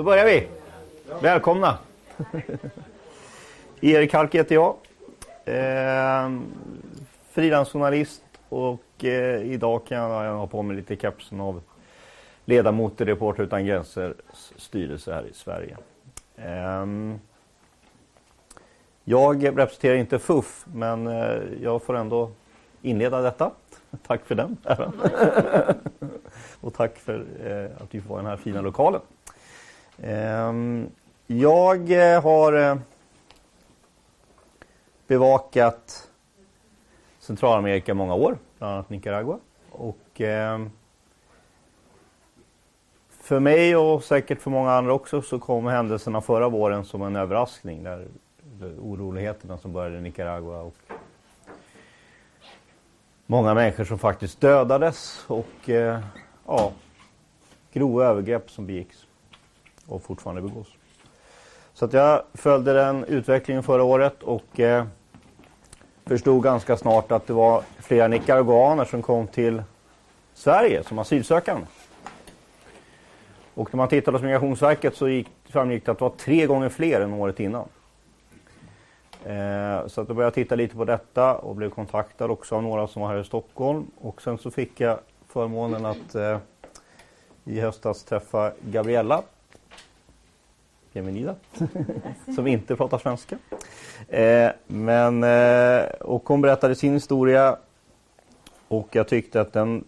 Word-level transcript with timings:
Då 0.00 0.04
börjar 0.04 0.24
vi. 0.24 0.48
Välkomna! 1.22 1.78
Erik 3.80 4.12
Halk 4.12 4.34
heter 4.34 4.54
jag. 4.54 4.76
Eh, 5.44 6.40
Frilansjournalist 7.30 8.22
och 8.48 9.04
eh, 9.04 9.42
idag 9.42 9.86
kan 9.86 9.98
jag 9.98 10.36
ha 10.36 10.46
på 10.46 10.62
mig 10.62 10.76
lite 10.76 10.96
kepsen 10.96 11.40
av 11.40 11.62
ledamot 12.44 13.00
i 13.00 13.04
Reporter 13.04 13.42
utan 13.42 13.66
gränser 13.66 14.14
styrelse 14.56 15.14
här 15.14 15.26
i 15.30 15.32
Sverige. 15.32 15.76
Eh, 16.36 16.86
jag 19.04 19.46
representerar 19.46 19.94
inte 19.94 20.18
FUF 20.18 20.66
men 20.74 21.06
eh, 21.06 21.42
jag 21.62 21.82
får 21.82 21.96
ändå 21.96 22.30
inleda 22.82 23.20
detta. 23.20 23.50
Tack 24.06 24.26
för 24.26 24.34
den 24.34 24.56
och 26.60 26.74
tack 26.74 26.96
för 26.96 27.24
eh, 27.44 27.82
att 27.82 27.94
vi 27.94 28.00
får 28.00 28.16
den 28.16 28.26
här 28.26 28.36
fina 28.36 28.60
lokalen. 28.60 29.00
Ehm, 30.02 30.90
jag 31.26 31.90
eh, 31.90 32.22
har 32.22 32.52
eh, 32.52 32.76
bevakat 35.06 36.08
Centralamerika 37.18 37.92
i 37.92 37.94
många 37.94 38.14
år, 38.14 38.38
bland 38.58 38.74
annat 38.74 38.90
Nicaragua. 38.90 39.38
Och, 39.70 40.20
ehm, 40.20 40.70
för 43.08 43.40
mig 43.40 43.76
och 43.76 44.04
säkert 44.04 44.40
för 44.40 44.50
många 44.50 44.72
andra 44.72 44.92
också 44.92 45.22
så 45.22 45.38
kom 45.38 45.66
händelserna 45.66 46.20
förra 46.20 46.48
våren 46.48 46.84
som 46.84 47.02
en 47.02 47.16
överraskning. 47.16 47.82
Där, 47.82 48.06
oroligheterna 48.80 49.58
som 49.58 49.72
började 49.72 49.98
i 49.98 50.00
Nicaragua 50.00 50.60
och 50.60 50.76
många 53.26 53.54
människor 53.54 53.84
som 53.84 53.98
faktiskt 53.98 54.40
dödades 54.40 55.24
och 55.26 55.70
eh, 55.70 56.00
ja, 56.46 56.72
grova 57.72 58.04
övergrepp 58.04 58.50
som 58.50 58.66
begicks 58.66 59.06
och 59.90 60.02
fortfarande 60.02 60.42
begås. 60.42 60.68
Så 61.72 61.84
att 61.84 61.92
jag 61.92 62.22
följde 62.34 62.72
den 62.72 63.04
utvecklingen 63.04 63.62
förra 63.62 63.82
året 63.82 64.22
och 64.22 64.60
eh, 64.60 64.84
förstod 66.06 66.42
ganska 66.42 66.76
snart 66.76 67.12
att 67.12 67.26
det 67.26 67.32
var 67.32 67.62
flera 67.78 68.08
nicaraguaner 68.08 68.84
som 68.84 69.02
kom 69.02 69.26
till 69.26 69.62
Sverige 70.34 70.84
som 70.84 70.98
asylsökande. 70.98 71.66
Och 73.54 73.74
när 73.74 73.76
man 73.76 73.88
tittade 73.88 74.16
hos 74.16 74.22
Migrationsverket 74.22 74.96
så 74.96 75.08
gick, 75.08 75.28
framgick 75.48 75.86
det 75.86 75.92
att 75.92 75.98
det 75.98 76.04
var 76.04 76.10
tre 76.10 76.46
gånger 76.46 76.68
fler 76.68 77.00
än 77.00 77.12
året 77.12 77.40
innan. 77.40 77.68
Eh, 79.24 79.86
så 79.86 80.00
att 80.00 80.08
då 80.08 80.14
började 80.14 80.26
jag 80.26 80.34
titta 80.34 80.54
lite 80.54 80.76
på 80.76 80.84
detta 80.84 81.34
och 81.34 81.56
blev 81.56 81.70
kontaktad 81.70 82.30
också 82.30 82.56
av 82.56 82.62
några 82.62 82.86
som 82.86 83.02
var 83.02 83.08
här 83.08 83.20
i 83.20 83.24
Stockholm. 83.24 83.90
Och 84.00 84.22
sen 84.22 84.38
så 84.38 84.50
fick 84.50 84.80
jag 84.80 84.98
förmånen 85.28 85.86
att 85.86 86.14
eh, 86.14 86.38
i 87.44 87.60
höstas 87.60 88.04
träffa 88.04 88.52
Gabriella 88.60 89.22
Bienvenida, 90.92 91.34
som 92.34 92.46
inte 92.46 92.76
pratar 92.76 92.98
svenska. 92.98 93.38
Eh, 94.08 94.50
men, 94.66 95.24
eh, 95.24 95.84
och 96.00 96.28
hon 96.28 96.40
berättade 96.40 96.74
sin 96.74 96.92
historia 96.92 97.56
och 98.68 98.88
jag 98.92 99.08
tyckte 99.08 99.40
att 99.40 99.52
den 99.52 99.84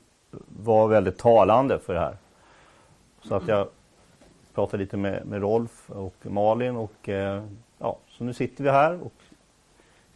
var 0.62 0.88
väldigt 0.88 1.18
talande 1.18 1.78
för 1.78 1.94
det 1.94 2.00
här. 2.00 2.16
Så 3.22 3.34
att 3.34 3.48
jag 3.48 3.68
pratade 4.54 4.82
lite 4.82 4.96
med, 4.96 5.26
med 5.26 5.40
Rolf 5.40 5.90
och 5.90 6.14
Malin 6.22 6.76
och 6.76 7.08
eh, 7.08 7.44
ja, 7.78 7.98
så 8.08 8.24
nu 8.24 8.34
sitter 8.34 8.64
vi 8.64 8.70
här 8.70 9.02
och 9.02 9.14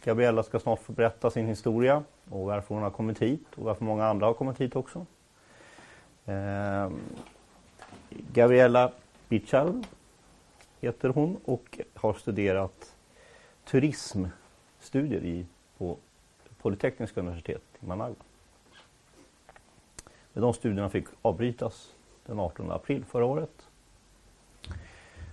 Gabriella 0.03 0.43
ska 0.43 0.59
snart 0.59 0.81
få 0.81 0.93
berätta 0.93 1.29
sin 1.29 1.47
historia 1.47 2.03
och 2.29 2.45
varför 2.45 2.75
hon 2.75 2.83
har 2.83 2.89
kommit 2.89 3.21
hit 3.21 3.47
och 3.55 3.63
varför 3.63 3.83
många 3.83 4.05
andra 4.05 4.25
har 4.25 4.33
kommit 4.33 4.61
hit 4.61 4.75
också. 4.75 5.05
Eh, 6.25 6.89
Gabriella 8.09 8.91
Bichal 9.29 9.83
heter 10.79 11.09
hon 11.09 11.37
och 11.45 11.79
har 11.93 12.13
studerat 12.13 12.95
turismstudier 13.65 15.21
i, 15.23 15.45
på 15.77 15.97
Polytekniska 16.61 17.19
universitet 17.19 17.63
i 17.79 17.85
Managua. 17.85 18.15
Men 20.33 20.41
de 20.41 20.53
studierna 20.53 20.89
fick 20.89 21.05
avbrytas 21.21 21.93
den 22.25 22.39
18 22.39 22.71
april 22.71 23.05
förra 23.05 23.25
året. 23.25 23.67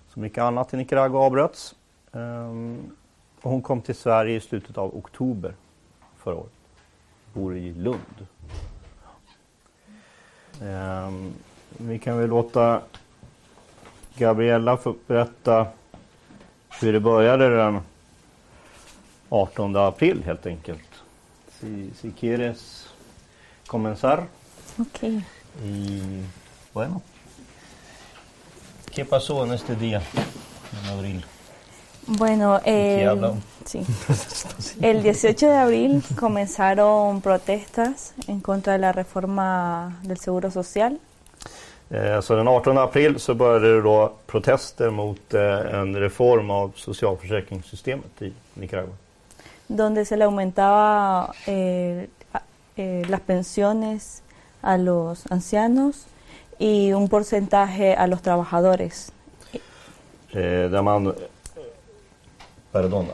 Så 0.09 0.21
mycket 0.21 0.39
annat 0.39 0.75
i 0.75 0.77
Nicaragua 0.77 1.19
avbröts. 1.19 1.75
Um, 2.13 2.97
och 3.41 3.51
hon 3.51 3.63
kom 3.63 3.83
till 3.83 3.95
Sverige 3.95 4.37
i 4.37 4.41
slutet 4.41 4.79
av 4.79 4.97
oktober 4.97 5.55
förra 6.17 6.35
året. 6.35 6.53
Bor 7.33 7.57
i 7.57 7.73
Lund. 7.73 8.27
Um, 10.63 11.33
vi 11.69 11.99
kan 11.99 12.19
väl 12.19 12.29
låta 12.29 12.83
Gabriella 14.17 14.77
får 14.77 14.95
berätta 15.07 15.67
hur 16.81 16.93
det 16.93 17.01
började 17.01 17.57
den 17.57 17.81
18 19.29 19.77
april 19.77 20.23
helt 20.27 20.47
enkelt. 20.47 20.89
Si, 21.61 21.91
si 22.01 22.11
quieres 22.13 22.89
comenzar. 23.67 24.27
Ok. 24.79 25.03
Y 25.65 26.03
bueno. 26.73 27.03
¿Qué 28.91 29.05
pasó 29.05 29.45
en 29.45 29.53
este 29.53 29.75
día 29.75 30.03
en 30.83 30.91
abril? 30.91 31.25
Bueno, 32.07 32.61
el, 32.65 33.33
sí. 33.65 33.85
el 34.81 35.03
18 35.03 35.47
de 35.47 35.57
abril 35.57 36.03
comenzaron 36.17 37.21
protestas 37.21 38.15
en 38.29 38.41
contra 38.41 38.75
de 38.75 38.79
la 38.79 38.93
reforma 38.93 39.99
del 40.03 40.19
Seguro 40.19 40.51
Social 40.51 41.01
så 42.23 42.35
den 42.35 42.49
18 42.49 42.79
april 42.79 43.21
så 43.21 43.35
började 43.35 43.75
det 43.75 43.83
då 43.83 44.13
protester 44.27 44.91
mot 44.91 45.35
eh, 45.35 45.75
en 45.75 45.97
reform 45.97 46.51
av 46.51 46.73
socialförsäkringssystemet 46.77 48.23
i 48.23 48.33
Nicaragua. 48.55 48.95
Donde 49.67 50.05
se 50.05 50.17
le 50.17 50.25
aumentaba 50.25 51.33
eh, 51.47 52.03
eh, 52.77 53.09
las 53.09 53.21
pensiones 53.21 54.23
a 54.61 54.77
los 54.77 55.31
ancianos 55.31 56.07
y 56.59 56.93
un 56.93 57.09
porcentaje 57.09 57.95
a 57.97 58.07
los 58.07 58.23
trabajadores. 58.23 59.13
Eh, 60.33 60.71
där 60.71 60.83
man, 60.83 61.15
pardon, 62.73 63.07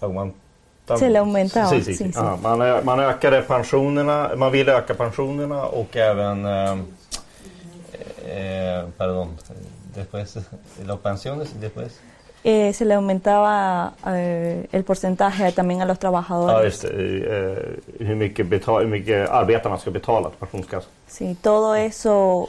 aumenta, 0.00 0.96
se 0.98 1.10
le 1.10 1.18
aumentaba. 1.18 1.70
Sí, 1.70 1.82
sí, 1.82 1.94
sí. 1.94 2.18
Aha, 2.18 2.38
man, 2.42 2.84
man 2.84 3.00
ökade 3.00 3.42
pensionerna, 3.42 4.36
man 4.36 4.52
ville 4.52 4.72
öka 4.72 4.94
pensionerna 4.94 5.66
och 5.66 5.96
även 5.96 6.46
eh, 8.26 8.56
Eh, 8.76 8.84
perdón, 8.96 9.36
después, 9.94 10.38
los 10.86 11.00
pensiones 11.00 11.52
y 11.56 11.58
después. 11.58 12.00
Eh, 12.44 12.72
se 12.72 12.84
le 12.84 12.94
aumentaba 12.94 13.94
eh, 14.06 14.68
el 14.70 14.84
porcentaje 14.84 15.50
también 15.52 15.82
a 15.82 15.84
los 15.84 15.98
trabajadores. 15.98 16.54
Ja, 16.54 16.64
just 16.64 16.82
det. 16.82 17.80
hur, 17.98 18.14
mycket 18.14 18.48
betal, 18.48 18.82
hur 18.82 18.88
mycket 18.88 19.28
arbetarna 19.28 19.78
ska 19.78 19.90
betala 19.90 20.28
till 20.28 20.38
pensionskassan. 20.38 20.90
Sí, 21.08 21.36
todo 21.42 21.74
eso 21.74 22.48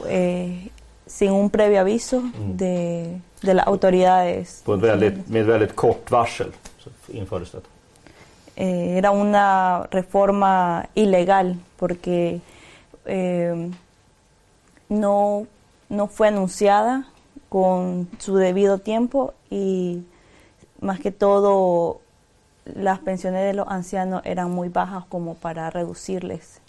sin 1.06 1.32
un 1.32 1.50
previo 1.50 1.80
aviso 1.80 2.20
mm. 2.20 2.56
de, 2.56 3.20
de 3.42 3.54
las 3.54 3.66
autoridades. 3.66 4.62
På 4.64 4.74
ett 4.74 4.80
väldigt, 4.80 5.28
med 5.28 5.46
väldigt 5.46 5.76
kort 5.76 6.10
varsel 6.10 6.52
infördes 7.08 7.50
detta. 7.50 7.68
era 8.98 9.10
una 9.10 9.86
reforma 9.90 10.84
ilegal 10.94 11.56
porque 11.76 12.40
no 14.88 15.46
no 15.88 16.06
fue 16.06 16.28
anunciada 16.28 17.04
con 17.48 18.08
su 18.18 18.36
debido 18.36 18.78
tiempo 18.78 19.34
y 19.50 20.02
más 20.80 21.00
que 21.00 21.10
todo 21.10 22.00
las 22.64 22.98
pensiones 22.98 23.44
de 23.44 23.54
los 23.54 23.68
ancianos 23.68 24.22
eran 24.24 24.50
muy 24.50 24.68
bajas 24.68 25.04
como 25.06 25.34
para 25.34 25.70
reducirles. 25.70 26.60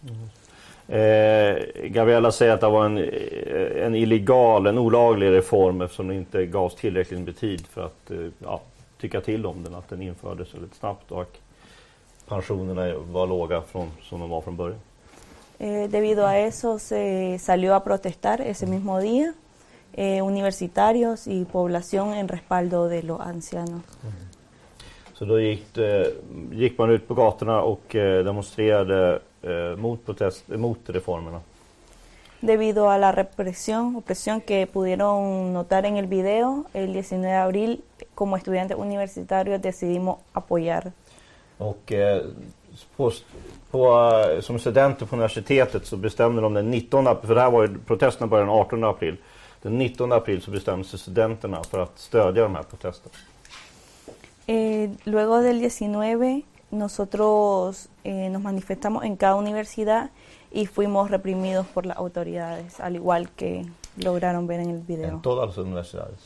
Eh, 0.87 1.89
Gabriella 1.91 2.31
säger 2.31 2.53
att 2.53 2.61
det 2.61 2.69
var 2.69 2.85
en, 2.85 2.97
eh, 2.97 3.85
en 3.85 3.95
illegal, 3.95 4.67
en 4.67 4.77
olaglig 4.77 5.31
reform 5.31 5.81
eftersom 5.81 6.07
det 6.07 6.15
inte 6.15 6.45
gavs 6.45 6.75
tillräckligt 6.75 7.19
med 7.19 7.37
tid 7.37 7.67
för 7.67 7.85
att 7.85 8.11
eh, 8.11 8.17
ja, 8.39 8.61
tycka 9.01 9.21
till 9.21 9.45
om 9.45 9.63
den, 9.63 9.75
att 9.75 9.89
den 9.89 10.01
infördes 10.01 10.53
väldigt 10.53 10.75
snabbt 10.75 11.11
och 11.11 11.37
pensionerna 12.27 12.97
var 12.97 13.27
låga 13.27 13.61
från, 13.61 13.91
som 14.01 14.19
de 14.19 14.29
var 14.29 14.41
från 14.41 14.55
början. 14.55 14.79
Eh, 15.59 15.87
debido 15.91 16.25
a 16.25 16.39
eso 16.39 16.79
se 16.79 17.37
salió 17.39 17.75
a 17.75 17.83
protestar 17.83 18.39
ese 18.41 18.65
mismo 18.65 18.99
día 18.99 19.33
eh, 19.93 20.21
universitarios 20.21 21.27
y 21.27 21.45
población 21.45 22.13
en 22.13 22.27
respaldo 22.27 22.87
de 22.87 23.03
los 23.03 23.19
ancianos. 23.19 23.81
Så 25.13 25.25
då 25.25 25.39
gick, 25.39 25.73
det, 25.73 26.13
gick 26.51 26.77
man 26.77 26.89
ut 26.89 27.07
på 27.07 27.13
gatorna 27.13 27.61
och 27.61 27.95
eh, 27.95 28.23
demonstrerade 28.23 29.19
eh, 29.41 29.77
mot, 29.77 30.05
protest, 30.05 30.47
mot 30.47 30.79
reformerna. 30.89 31.41
Debido 32.41 32.89
a 32.89 32.97
la 32.97 33.11
represión, 33.11 33.97
opresión 33.97 34.39
que 34.39 34.65
pudieron 34.65 35.51
notar 35.51 35.85
en 35.85 35.97
el 35.97 36.07
video, 36.07 36.65
el 36.73 36.93
19 36.93 37.27
de 37.27 37.33
abril, 37.33 37.83
como 38.15 38.37
estudiantes 38.37 38.77
universitarios 38.77 39.61
decidimos 39.61 40.19
apoyar. 40.33 40.93
Och 41.57 41.91
eh, 41.91 42.21
på, 42.95 43.11
på, 43.71 44.11
som 44.41 44.59
studenter 44.59 45.05
på 45.05 45.15
universitetet 45.15 45.85
så 45.85 45.97
bestämde 45.97 46.41
de 46.41 46.53
den 46.53 46.71
19 46.71 47.07
april, 47.07 47.27
för 47.27 47.35
det 47.35 47.41
här 47.41 47.51
var 47.51 47.67
ju, 47.67 47.77
protesterna 47.79 48.27
började 48.27 48.51
den 48.51 48.59
18 48.59 48.83
april. 48.83 49.17
Den 49.61 49.77
19 49.77 50.11
april 50.11 50.41
så 50.41 50.51
bestämde 50.51 50.87
sig 50.87 50.99
studenterna 50.99 51.63
för 51.63 51.79
att 51.79 51.99
stödja 51.99 52.43
de 52.43 52.55
här 52.55 52.63
protesterna. 52.63 53.15
Eh, 54.47 54.89
luego 55.03 55.41
del 55.41 55.59
19, 55.61 56.43
nosotros 56.69 57.89
eh, 58.03 58.31
nos 58.31 58.41
manifestamos 58.41 59.03
en 59.03 59.17
cada 59.17 59.35
universidad 59.35 60.09
y 60.51 60.65
fuimos 60.65 61.11
reprimidos 61.11 61.67
por 61.67 61.85
las 61.85 61.97
autoridades, 61.97 62.79
al 62.79 62.95
igual 62.95 63.29
que 63.35 63.65
lograron 63.95 64.47
ver 64.47 64.59
en 64.59 64.69
el 64.69 64.75
En 64.75 64.85
video. 64.85 65.19
todas 65.23 65.47
las 65.49 65.57
universidades. 65.57 66.19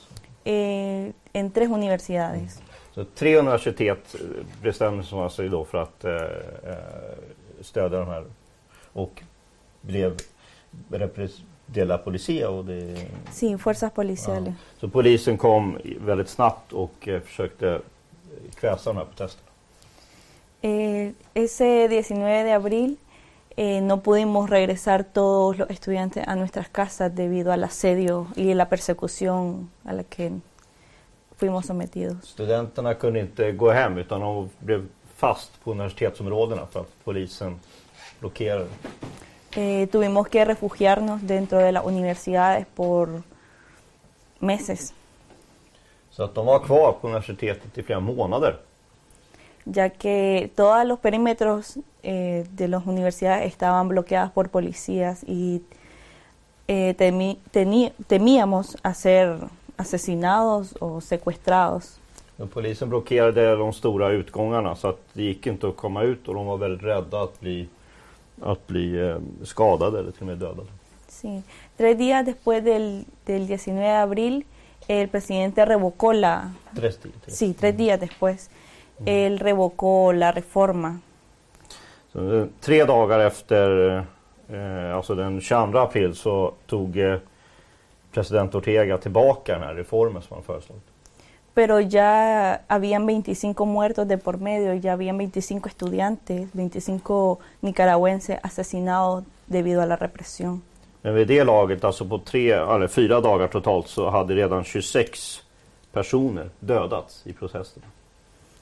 Eh, 0.46 1.12
en 1.34 1.52
tres 1.52 1.70
universidades. 1.70 2.60
Så 2.94 3.06
tre 3.06 3.38
universitet 3.38 4.16
eh, 4.16 4.46
bestämde 4.62 5.04
sig 5.04 5.20
alltså 5.20 5.50
då 5.50 5.66
för 5.66 5.78
att 5.78 6.04
eh, 6.04 6.14
eh, 6.14 6.78
stödja 7.62 8.00
de 8.00 8.08
här 8.08 8.26
och 8.94 9.22
blev 9.82 10.18
de 11.66 11.86
la 11.86 11.98
policía. 11.98 12.50
Och 12.50 12.66
det, 12.66 12.96
Sí, 13.32 13.58
fuerzas 13.58 13.94
policiales. 13.94 14.54
Så 14.80 14.88
polisen 14.88 15.38
kom 15.38 15.78
väldigt 16.00 16.30
snabbt 16.30 16.74
och 16.74 17.08
eh, 17.08 17.22
försökte 17.22 17.82
kväsa 18.56 18.90
de 18.90 18.98
här 18.98 19.06
protesterna. 19.06 19.50
Eh, 20.62 21.12
ese 21.34 21.88
19 21.88 22.20
de 22.20 22.54
abril 22.54 22.96
eh, 23.56 23.84
no 23.84 23.98
pudimos 23.98 24.50
regresar 24.50 25.04
todos 25.04 25.58
los 25.58 25.70
estudiantes 25.70 26.28
a 26.28 26.36
nuestras 26.36 26.70
casas 26.70 27.16
debido 27.16 27.52
al 27.52 27.64
asedio 27.64 28.28
y 28.36 28.54
la 28.54 28.70
persecución 28.70 29.70
a 29.84 29.94
la 29.94 30.04
que 30.04 30.32
fuimos 31.38 31.66
sometidos. 31.66 32.18
Studenterna 32.30 32.94
kunde 32.94 33.20
inte 33.20 33.52
gå 33.52 33.72
hem 33.72 33.98
utan 33.98 34.22
de 34.22 34.50
blev 34.60 34.88
fast 35.16 35.64
på 35.64 35.72
universitetsområdena 35.72 36.66
för 36.72 36.80
att 36.80 37.04
polisen 37.04 37.60
blockerade. 38.20 38.68
Eh, 39.56 39.90
tuvimos 39.90 40.28
que 40.28 40.46
refugiarnos 40.46 41.22
dentro 41.22 41.60
de 41.60 41.72
las 41.72 41.86
universidades 41.86 42.66
por 42.76 43.22
meses, 44.40 44.94
Så 46.10 46.24
att 46.24 46.36
de 46.36 46.46
var 46.46 46.60
kvar 46.60 46.92
på 47.02 47.08
universitetet 47.08 47.78
i 47.78 47.84
flera 47.84 48.00
månader. 48.00 48.56
ya 49.66 49.90
que 49.90 50.50
todos 50.56 50.86
los 50.86 51.00
perímetros 51.00 51.78
eh, 52.02 52.46
de 52.50 52.68
las 52.68 52.86
universidades 52.86 53.46
estaban 53.48 53.88
bloqueadas 53.88 54.32
por 54.32 54.50
policías 54.50 55.24
y 55.28 55.62
eh, 56.68 56.94
temi- 56.98 57.92
temíamos 58.08 58.78
a 58.82 58.94
ser 58.94 59.40
asesinados 59.76 60.74
o 60.80 61.02
secuestrados. 61.02 62.00
Men 62.36 62.48
polisen 62.48 62.90
blockerade 62.90 63.56
de 63.56 63.74
stora 63.74 64.10
utgångarna 64.10 64.76
så 64.76 64.88
att 64.88 65.00
det 65.14 65.24
gick 65.24 65.48
inte 65.48 65.68
att 65.68 65.78
komma 65.78 66.04
ut 66.04 66.28
och 66.28 66.34
de 66.34 66.46
var 66.46 66.58
väldigt 66.58 66.84
rädda 66.84 67.22
att 67.22 67.40
bli, 67.40 67.68
att 68.42 68.68
bli 68.68 69.10
eh, 69.10 69.18
skadade 69.44 70.00
eller 70.00 70.12
till 70.12 70.22
och 70.22 70.28
med 70.28 70.38
dödade. 70.38 70.68
Sí. 71.08 71.42
Tres 71.78 71.98
días 71.98 72.26
después 72.26 72.64
del, 72.64 73.06
del 73.26 73.42
19 73.42 73.76
de 73.76 73.96
abril, 73.98 74.44
el 74.88 75.08
presidente 75.08 75.66
revocó 75.66 76.14
la... 76.14 76.52
Tres 76.76 76.98
till. 76.98 77.12
Sí, 77.28 77.54
tres 77.54 77.78
días 77.78 78.00
después, 78.00 78.50
él 79.06 79.40
revocó 79.40 80.12
la 80.12 80.32
reforma. 80.32 81.00
Så, 82.12 82.40
eh, 82.40 82.46
tre 82.60 82.86
dagar 82.86 83.20
efter, 83.20 83.98
eh, 84.50 84.96
alltså 84.96 85.16
den 85.16 85.42
22 85.42 85.80
april, 85.80 86.16
så 86.16 86.54
tog 86.66 86.98
eh, 86.98 87.18
president 88.14 88.56
Ortega 88.56 88.98
tillbaka 88.98 89.54
den 89.54 89.62
här 89.62 89.74
reformen 89.74 90.22
som 90.22 90.36
han 90.36 90.44
föreslagit. 90.44 90.84
Pero 91.54 91.80
ya 91.80 92.60
habían 92.68 93.06
25 93.06 93.66
muertos 93.66 94.08
de 94.08 94.18
por 94.18 94.38
medio, 94.38 94.74
ya 94.74 94.94
habían 94.94 95.18
25 95.18 95.68
estudiantes, 95.68 96.50
25 96.54 97.38
nicaragüenses 97.62 98.40
asesinados 98.44 99.24
debido 99.46 99.82
a 99.82 99.86
la 99.86 99.96
represión. 99.96 100.62
Men 101.02 101.16
vid 101.16 101.28
det 101.28 101.44
laget, 101.44 101.84
alltså 101.84 102.06
på 102.06 102.18
tre, 102.18 102.52
eller 102.52 102.88
fyra 102.88 103.22
dagar 103.22 103.48
totalt, 103.48 103.88
så 103.88 104.10
hade 104.10 104.36
redan 104.36 104.64
26 104.64 105.42
personer 105.92 106.50
dödats 106.60 107.22
i 107.26 107.34
protesterna. 107.34 107.88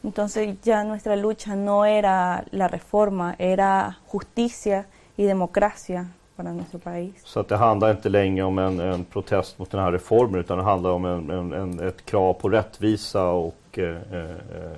Entonces 0.03 0.57
ya 0.63 0.83
nuestra 0.83 1.15
lucha 1.15 1.55
no 1.55 1.85
era 1.85 2.43
la 2.51 2.67
reforma, 2.67 3.35
era 3.39 3.95
justicia 4.07 4.85
y 5.15 5.25
democracia 5.25 6.07
para 6.41 6.53
nuestro 6.53 6.79
país. 6.79 7.13
Så 7.23 7.39
att 7.39 7.47
det 7.47 7.57
handlar 7.57 7.91
inte 7.91 8.09
längre 8.09 8.43
om 8.45 8.59
en, 8.59 8.79
en 8.79 9.05
protest 9.05 9.59
mot 9.59 9.71
den 9.71 9.79
här 9.79 9.91
reformen 9.91 10.39
utan 10.39 10.57
det 10.57 10.63
handlar 10.63 10.89
om 10.89 11.05
en, 11.05 11.29
en, 11.29 11.53
en, 11.53 11.87
ett 11.87 12.05
krav 12.05 12.33
på 12.33 12.49
rättvisa 12.49 13.29
och 13.29 13.55
eh, 13.77 13.83
eh, 14.11 14.21
eh, 14.21 14.77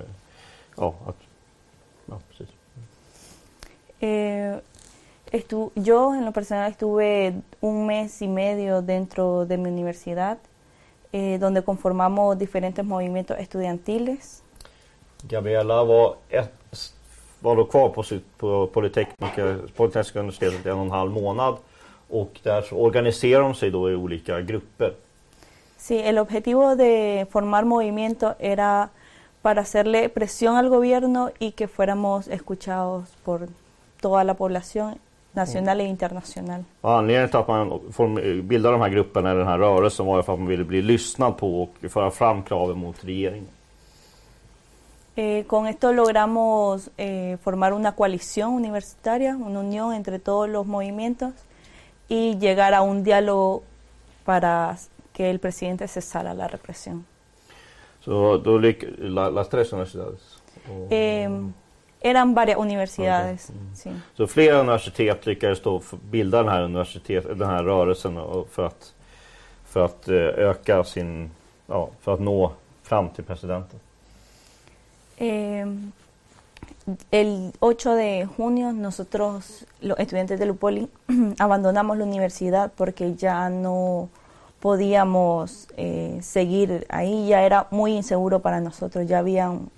ja, 0.76 0.94
att, 1.06 1.16
ja, 2.06 2.18
precis. 2.28 2.48
Eh, 4.00 4.56
estu- 5.30 5.70
yo 5.74 6.12
en 6.12 6.24
lo 6.24 6.32
personal 6.32 6.70
estuve 6.70 7.34
un 7.60 7.86
mes 7.86 8.22
y 8.22 8.28
medio 8.28 8.80
dentro 8.80 9.44
de 9.44 9.56
mi 9.58 9.68
universidad, 9.70 10.36
eh, 11.12 11.40
donde 11.40 11.62
conformamos 11.62 12.38
diferentes 12.38 12.84
movimientos 12.84 13.38
estudiantiles. 13.38 14.42
Gabriella 15.28 15.84
var, 15.84 16.14
ett, 16.28 16.52
var 17.44 17.56
då 17.56 17.64
kvar 17.64 17.88
på, 17.88 18.02
sitt, 18.02 18.38
på 18.38 18.66
Polytekniska, 18.66 19.44
universitetet 20.14 20.66
en 20.66 20.72
och 20.72 20.84
en 20.84 20.90
halv 20.90 21.10
månad 21.10 21.56
och 22.08 22.40
där 22.42 22.62
så 22.62 22.76
organiserar 22.76 23.40
de 23.42 23.54
sig 23.54 23.70
då 23.70 23.90
i 23.90 23.94
olika 23.94 24.40
grupper. 24.40 24.92
Sí, 25.76 25.96
el 25.96 26.18
objetivo 26.18 26.74
de 26.74 27.26
formar 27.30 27.64
movimientos 27.64 28.34
era 28.38 28.88
para 29.42 29.60
hacerle 29.60 30.08
presión 30.08 30.56
al 30.56 30.68
gobierno 30.68 31.30
y 31.38 31.50
que 31.50 31.68
fuéramos 31.68 32.28
escuchados 32.28 33.08
por 33.24 33.48
toda 34.00 34.24
la 34.24 34.34
población 34.34 34.94
nacional 35.32 35.80
e 35.80 35.84
internacional. 35.84 36.64
Och 36.80 36.92
anledningen 36.92 37.28
till 37.28 37.38
att 37.38 37.48
man 37.48 38.48
bildade 38.48 38.74
de 38.74 38.80
här 38.80 38.88
grupperna, 38.88 39.30
eller 39.30 39.38
den 39.38 39.48
här 39.48 39.58
rörelsen, 39.58 40.06
var 40.06 40.22
för 40.22 40.32
att 40.32 40.38
man 40.38 40.48
ville 40.48 40.64
bli 40.64 40.82
lyssnad 40.82 41.36
på 41.36 41.62
och 41.62 41.90
föra 41.90 42.10
fram 42.10 42.42
kraven 42.42 42.78
mot 42.78 43.04
regeringen. 43.04 43.48
Eh, 45.16 45.44
con 45.46 45.66
esto 45.68 45.92
logramos 45.92 46.90
eh, 46.98 47.38
formar 47.42 47.72
una 47.72 47.92
coalición 47.92 48.50
universitaria, 48.50 49.36
una 49.36 49.60
unión 49.60 49.92
entre 49.94 50.18
todos 50.18 50.48
los 50.48 50.66
movimientos 50.66 51.32
y 52.08 52.36
llegar 52.38 52.74
a 52.74 52.82
un 52.82 53.04
diálogo 53.04 53.62
para 54.24 54.76
que 55.12 55.30
el 55.30 55.38
presidente 55.38 55.86
cesara 55.86 56.34
la 56.34 56.48
represión. 56.48 57.06
Lyck, 58.06 58.98
la, 58.98 59.30
las 59.30 59.48
tres 59.48 59.72
universidades. 59.72 60.20
Eh, 60.90 61.28
eran 62.00 62.34
varias 62.34 62.58
universidades. 62.58 63.52
sí. 63.72 63.90
Så 64.16 64.26
flera 64.26 64.60
universitet 64.60 65.26
lyckades 65.26 65.62
då 65.62 65.80
bilda 66.10 66.42
den 66.42 66.48
här, 66.48 66.62
universitet, 66.62 67.24
den 67.38 67.48
här 67.48 67.62
rörelsen 67.62 68.18
för 68.50 68.66
att, 68.66 68.94
för 69.64 69.84
att 69.84 70.08
eh, 70.08 70.14
öka 70.16 70.84
sin, 70.84 71.30
ja, 71.66 71.88
för 72.00 72.14
att 72.14 72.20
nå 72.20 72.52
fram 72.82 73.08
till 73.08 73.24
presidenten. 73.24 73.80
Eh, 75.18 75.66
el 77.10 77.52
8 77.60 77.94
de 77.94 78.26
junio 78.26 78.72
nosotros, 78.72 79.66
los 79.80 79.98
estudiantes 79.98 80.38
de 80.38 80.46
Lupoli, 80.46 80.88
abandonamos 81.38 81.96
la 81.96 82.04
universidad 82.04 82.72
porque 82.76 83.14
ya 83.14 83.48
no 83.48 84.08
podíamos 84.60 85.68
eh, 85.76 86.18
seguir 86.22 86.86
ahí, 86.88 87.28
ya 87.28 87.42
era 87.42 87.66
muy 87.70 87.92
inseguro 87.92 88.40
para 88.40 88.60
nosotros, 88.60 89.06
ya 89.06 89.18
había 89.18 89.50
un 89.50 89.70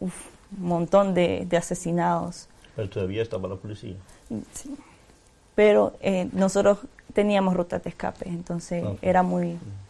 uf, 0.00 0.14
montón 0.58 1.14
de, 1.14 1.46
de 1.48 1.56
asesinados, 1.56 2.48
Eller 2.76 2.90
todavía 2.90 3.22
estaba 3.22 3.48
la 3.48 3.56
policía. 3.56 3.94
Sí. 4.52 4.74
pero 5.54 5.94
eh, 6.00 6.28
nosotros 6.32 6.78
teníamos 7.14 7.54
rutas 7.54 7.82
de 7.82 7.90
escape, 7.90 8.28
entonces 8.28 8.84
era 9.02 9.22
muy 9.22 9.58
para 9.58 9.81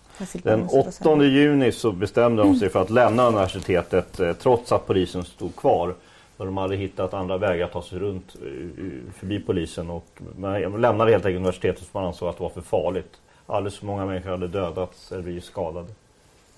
Den 0.43 0.61
nosotros. 0.61 1.01
8 1.01 1.25
juni 1.25 1.73
så 1.73 1.93
bestämde 1.93 2.43
de 2.43 2.57
sig 2.57 2.69
för 2.69 2.83
att 2.83 2.91
lämna 2.91 3.27
universitetet 3.29 4.21
eh, 4.21 4.33
trots 4.33 4.73
att 4.73 4.87
polisen 4.87 5.25
stod 5.25 5.57
kvar. 5.57 5.95
För 6.37 6.45
de 6.45 6.57
hade 6.57 6.77
hittat 6.77 7.15
andra 7.15 7.37
vägar 7.39 7.65
att 7.65 7.73
ta 7.73 7.83
sig 7.83 7.99
runt 7.99 8.35
eh, 8.35 9.13
förbi 9.19 9.41
polisen 9.41 9.91
och 9.91 10.05
man 10.39 10.81
lämnade 10.81 11.11
helt 11.11 11.25
enkelt 11.27 11.37
universitetet 11.41 11.85
för 11.87 11.99
man 12.01 12.09
ansåg 12.09 12.29
att 12.29 12.37
det 12.37 12.43
var 12.43 12.51
för 12.51 12.61
farligt. 12.61 13.13
Alldeles 13.47 13.79
för 13.79 13.87
många 13.87 14.07
människor 14.07 14.31
hade 14.31 14.49
dödats 14.49 15.13
eller 15.13 15.23
blivit 15.23 15.45
skadade. 15.45 15.87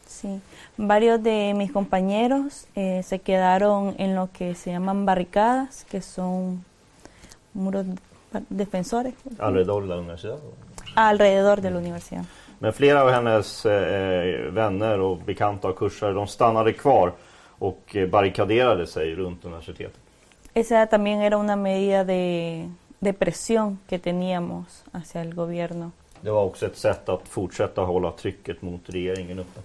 Sí, 0.06 0.40
varios 0.76 1.20
de 1.20 1.54
mis 1.54 1.72
compañeros 1.72 2.66
eh, 2.74 3.02
se 3.04 3.18
quedaron 3.18 3.94
en 3.98 4.14
lo 4.14 4.28
que 4.38 4.54
se 4.54 4.70
llaman 4.72 5.06
barricadas, 5.06 5.84
que 5.90 6.00
son 6.00 6.64
muros 7.52 7.86
de- 7.86 7.96
defensores 8.48 9.14
Alrededor 9.38 9.82
de 9.82 9.88
la 9.88 9.96
universidad. 9.96 10.38
alrededor 10.94 11.60
de 11.60 11.70
la 11.70 11.78
universidad. 11.78 12.24
Men 12.58 12.72
flera 12.72 13.02
av 13.02 13.10
hennes 13.10 13.66
eh, 13.66 14.52
vänner 14.52 15.00
och 15.00 15.18
bekanta 15.18 15.68
och 15.68 15.78
kursare 15.78 16.12
de 16.12 16.26
stannade 16.26 16.72
kvar 16.72 17.12
och 17.58 17.96
eh, 17.96 18.08
barrikaderade 18.08 18.86
sig 18.86 19.14
runt 19.14 19.44
universitetet. 19.44 20.00
Esa 20.54 20.86
también 20.86 21.20
era 21.20 21.36
una 21.36 21.56
medida 21.56 22.04
de, 22.04 22.70
de 22.98 23.12
presión 23.12 23.78
que 23.88 23.98
teníamos 23.98 24.84
hacia 24.92 25.20
el 25.20 25.34
gobierno. 25.34 25.90
Det 26.20 26.30
var 26.30 26.44
också 26.44 26.66
ett 26.66 26.76
sätt 26.76 27.08
att 27.08 27.28
fortsätta 27.28 27.82
hålla 27.82 28.10
trycket 28.10 28.62
mot 28.62 28.80
regeringen 28.86 29.38
uppe. 29.38 29.60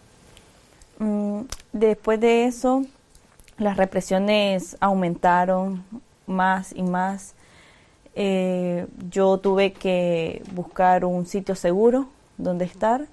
Mm, 0.99 1.47
después 1.71 2.19
de 2.19 2.43
eso, 2.43 2.85
las 3.57 3.77
represiones 3.77 4.75
aumentaron 4.79 5.83
más 6.25 6.73
y 6.73 6.83
más. 6.83 7.35
Eh, 8.13 8.85
yo 9.11 9.37
tuve 9.37 9.69
que 9.69 10.41
buscar 10.51 11.05
un 11.05 11.25
sitio 11.25 11.55
seguro 11.55 12.05
donde 12.43 12.65
estar 12.65 13.05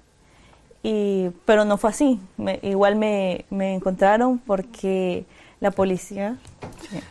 y, 0.83 1.29
pero 1.45 1.65
no 1.65 1.77
fue 1.77 1.89
así. 1.89 2.19
Me- 2.37 2.59
igual 2.61 2.95
me, 2.95 3.45
me 3.49 3.73
encontraron 3.75 4.39
porque 4.39 5.25
la 5.59 5.71
policía... 5.71 6.37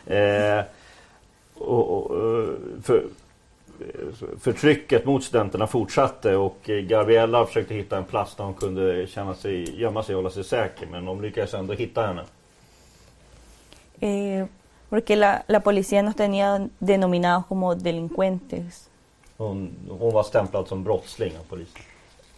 Eh, 0.07 0.63
och, 1.59 1.85
och, 1.97 2.15
eh, 2.15 2.49
för, 2.83 2.97
eh, 3.79 4.35
förtrycket 4.39 5.05
mot 5.05 5.23
studenterna 5.23 5.67
fortsatte 5.67 6.35
och 6.35 6.57
Gabriella 6.65 7.45
försökte 7.45 7.73
hitta 7.73 7.97
en 7.97 8.05
plats 8.05 8.35
där 8.35 8.43
hon 8.43 8.53
kunde 8.53 9.07
känna 9.07 9.35
sig, 9.35 9.79
gömma 9.81 10.03
sig 10.03 10.15
och 10.15 10.21
hålla 10.21 10.33
sig 10.33 10.43
säker 10.43 10.87
men 10.91 11.05
de 11.05 11.21
lyckades 11.21 11.53
ändå 11.53 11.73
hitta 11.73 12.07
henne. 12.07 12.23
eh, 14.01 14.45
porque 14.89 15.15
la, 15.15 15.43
la 15.47 15.59
policía 15.59 16.01
nos 16.03 16.15
tenía 16.15 16.67
denominados 16.79 17.45
como 17.47 17.75
delincuentes. 17.75 18.89
Hon, 19.37 19.71
hon 19.99 20.13
var 20.13 20.23
stämplad 20.23 20.67
som 20.67 20.83
brottsling 20.83 21.33
av 21.37 21.43
polisen. 21.49 21.81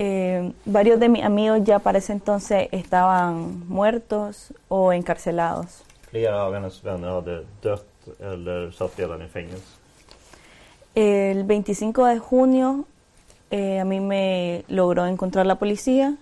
Eh, 0.01 0.53
varios 0.63 0.98
de 0.98 1.10
mis 1.10 1.24
amigos 1.24 1.60
ya 1.65 1.79
para 1.79 1.98
ese 1.98 2.13
entonces 2.13 2.70
estaban 2.72 3.68
muertos 3.68 4.53
o 4.70 4.94
encarcelados. 4.94 5.84
Flera 6.10 6.44
av 6.46 6.56
hennes 6.56 6.82
vänner 6.82 7.10
hade 7.10 7.44
dött 7.62 7.86
eller 8.20 8.72
satt 8.72 8.98
redan 9.00 9.22
i 9.22 9.27
fängelse. 9.27 9.77
El 10.96 11.44
25 11.44 12.06
de 12.06 12.20
junio 12.20 12.86
eh, 13.51 13.79
a 13.79 13.86
mí 13.86 14.00
me 14.00 14.63
logró 14.68 15.06
encontrar 15.06 15.46
la 15.46 15.56
policía 15.56 16.15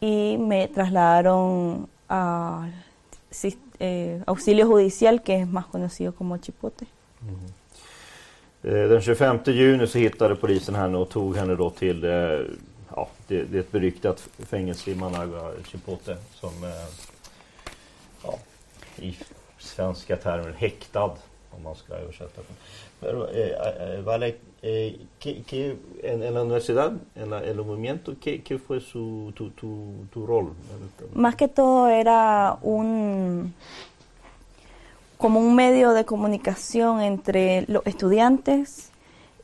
y 0.00 0.36
me 0.38 0.68
trasladaron 0.68 1.88
a 2.08 2.68
eh, 3.78 4.22
auxilio 4.26 4.66
judicial, 4.66 5.22
que 5.22 5.40
es 5.40 5.48
más 5.48 5.66
conocido 5.66 6.14
como 6.14 6.36
Chipote. 6.38 6.86
Eh, 8.64 8.88
den 8.88 9.00
25 9.00 9.38
juni 9.46 9.86
så 9.86 9.98
hittade 9.98 10.36
polisen 10.36 10.74
henne 10.74 10.98
och 10.98 11.08
tog 11.08 11.36
henne 11.36 11.54
då 11.54 11.70
till 11.70 12.04
eh, 12.04 12.10
ja, 12.96 13.08
det, 13.26 13.42
det 13.42 13.56
är 13.56 13.60
ett 13.60 13.72
beryktat 13.72 14.28
fängelse 14.38 14.90
i 14.90 14.94
Managua, 14.94 15.50
Chipote, 15.66 16.16
som 16.34 16.64
eh, 16.64 16.70
ja, 18.24 18.38
i 18.96 19.16
svenska 19.58 20.16
termer 20.16 20.52
häktad 20.58 21.12
om 21.50 21.62
man 21.62 21.74
ska 21.74 21.94
översätta. 21.94 22.42
Vale, 24.04 24.34
en, 24.62 26.22
en 26.22 26.34
la 26.34 26.40
universidad, 26.40 26.98
en 27.14 27.30
la, 27.30 27.42
el 27.42 27.56
movimiento, 27.56 28.14
¿qué, 28.20 28.42
qué 28.42 28.58
fue 28.58 28.80
su, 28.80 29.32
tu, 29.36 29.50
tu, 29.50 29.94
tu 30.12 30.26
rol? 30.26 30.54
Más 31.12 31.36
que 31.36 31.48
todo 31.48 31.88
era 31.88 32.56
un 32.62 33.52
como 35.18 35.40
un 35.40 35.54
medio 35.54 35.92
de 35.92 36.04
comunicación 36.04 37.00
entre 37.00 37.64
los 37.68 37.86
estudiantes 37.86 38.90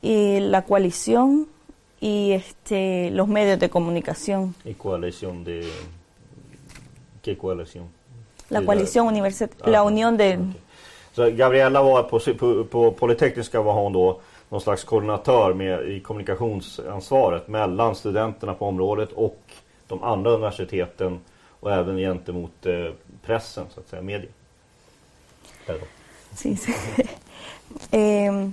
y 0.02 0.40
la 0.40 0.62
coalición 0.62 1.46
y 2.00 2.32
este 2.32 3.10
los 3.10 3.28
medios 3.28 3.58
de 3.58 3.68
comunicación. 3.68 4.54
¿Y 4.64 4.74
coalición 4.74 5.44
de...? 5.44 5.68
¿Qué 7.22 7.36
coalición? 7.36 7.84
La 8.48 8.62
coalición 8.64 9.06
universitaria, 9.06 9.64
Ah, 9.66 9.70
la 9.70 9.82
unión 9.82 10.16
de 10.16 10.38
okej. 10.38 10.60
Så 11.12 11.30
Gabriella 11.30 11.82
var 11.82 12.02
på, 12.02 12.18
på, 12.38 12.64
på 12.64 12.92
Polytekniska 12.92 13.60
var 13.60 13.72
hon 13.72 13.92
då 13.92 14.20
någon 14.48 14.60
slags 14.60 14.84
koordinatör 14.84 15.54
med, 15.54 15.88
i 15.88 16.00
kommunikationsansvaret 16.00 17.48
mellan 17.48 17.94
studenterna 17.94 18.54
på 18.54 18.66
området 18.66 19.12
och 19.12 19.40
de 19.88 20.02
andra 20.02 20.30
universiteten 20.30 21.20
och 21.60 21.72
även 21.72 21.96
gentemot 21.96 22.66
eh, 22.66 22.92
pressen, 23.22 23.64
så 23.74 23.80
att 23.80 23.88
säga, 23.88 24.02
media. 24.02 24.30
Perdón. 25.70 25.88
Sí, 26.34 26.56
sí. 26.56 26.72
Eh, 27.92 28.50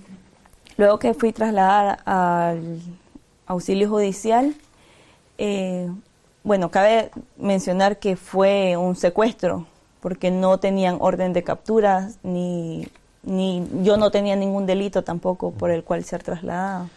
luego 0.77 0.99
que 0.99 1.15
fui 1.15 1.33
trasladada 1.33 1.97
al 2.05 2.79
auxilio 3.47 3.89
judicial, 3.89 4.53
eh, 5.39 5.89
bueno, 6.43 6.69
cabe 6.69 7.09
mencionar 7.35 7.97
que 7.97 8.15
fue 8.15 8.77
un 8.77 8.95
secuestro, 8.95 9.65
porque 10.01 10.29
no 10.29 10.59
tenían 10.59 10.97
orden 10.99 11.33
de 11.33 11.43
captura, 11.43 12.09
ni, 12.21 12.87
ni 13.23 13.67
yo 13.81 13.97
no 13.97 14.11
tenía 14.11 14.35
ningún 14.35 14.67
delito 14.67 15.03
tampoco 15.03 15.51
por 15.51 15.71
el 15.71 15.83
cual 15.83 16.03
ser 16.03 16.21
trasladada. 16.21 16.87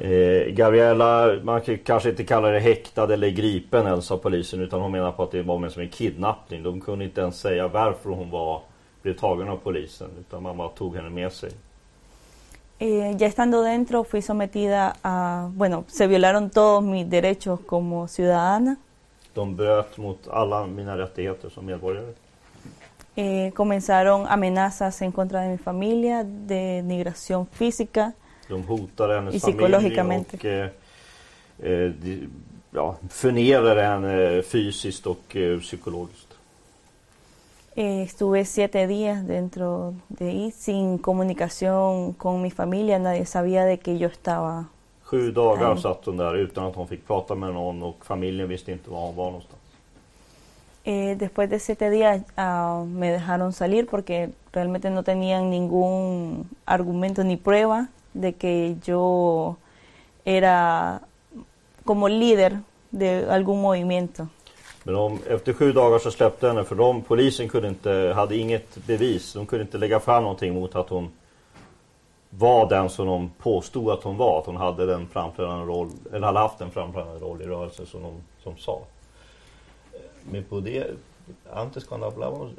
Eh, 0.00 0.52
Gabriella, 0.52 1.40
man 1.42 1.60
kan 1.60 1.78
kanske 1.78 2.10
inte 2.10 2.24
kalla 2.24 2.48
det 2.48 2.60
häktad 2.60 3.10
eller 3.10 3.30
gripen 3.30 3.86
ens 3.86 4.10
av 4.10 4.18
polisen 4.18 4.60
utan 4.60 4.80
hon 4.80 4.92
menar 4.92 5.12
på 5.12 5.22
att 5.22 5.30
det 5.30 5.42
var 5.42 5.58
mer 5.58 5.68
som 5.68 5.82
en 5.82 5.88
kidnappning. 5.88 6.62
De 6.62 6.80
kunde 6.80 7.04
inte 7.04 7.20
ens 7.20 7.40
säga 7.40 7.68
varför 7.68 8.10
hon 8.10 8.30
var, 8.30 8.60
blev 9.02 9.14
tagen 9.14 9.48
av 9.48 9.56
polisen 9.56 10.10
utan 10.20 10.42
man 10.42 10.56
bara 10.56 10.68
tog 10.68 10.96
henne 10.96 11.10
med 11.10 11.32
sig. 11.32 11.50
Eh, 12.78 13.16
ya 13.16 13.26
estando 13.26 13.62
dentro 13.62 14.04
fui 14.04 14.22
sometida 14.22 14.96
a, 15.02 15.48
bueno, 15.52 15.84
se 15.88 16.06
violaron 16.06 16.50
todos 16.50 16.84
mis 16.84 17.10
derechos 17.10 17.60
como 17.66 18.06
ciudadana. 18.08 18.76
De 19.34 19.44
bröt 19.46 19.98
mot 19.98 20.28
alla 20.28 20.66
mina 20.66 20.96
rättigheter 20.96 21.50
som 21.50 21.66
medborgare. 21.66 22.14
Eh, 23.16 23.52
comenzaron 23.52 24.26
amenazas 24.28 25.02
en 25.02 25.12
contra 25.12 25.40
de 25.40 25.48
mi 25.48 25.58
familia, 25.58 26.24
de 26.24 26.82
migración 26.84 27.46
física. 27.46 28.12
De 28.48 28.54
hotade 28.68 29.16
hennes 29.18 29.34
Y 29.34 29.40
familj 29.40 29.56
psikologicamente. 29.58 30.36
och 30.36 30.44
eh, 30.44 30.70
eh, 31.58 31.90
de, 31.90 32.28
ja, 32.70 32.96
förnedrade 33.10 33.82
henne 33.82 34.42
fysiskt 34.42 35.06
och 35.06 35.36
eh, 35.36 35.60
psykologiskt. 35.60 36.27
Eh, 37.80 38.02
estuve 38.02 38.44
siete 38.44 38.88
días 38.88 39.24
dentro 39.24 39.94
de 40.08 40.30
ahí 40.30 40.50
sin 40.50 40.98
comunicación 40.98 42.12
con 42.12 42.42
mi 42.42 42.50
familia, 42.50 42.98
nadie 42.98 43.24
sabía 43.24 43.64
de 43.64 43.78
que 43.78 43.98
yo 43.98 44.08
estaba. 44.08 44.68
Sju 45.04 45.30
dagar 45.30 45.72
Aj. 45.72 45.78
satt 45.78 46.06
hon 46.06 46.16
där 46.16 46.36
utan 46.36 46.64
att 46.64 46.74
hon 46.74 46.88
fick 46.88 47.06
prata 47.06 47.34
med 47.34 47.54
någon 47.54 47.82
och 47.82 48.04
familjen 48.04 48.48
visste 48.48 48.72
inte 48.72 48.90
var 48.90 49.00
hon 49.00 49.16
var 49.16 49.24
någonstans. 49.24 49.60
Eh, 50.84 51.16
después 51.18 51.50
de 51.50 51.60
siete 51.60 51.90
días 51.90 52.22
ah, 52.34 52.84
me 52.84 53.12
dejaron 53.12 53.52
salir 53.52 53.86
porque 53.86 54.30
realmente 54.52 54.90
no 54.90 55.04
tenían 55.04 55.48
ningún 55.48 56.48
argumento 56.64 57.22
ni 57.22 57.36
prueba 57.36 57.86
de 58.12 58.32
que 58.32 58.76
yo 58.84 59.56
era 60.24 61.00
como 61.84 62.08
líder 62.08 62.58
de 62.90 63.26
algún 63.30 63.60
movimiento. 63.60 64.28
Men 64.88 64.94
de, 64.96 65.18
efter 65.26 65.52
sju 65.52 65.72
dagar 65.72 65.98
så 65.98 66.10
släppte 66.10 66.48
henne 66.48 66.64
för 66.64 66.74
de, 66.74 67.02
polisen 67.02 67.48
kunde 67.48 67.68
inte, 67.68 68.12
hade 68.16 68.36
inget 68.36 68.76
bevis. 68.86 69.32
De 69.32 69.46
kunde 69.46 69.62
inte 69.62 69.78
lägga 69.78 70.00
fram 70.00 70.22
någonting 70.22 70.54
mot 70.54 70.74
att 70.74 70.88
hon 70.88 71.10
var 72.30 72.68
den 72.68 72.90
som 72.90 73.06
de 73.06 73.30
påstod 73.38 73.90
att 73.90 74.02
hon 74.02 74.16
var. 74.16 74.38
Att 74.38 74.46
hon 74.46 74.56
hade 74.56 74.86
den 74.86 75.08
framträdande 75.08 75.64
roll, 75.66 75.90
eller 76.12 76.26
hade 76.26 76.38
haft 76.38 76.60
en 76.60 76.70
framträdande 76.70 77.20
roll 77.20 77.42
i 77.42 77.44
rörelsen 77.44 77.86
som 77.86 78.02
de 78.02 78.12
som 78.42 78.56
sa. 78.56 78.80
Men 80.30 80.44
på 80.44 80.60
det, 80.60 80.86
antes 81.52 81.84
cuando 81.84 82.06
hablamos, 82.06 82.52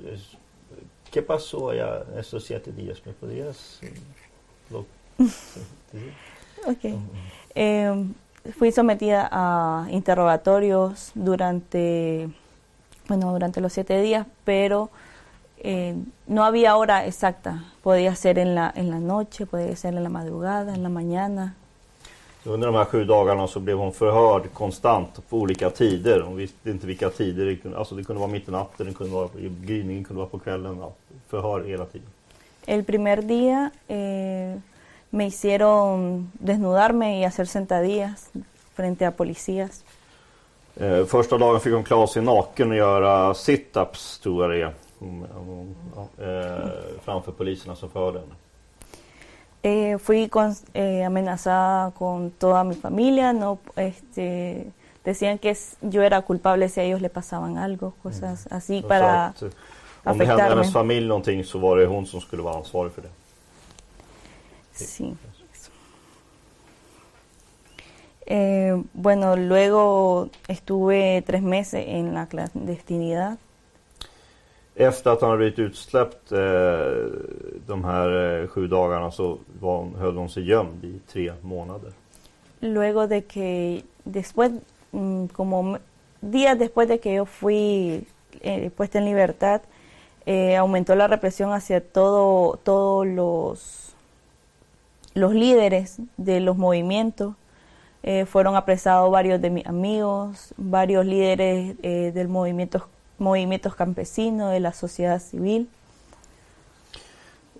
¿qué 1.12 1.21
pasó 1.21 1.69
allá 1.69 2.03
estos 2.19 2.43
siete 2.45 2.71
días? 2.71 2.98
¿Me 3.05 3.13
podrías 3.13 3.79
eh, 3.83 3.89
lo- 4.67 4.86
decir? 5.17 5.63
Ok. 6.67 6.86
Eh, 7.55 7.95
fui 8.58 8.72
sometida 8.72 9.29
a 9.32 9.88
interrogatorios 9.91 11.12
durante, 11.13 12.29
bueno, 13.08 13.32
durante 13.32 13.62
los 13.62 13.74
siete 13.74 14.01
días, 14.01 14.25
pero 14.44 14.89
eh, 15.58 15.96
no 16.27 16.44
había 16.44 16.75
hora 16.77 17.06
exacta. 17.06 17.63
Podía 17.84 18.15
ser 18.15 18.39
en 18.39 18.56
la, 18.56 18.72
en 18.75 18.89
la 18.89 19.00
noche, 19.00 19.46
podía 19.46 19.75
ser 19.75 19.94
en 19.96 20.03
la 20.03 20.10
madrugada, 20.10 20.74
en 20.74 20.84
la 20.84 20.89
mañana. 20.89 21.56
Under 22.46 22.72
de 22.72 22.77
här 22.77 22.86
sju 22.86 23.06
dagarna 23.06 23.48
så 23.48 23.60
blev 23.60 23.77
hon 23.77 23.94
förhörd 23.94 24.53
konstant 24.53 25.29
på 25.29 25.38
olika 25.38 25.70
tider. 25.70 26.20
Hon 26.22 26.36
visste 26.36 26.70
inte 26.70 26.88
vilka 26.88 27.10
tider. 27.10 27.46
Det 27.46 27.56
kunde, 27.56 27.77
alltså 27.77 27.96
det 27.96 28.03
kunde 28.03 28.20
vara 28.20 28.32
mitt 28.32 28.48
i 28.48 28.51
natten, 28.51 28.88
det 28.88 28.94
kunde 28.94 29.13
vara 29.13 29.29
i 29.39 29.51
gryningen, 29.65 30.03
kunde 30.03 30.18
vara 30.18 30.29
på 30.29 30.39
kvällen. 30.39 30.77
Ja, 30.79 30.91
förhör 31.27 31.63
hela 31.63 31.86
tiden. 31.86 32.08
El 32.65 32.84
primer 32.84 33.18
día 33.22 33.72
eh, 33.88 34.60
me 35.10 35.25
hicieron 35.25 36.32
desnudarme 36.34 37.20
y 37.20 37.24
hacer 37.25 37.48
sentadillas 37.48 38.30
frente 38.75 39.06
a 39.06 39.12
policías. 39.12 39.84
Eh, 40.75 41.06
första 41.06 41.38
dagen 41.38 41.60
fick 41.60 41.74
hon 41.74 41.84
klä 41.84 42.08
sig 42.08 42.22
naken 42.22 42.72
och 42.72 42.78
göra 42.78 43.34
sit-ups, 43.34 44.20
tror 44.24 44.44
jag 44.44 44.51
det 44.51 44.62
är. 44.62 44.74
Eh, 46.18 46.70
framför 47.04 47.32
poliserna 47.32 47.75
som 47.75 47.89
förhörde 47.89 48.20
henne. 48.20 48.34
Eh, 49.62 49.98
fui 49.98 50.28
con- 50.30 50.56
eh, 50.74 51.08
amenazada 51.08 51.92
con 51.92 52.32
toda 52.32 52.63
mi 52.63 52.75
familia, 52.75 53.34
no, 53.34 53.58
este, 53.75 54.63
decían 55.04 55.38
que 55.38 55.56
yo 55.82 56.01
era 56.01 56.22
culpable 56.22 56.70
si 56.70 56.80
a 56.80 56.84
ellos 56.84 57.01
le 57.01 57.10
pasaban 57.10 57.58
algo, 57.58 57.94
cosas 58.04 58.48
así 58.51 58.75
De 58.75 58.82
sa 58.82 58.88
para 58.88 59.25
att, 59.25 59.44
om 60.04 60.18
det 60.18 60.25
hände 60.25 60.44
hennes 60.44 60.74
familj 60.74 61.08
någonting 61.08 61.44
så 61.44 61.60
var 61.60 61.78
det 61.78 61.86
hon 61.86 62.06
som 62.06 62.22
skulle 62.22 62.42
vara 62.42 62.56
ansvarig 62.56 62.92
för 62.92 63.01
det. 63.01 63.10
Sí. 64.86 65.15
Eh, 68.25 68.83
bueno, 68.93 69.36
luego 69.36 70.29
estuve 70.48 71.24
tres 71.25 71.41
meses 71.41 71.83
en 71.88 72.13
la 72.13 72.27
clandestinidad. 72.27 73.38
Efter 74.75 75.12
att 75.12 75.21
han 75.21 75.29
hade 75.29 75.38
blivit 75.38 75.59
utsläppt 75.59 76.31
eh, 76.31 76.39
de 77.67 77.83
här 77.83 78.41
eh, 78.41 78.48
sju 78.48 78.67
dagarna 78.67 79.12
så 79.12 79.38
var 79.59 79.77
hon, 79.77 79.95
höll 79.95 80.17
hon 80.17 80.29
sig 80.29 80.43
gömd 80.43 80.86
i 80.86 81.00
tre 81.12 81.33
månader. 81.41 81.91
Luego 82.59 83.07
de 83.07 83.21
que, 83.21 83.83
después 84.03 84.51
mm, 84.91 85.27
como 85.27 85.77
días 86.21 86.59
después 86.59 86.88
de 86.88 87.00
que 87.00 87.13
yo 87.13 87.25
fui 87.25 88.03
eh, 88.41 88.69
puesta 88.75 89.00
en 89.00 89.05
libertad, 89.05 89.62
eh, 90.25 90.55
aumentó 90.55 90.95
la 90.95 91.07
represión 91.07 91.51
hacia 91.53 91.81
todo, 91.81 92.57
todos 92.63 93.07
los, 93.07 93.88
los 95.13 95.34
líderes 95.34 95.98
de 96.18 96.39
los 96.39 96.58
movimientos. 96.58 97.36
Eh, 98.04 98.25
fueron 98.25 98.56
apresados 98.56 99.12
varios 99.12 99.42
de 99.42 99.50
mis 99.50 99.66
amigos, 99.68 100.54
varios 100.58 101.06
líderes 101.06 101.75
eh, 101.84 102.12
del 102.13 102.28
movimiento, 102.28 102.88
movimientos 103.18 103.75
campesinos, 103.75 104.51
de 104.51 104.60
la 104.60 104.74
sociedad 104.74 105.20
civil. 105.22 105.68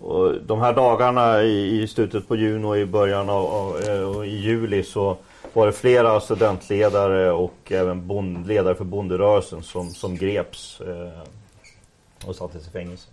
Och 0.00 0.34
de 0.34 0.60
här 0.60 0.72
dagarna 0.72 1.42
i, 1.42 1.82
i 1.82 1.88
slutet 1.88 2.28
på 2.28 2.36
juni 2.36 2.66
och 2.66 2.78
i 2.78 2.86
början 2.86 3.30
av, 3.30 3.46
av 3.46 3.80
eh, 3.80 4.28
i 4.28 4.36
juli 4.36 4.82
så 4.82 5.16
var 5.52 5.66
det 5.66 5.72
flera 5.72 6.20
studentledare 6.20 7.30
och 7.30 7.72
även 7.72 8.06
bond, 8.06 8.46
ledare 8.46 8.74
för 8.74 8.84
bonderörelsen 8.84 9.62
som, 9.62 9.90
som 9.90 10.16
greps 10.16 10.80
eh, 10.80 12.28
och 12.28 12.36
sattes 12.36 12.66
i 12.66 12.70
fängelse. 12.70 13.08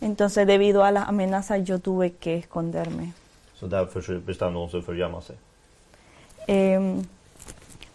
Entonces, 0.00 0.46
debido 0.46 0.82
a 0.82 0.90
las 0.90 1.08
amenazas, 1.08 1.68
yo 1.68 1.78
tuve 1.78 2.10
que 2.10 2.34
esconderme. 2.34 3.12
Så 3.62 3.68
därför 3.68 4.18
bestämde 4.18 4.58
hon 4.58 4.70
sig 4.70 4.82
för 4.82 4.92
att 4.92 4.98
gömma 4.98 5.20
sig. 5.20 5.36
Eh, 6.46 6.80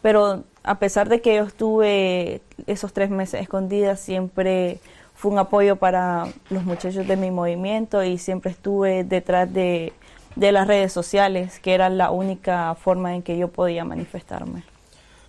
pero 0.02 0.40
a 0.62 0.76
pesar 0.76 1.06
de 1.06 1.20
que 1.20 1.36
yo 1.36 1.44
estuve 1.44 2.40
esos 2.66 2.94
tres 2.94 3.10
meses 3.10 3.42
escondida, 3.42 3.98
siempre 3.98 4.78
fue 5.16 5.32
un 5.32 5.38
apoyo 5.38 5.76
para 5.76 6.28
los 6.50 6.64
muchachos 6.64 7.06
de 7.08 7.18
mi 7.18 7.32
movimiento 7.32 8.02
y 8.02 8.18
siempre 8.18 8.52
estuve 8.52 9.04
detrás 9.04 9.54
de, 9.54 9.92
de 10.36 10.52
las 10.54 10.68
redes 10.68 10.94
sociales, 10.94 11.60
que 11.60 11.74
era 11.74 11.90
la 11.90 12.12
única 12.12 12.76
forma 12.76 13.14
en 13.14 13.22
que 13.22 13.38
yo 13.38 13.50
podía 13.50 13.84
manifestarme. 13.84 14.64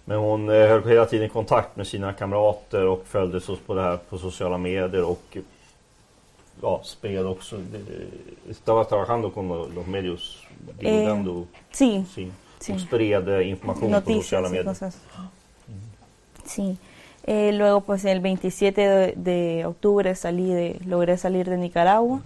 Men 0.04 0.18
hon 0.18 0.50
eh, 0.50 0.68
höll 0.68 0.84
hela 0.88 1.06
tiden 1.06 1.28
kontakt 1.28 1.76
med 1.76 1.86
sina 1.86 2.12
kamrater 2.12 2.86
och 2.86 3.04
följde 3.06 3.40
så 3.40 3.56
på 3.56 3.74
det 3.74 3.82
här 3.82 3.96
på 3.96 4.18
sociala 4.18 4.58
medier 4.58 5.04
och 5.04 5.36
ja, 6.60 6.80
spred 6.84 7.24
också. 7.24 7.56
eh, 7.58 8.36
Estaba 8.50 8.84
trabajando 8.86 9.32
con 9.32 9.48
los, 9.48 9.86
medios 9.86 10.44
divulgando 10.80 11.46
Sí, 11.70 12.04
sin, 12.14 12.32
sí. 12.60 12.72
spred 12.78 13.28
eh, 13.28 13.48
information 13.48 14.02
på 14.02 14.12
sociala 14.12 14.48
noticias. 14.48 14.96
Sí. 16.44 16.76
Eh, 17.24 17.52
luego, 17.52 17.82
pues 17.82 18.04
el 18.06 18.20
27 18.20 18.80
de, 18.88 19.12
de 19.16 19.66
octubre 19.66 20.14
salí 20.14 20.50
de, 20.52 20.80
logré 20.86 21.18
salir 21.18 21.48
de 21.48 21.58
Nicaragua. 21.58 22.22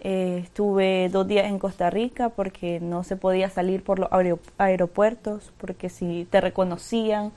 Eh, 0.00 0.42
estuve 0.44 1.08
dos 1.08 1.26
días 1.26 1.46
en 1.46 1.58
Costa 1.58 1.90
Rica 1.90 2.28
porque 2.28 2.78
no 2.78 3.02
se 3.02 3.16
podía 3.16 3.50
salir 3.50 3.82
por 3.82 3.98
los 3.98 4.08
aero- 4.12 4.38
aeropuertos, 4.58 5.50
porque 5.58 5.88
si 5.88 6.26
te 6.30 6.40
reconocían, 6.40 7.32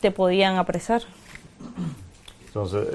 te 0.00 0.12
podían 0.12 0.56
apresar. 0.56 1.02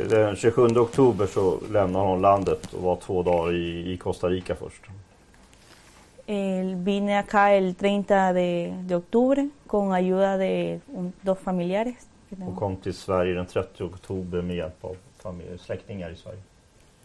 Den 0.10 0.36
27 0.36 0.78
oktober 0.78 1.26
så 1.28 1.60
lämnade 1.72 2.06
hon 2.06 2.22
landet 2.22 2.74
och 2.74 2.82
var 2.82 2.96
två 2.96 3.24
dagar 3.24 3.54
i, 3.54 3.92
i 3.94 3.98
Costa 3.98 4.28
Rica 4.28 4.56
först. 4.56 4.82
Eh, 6.26 6.78
vine 6.78 7.20
acá 7.20 7.52
el 7.52 7.76
30 7.76 8.34
de, 8.34 8.74
de 8.88 8.96
octubre 8.96 9.50
con 9.68 9.92
ayuda 9.92 10.38
de 10.38 10.80
un- 10.96 11.12
dos 11.22 11.40
familiares. 11.40 11.96
Och 12.48 12.56
kom 12.56 12.76
till 12.76 12.94
Sverige 12.94 13.34
den 13.34 13.46
30 13.46 13.84
oktober 13.84 14.42
med 14.42 14.56
hjälp 14.56 14.84
av 14.86 14.96
familj, 15.20 15.58
släktingar 15.60 16.10
i 16.10 16.16
Sverige. 16.16 16.42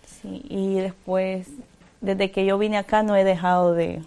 Sí, 0.07 0.43
y 0.50 0.81
después, 0.81 1.47
desde 2.00 2.29
que 2.31 2.45
yo 2.47 2.59
vine 2.59 2.79
acá 2.79 3.03
no 3.03 3.15
he 3.17 3.25
dejado 3.25 3.75
de, 3.75 4.03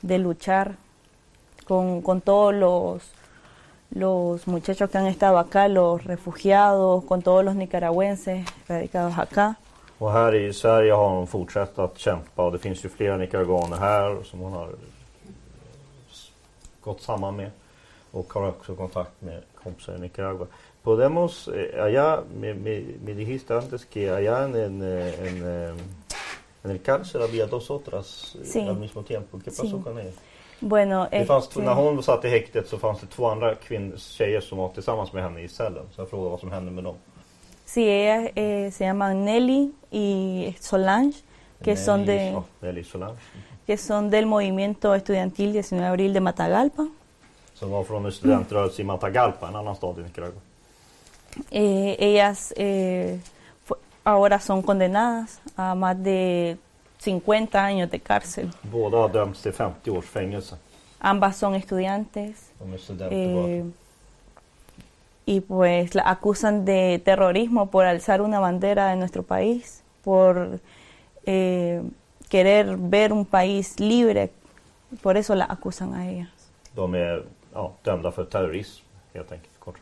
de 0.00 0.18
luchar 0.18 0.74
con, 1.64 2.02
con 2.02 2.20
todos 2.20 2.54
los, 2.54 3.02
los 3.90 4.46
muchachos 4.46 4.90
que 4.90 4.98
han 4.98 5.06
estado 5.06 5.38
acá, 5.38 5.68
los 5.68 6.04
refugiados, 6.04 7.04
con 7.04 7.22
todos 7.22 7.44
los 7.44 7.54
nicaragüenses 7.54 8.46
radicados 8.68 9.18
acá. 9.18 9.54
Och 9.98 10.12
här 10.12 10.34
i 10.34 10.52
Sverige 10.52 10.92
har 10.92 11.08
hon 11.08 11.26
fortsatt 11.26 11.78
att 11.78 11.98
kämpa 11.98 12.50
det 12.50 12.58
finns 12.58 12.84
ju 12.84 12.88
flera 12.88 13.16
nicaraguaner 13.16 13.76
här 13.76 14.22
som 14.24 14.40
hon 14.40 14.52
har 14.52 14.68
gått 16.80 17.02
samman 17.02 17.36
med. 17.36 17.50
Och 18.12 18.32
har 18.32 18.48
också 18.48 18.74
kontakt 18.74 19.10
med 19.22 19.42
kompisar 19.62 19.94
i 19.96 19.98
Nicaragua. 19.98 20.46
Podemos, 20.82 21.48
eh, 21.48 21.84
allá 21.84 22.22
me, 22.40 22.54
me, 22.54 22.82
me 23.04 23.12
dijiste 23.14 23.54
antes 23.56 23.84
que 23.84 24.10
allá 24.10 24.44
en, 24.44 24.54
en, 24.54 24.82
eh, 24.82 25.28
en, 25.28 25.42
eh, 25.42 25.74
en 26.64 26.70
el 26.70 26.78
cárcel 26.82 27.22
había 27.22 27.46
dos 27.46 27.70
otras 27.70 28.36
eh, 28.40 28.44
Sí. 28.44 28.60
al 28.68 28.76
mismo 28.76 29.02
tiempo. 29.02 29.38
¿Qué 29.38 29.50
pasó 29.50 29.62
Sí. 29.76 29.80
con 29.84 29.98
ellas? 29.98 30.14
Bueno, 30.60 31.06
Det 31.10 31.24
fanns, 31.26 31.48
este, 31.48 31.60
När 31.60 31.74
hon 31.74 32.02
satt 32.02 32.24
i 32.24 32.28
häktet 32.28 32.68
så 32.68 32.78
fanns 32.78 33.00
det 33.00 33.06
två 33.06 33.26
andra 33.30 33.54
kvinn, 33.54 33.94
tjejer 33.98 34.40
som 34.40 34.58
var 34.58 34.68
tillsammans 34.68 35.12
med 35.12 35.22
henne 35.22 35.40
i 35.40 35.48
cellen. 35.48 35.84
Så 35.94 36.00
jag 36.00 36.10
frågade 36.10 36.30
vad 36.30 36.40
som 36.40 36.52
hände 36.52 36.70
med 36.70 36.84
dem. 36.84 36.94
sí, 37.66 37.88
ellas 37.88 38.30
eh, 38.36 38.70
se 38.72 38.84
llaman 38.84 39.24
Nelly 39.24 39.70
y 39.90 40.54
Solange, 40.60 41.12
que 41.64 41.76
son, 41.76 42.00
Nelly, 42.00 42.18
de, 42.18 42.24
ja, 42.30 42.42
Nelly 42.60 42.84
Solange. 42.84 43.16
que 43.66 43.76
son 43.76 44.10
del 44.10 44.26
movimiento 44.26 44.94
estudiantil 44.94 45.52
19 45.52 45.78
de 45.78 45.86
abril 45.86 46.12
de 46.12 46.20
Matagalpa. 46.20 46.88
Som 47.54 47.70
var 47.70 47.84
från 47.84 48.06
en 48.06 48.12
studentrörelse 48.12 48.82
i 48.82 48.84
Matagalpa, 48.84 49.48
en 49.48 49.56
annan 49.56 49.76
stad 49.76 49.98
i 49.98 50.02
Nicaragua. 50.02 50.40
Eh, 51.50 51.94
ellas 52.02 52.52
eh, 52.52 53.18
ahora 54.02 54.38
son 54.40 54.62
condenadas 54.62 55.40
a 55.56 55.74
más 55.74 55.96
de 56.04 56.56
50 57.00 57.64
años 57.64 57.90
de 57.90 57.98
cárcel. 57.98 58.50
Båda 58.62 58.98
har 58.98 59.08
dömts 59.08 59.42
till 59.42 59.52
50 59.52 59.90
års 59.90 60.04
fängelse. 60.04 60.56
Ambas 60.98 61.36
son 61.36 61.54
estudiantes 61.54 62.50
De 62.58 62.74
är 62.74 62.78
studenter 62.78 63.18
eh, 63.18 63.64
y 65.24 65.40
pues 65.40 65.94
la 65.94 66.02
acusan 66.10 66.64
de 66.64 67.00
terrorismo 67.04 67.70
por 67.70 67.84
alzar 67.84 68.20
una 68.20 68.40
bandera 68.40 68.88
de 68.88 68.96
nuestro 68.96 69.22
país, 69.22 69.82
por 70.02 70.60
eh, 71.24 71.82
querer 72.28 72.76
ver 72.76 73.12
un 73.12 73.24
país 73.24 73.78
libre. 73.78 74.30
Por 75.02 75.16
eso 75.16 75.34
la 75.34 75.44
acusan 75.44 75.94
a 75.94 76.10
ellas. 76.10 76.28
De 76.74 76.98
är 76.98 77.24
ja, 77.52 77.72
dömda 77.84 78.10
för 78.10 78.24
terrorism, 78.24 78.82
helt 79.14 79.32
enkelt. 79.32 79.58
Kort. 79.58 79.76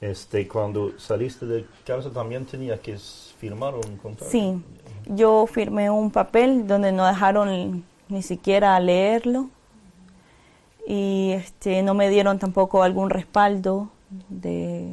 Este, 0.00 0.48
cuando 0.48 0.98
saliste 0.98 1.46
de 1.46 1.64
cárcel 1.84 2.12
también 2.12 2.46
tenía 2.46 2.78
que 2.78 2.98
firmar 3.38 3.74
un 3.74 3.96
contrato. 3.96 4.30
Sí, 4.30 4.60
yo 5.08 5.46
firmé 5.46 5.90
un 5.90 6.10
papel 6.10 6.66
donde 6.66 6.92
no 6.92 7.06
dejaron 7.06 7.84
ni 8.08 8.22
siquiera 8.22 8.78
leerlo 8.80 9.48
y 10.86 11.32
este, 11.32 11.82
no 11.82 11.94
me 11.94 12.08
dieron 12.08 12.38
tampoco 12.38 12.82
algún 12.82 13.10
respaldo 13.10 13.90
de, 14.28 14.88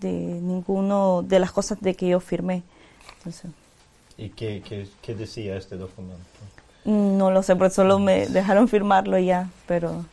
de 0.00 0.10
ninguno 0.10 1.22
de 1.22 1.38
las 1.40 1.52
cosas 1.52 1.80
de 1.80 1.94
que 1.94 2.08
yo 2.08 2.20
firmé. 2.20 2.62
Entonces, 3.18 3.50
¿Y 4.16 4.28
qué, 4.30 4.62
qué, 4.66 4.86
qué 5.00 5.14
decía 5.14 5.56
este 5.56 5.76
documento? 5.76 6.18
no 6.84 7.30
lo 7.30 7.42
sé, 7.42 7.56
pues 7.56 7.74
solo 7.74 7.98
me 7.98 8.26
dejaron 8.26 8.66
firmarlo 8.66 9.18
ya, 9.18 9.50
pero 9.66 10.04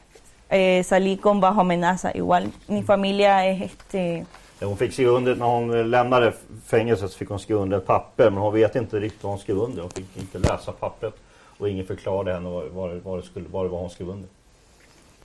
eh, 0.50 0.84
salí 0.84 1.18
con 1.18 1.40
bajo 1.40 1.62
amenaza. 1.62 2.12
Igual 2.14 2.52
mi 2.68 2.84
familia 2.84 3.46
es 3.48 3.62
este 3.62 4.26
Hon 4.62 4.78
fick 4.78 4.94
skriva 4.94 5.12
under, 5.12 5.36
när 5.36 5.46
hon 5.46 5.92
lämnade 5.92 6.34
fängelset 6.66 7.12
så 7.12 7.18
fick 7.18 7.30
hon 7.30 7.40
skriva 7.40 7.60
under 7.62 7.78
ett 7.78 7.86
papper 7.86 8.30
men 8.30 8.42
hon 8.44 8.54
vet 8.54 8.76
inte 8.76 9.00
riktigt 9.00 9.24
vad 9.24 9.32
hon 9.32 9.40
skrev 9.40 9.58
under. 9.58 9.82
Hon 9.82 9.92
fick 9.92 10.18
inte 10.18 10.40
läsa 10.40 10.72
pappret 10.72 11.14
och 11.58 11.70
ingen 11.70 11.86
förklarade 11.86 12.34
henne 12.34 12.50
vad, 12.50 12.92
vad, 13.04 13.20
det- 13.20 13.24
skulle, 13.26 13.46
vad 13.52 13.66
det 13.66 13.70
var 13.70 13.80
hon 13.80 13.90
skrev 13.90 14.10
under. 14.10 14.30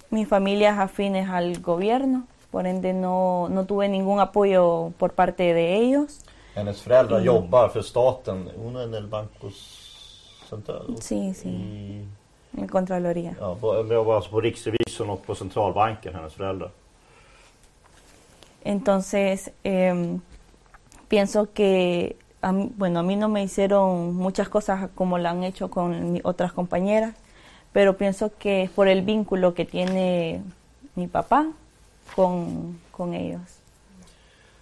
Mi 0.08 0.26
familia 0.26 0.70
es 0.72 0.78
afines 0.80 1.30
al 1.30 1.56
gobierno, 1.58 2.22
por 2.50 2.66
ende 2.66 2.92
no, 2.92 3.48
no 3.48 3.64
tuve 3.64 3.88
ningún 3.88 4.20
apoyo 4.20 4.92
por 4.98 5.08
parte 5.08 5.42
de 5.54 5.74
ellos. 5.76 6.24
Hennes 6.54 6.80
föräldrar 6.82 7.16
Mm. 7.20 7.26
jobbar 7.26 7.68
för 7.68 7.82
staten. 7.82 8.50
Hon 8.56 8.76
är 8.76 8.96
en 8.96 9.10
bankos 9.10 9.54
central. 10.50 10.96
Sí, 11.00 11.34
sí, 11.34 11.48
I, 11.48 12.06
en 12.58 12.68
Contraloría. 12.68 13.34
ja, 13.40 13.54
på, 13.60 14.12
alltså 14.12 14.30
på 14.30 14.40
Riksrevisorn 14.40 15.10
och 15.10 15.26
på 15.26 15.34
centralbanken, 15.34 16.14
hennes 16.14 16.34
föräldrar. 16.34 16.70
Entonces, 18.64 19.50
em, 19.64 20.20
pienso 21.08 21.52
que, 21.52 22.16
a 22.40 22.52
mí- 22.52 22.70
bueno, 22.76 23.00
a 23.00 23.02
mí 23.02 23.16
no 23.16 23.28
me 23.28 23.42
hicieron 23.42 24.14
muchas 24.14 24.48
cosas 24.48 24.88
como 24.94 25.18
lo 25.18 25.28
han 25.28 25.44
hecho 25.44 25.68
con 25.70 26.20
otras 26.24 26.52
compañeras, 26.52 27.14
pero 27.72 27.96
pienso 27.96 28.30
que 28.38 28.62
es 28.64 28.70
por 28.70 28.88
el 28.88 29.02
vínculo 29.02 29.54
que 29.54 29.64
tiene 29.64 30.42
mi 30.94 31.06
papá 31.06 31.46
con, 32.14 32.78
con 32.90 33.14
ellos. 33.14 33.40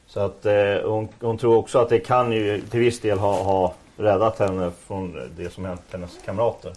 Så 0.07 0.21
att 0.21 0.47
eh, 0.47 0.83
hon, 0.85 1.09
hon 1.21 1.39
tror 1.39 1.57
också 1.57 1.79
att 1.79 1.89
det 1.89 2.01
kan 2.01 2.33
ju 2.33 2.61
till 2.61 2.81
viss 2.81 3.01
del 3.01 3.19
ha, 3.19 3.43
ha 3.43 3.75
räddat 3.97 4.39
henne 4.39 4.71
från 4.71 5.31
det 5.37 5.51
som 5.51 5.65
hänt 5.65 5.83
hennes 5.93 6.19
kamrater. 6.25 6.73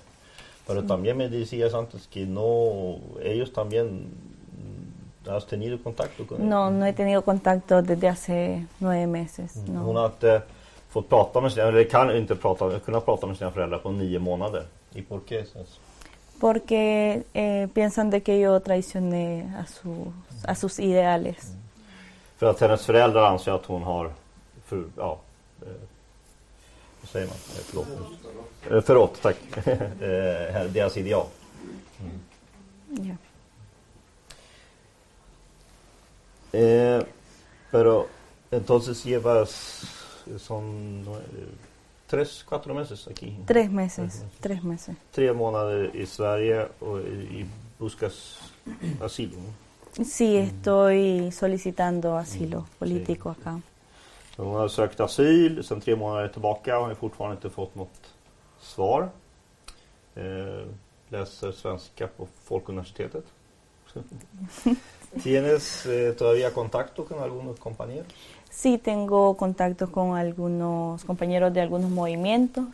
Pero 0.68 0.82
también 0.84 1.18
me 1.18 1.28
decías 1.28 1.74
antes 1.74 2.08
que 2.08 2.26
no, 2.26 3.00
ellos 3.24 3.54
también 3.54 3.88
mm, 3.88 4.08
has 5.28 5.46
tenido 5.46 5.78
contacto 5.84 6.26
con 6.26 6.38
No, 6.50 6.70
no 6.70 6.86
he 6.86 6.94
tenido 6.94 7.22
contacto 7.22 7.82
desde 7.82 8.08
hace 8.10 8.66
nueve 8.78 9.08
meses. 9.08 9.54
Hon 9.68 9.76
har 9.78 9.94
No. 9.94 10.06
inte 10.06 10.42
fått 10.90 11.10
prata 11.10 11.42
med 11.42 11.52
sina, 11.52 11.68
eller 11.68 11.84
kan 11.84 12.16
inte 12.18 12.36
prata, 12.36 12.80
kunna 12.80 13.00
prata 13.02 13.28
med 13.28 13.38
sina 13.38 13.52
föräldrar 13.52 13.80
på 13.80 13.92
nio 13.92 14.20
månader. 14.20 14.64
I 14.94 15.02
por 15.02 15.20
qué? 15.28 15.40
es 15.40 15.56
eso? 15.56 15.80
Porque 16.40 17.24
eh, 17.34 17.68
piensan 17.74 18.10
de 18.10 18.20
que 18.22 18.40
yo 18.40 18.60
traicioné 18.60 19.54
a, 19.60 19.66
su, 19.66 20.12
a 20.48 20.56
sus 20.56 20.80
ideales. 20.80 21.52
För 22.38 22.46
att 22.50 22.60
hennes 22.62 22.86
föräldrar 22.86 23.24
anser 23.26 23.52
att 23.52 23.66
hon 23.66 23.84
har, 23.84 24.12
för, 24.66 24.84
ja, 24.98 25.18
eh, 25.62 25.68
vad 27.02 27.10
säger 27.10 27.28
man? 27.28 27.36
Eh, 27.36 27.64
Förlåt. 27.66 27.88
Eh, 28.72 28.82
förlåt, 28.82 29.22
tack. 29.22 29.38
Eh, 30.02 30.64
Deras 30.74 30.98
ideal. 30.98 31.26
Ya. 32.90 33.16
Eh, 36.54 37.04
pero 37.72 38.08
entonces 38.52 39.04
llevas 39.04 39.82
son 40.38 41.04
eh, 41.08 41.48
tres, 42.08 42.46
cuatro 42.48 42.74
meses 42.74 43.08
aquí. 43.08 43.36
Tres 43.46 43.72
meses, 43.72 44.24
tres 44.40 44.64
meses. 44.64 44.96
Tre 45.12 45.34
månader 45.34 45.96
i 45.96 46.06
Sverige 46.06 46.68
och 46.80 47.00
i, 47.02 47.40
i 47.40 47.46
buscas 47.80 48.40
asyl. 49.02 49.32
¿no? 49.32 50.06
Sí, 50.06 50.38
estoy 50.38 51.32
solicitando 51.32 52.18
asilo 52.18 52.58
Mm, 52.58 52.80
político 52.80 53.30
acá. 53.30 53.62
Hon 54.38 54.56
har 54.56 54.68
sökt 54.68 55.00
asyl 55.00 55.64
sedan 55.64 55.82
tre 55.82 55.96
månader 55.96 56.28
tillbaka 56.28 56.80
och 56.80 56.88
har 56.88 56.96
fortfarande 56.96 57.36
inte 57.36 57.50
fått 57.50 57.76
något 57.76 58.14
svar. 58.62 59.10
Eh, 60.16 60.66
läser 61.10 61.52
svenska 61.52 62.08
på 62.08 62.28
Folkuniversitetet. 62.44 63.26
¿Tienes 65.22 65.86
eh, 65.86 66.14
todavía 66.18 66.52
contacto 66.52 67.06
con 67.06 67.20
algunos 67.20 67.60
compañeros? 67.60 68.08
Sí, 68.50 68.78
tengo 68.78 69.36
contactos 69.38 69.90
con 69.90 70.16
algunos 70.16 71.04
compañeros 71.06 71.54
de 71.54 71.62
algunos 71.62 71.92
movimientos 71.92 72.66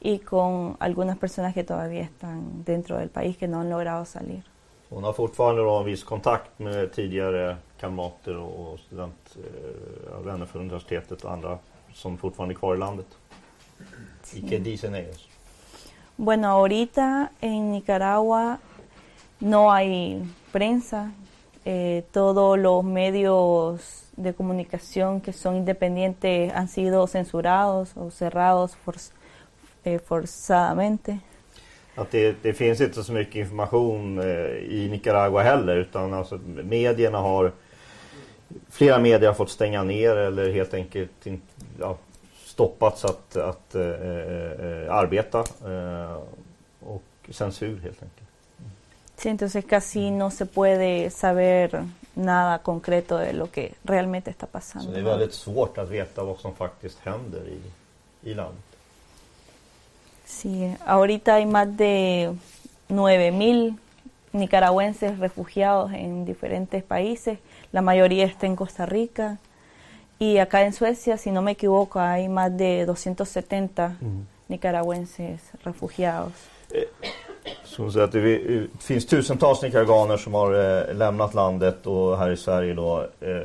y 0.00 0.18
con 0.18 0.76
algunas 0.80 1.16
personas 1.18 1.54
que 1.54 1.64
todavía 1.64 2.02
están 2.02 2.64
dentro 2.64 2.98
del 2.98 3.08
país 3.08 3.36
que 3.36 3.48
no 3.48 3.60
han 3.60 3.70
logrado 3.70 4.04
salir. 4.04 4.42
Hon 4.88 5.04
har 5.04 5.12
fortfarande 5.12 5.62
då 5.62 5.82
viss 5.82 6.04
kontakt 6.04 6.58
med 6.58 6.92
tidigare 6.92 7.56
kamrater 7.80 8.36
och 8.36 8.78
student, 8.78 9.36
eh, 9.36 10.20
vänner 10.24 10.46
från 10.46 10.62
universitetet 10.62 11.24
och 11.24 11.32
andra 11.32 11.58
som 11.94 12.18
fortfarande 12.18 12.54
är 12.54 12.56
kvar 12.56 12.74
i 12.74 12.78
landet. 12.78 13.06
¿Y 14.32 14.40
qué 14.48 14.58
dicen 14.58 14.94
ellos? 14.94 15.28
Bueno, 16.16 16.48
ahorita 16.48 17.28
en 17.40 17.72
Nicaragua 17.72 18.58
no 19.38 19.70
hay 19.70 20.24
prensa. 20.52 21.10
Eh, 21.66 22.04
todos 22.12 22.56
los 22.58 22.84
medios 22.84 24.04
de 24.16 24.32
comunicación 24.32 25.20
que 25.20 25.32
son 25.32 25.56
independientes 25.56 26.52
han 26.54 26.68
sido 26.68 27.06
censurados 27.08 27.90
o 27.96 28.10
cerrados 28.10 28.76
forz- 28.86 29.12
eh, 29.84 29.98
forzadamente. 29.98 31.18
Att 31.96 32.10
det, 32.10 32.36
det 32.42 32.52
finns 32.52 32.80
inte 32.80 33.02
så 33.02 33.12
mycket 33.12 33.36
information 33.36 34.18
eh, 34.18 34.26
i 34.70 34.88
Nicaragua 34.90 35.42
heller 35.42 35.76
utan 35.76 36.14
alltså, 36.14 36.38
medierna 36.64 37.18
har 37.18 37.52
Flera 38.70 38.98
medier 38.98 39.26
har 39.28 39.34
fått 39.34 39.50
stänga 39.50 39.82
ner 39.82 40.16
eller 40.16 40.52
helt 40.52 40.74
enkelt 40.74 41.26
in, 41.26 41.40
ja, 41.80 41.96
stoppats 42.44 43.04
att, 43.04 43.36
att 43.36 43.74
eh, 43.74 43.82
eh, 43.82 44.52
eh 44.52 44.94
arbeta. 44.94 45.38
Eh, 45.40 46.16
och 46.80 47.02
censur 47.30 47.80
helt 47.82 48.02
enkelt. 48.02 48.25
Sí, 49.16 49.28
entonces 49.28 49.64
casi 49.64 50.10
no 50.10 50.30
se 50.30 50.44
puede 50.46 51.10
saber 51.10 51.82
nada 52.14 52.58
concreto 52.58 53.16
de 53.18 53.32
lo 53.32 53.50
que 53.50 53.74
realmente 53.84 54.30
está 54.30 54.46
Så 54.46 54.52
pasando. 54.52 54.92
det 54.92 54.98
är 55.00 55.04
väldigt 55.04 55.34
svårt 55.34 55.78
att 55.78 55.88
veta 55.88 56.22
vad 56.22 56.38
som 56.38 56.54
faktiskt 56.54 56.98
händer 57.04 57.42
i, 57.48 57.60
i 58.30 58.34
landet. 58.34 58.62
Sí, 60.24 60.74
ahorita 60.84 61.34
hay 61.34 61.46
más 61.46 61.68
de 61.76 62.32
9.000 62.88 63.76
nicaragüenses 64.32 65.18
refugiados 65.18 65.92
en 65.92 66.24
diferentes 66.24 66.82
países. 66.82 67.38
La 67.72 67.80
mayoría 67.80 68.26
está 68.26 68.46
en 68.46 68.56
Costa 68.56 68.86
Rica. 68.86 69.38
Y 70.18 70.38
acá 70.38 70.62
en 70.62 70.72
Suecia, 70.72 71.16
si 71.18 71.30
no 71.30 71.42
me 71.42 71.52
equivoco, 71.52 72.00
hay 72.00 72.28
más 72.28 72.56
de 72.56 72.86
270 72.86 73.96
nicaragüenses 74.48 75.40
refugiados. 75.64 76.32
Så 77.76 77.82
hon 77.82 78.00
att 78.00 78.12
det 78.12 78.20
det 78.20 78.54
eh, 78.54 78.62
finns 78.78 79.06
tusentals 79.06 79.62
nicaraguaner 79.62 80.16
som 80.16 80.34
har 80.34 80.52
eh, 80.52 80.94
lämnat 80.94 81.34
landet 81.34 81.86
och 81.86 82.18
här 82.18 82.30
i 82.30 82.36
Sverige 82.36 82.74
då 82.74 83.06
eh, 83.20 83.40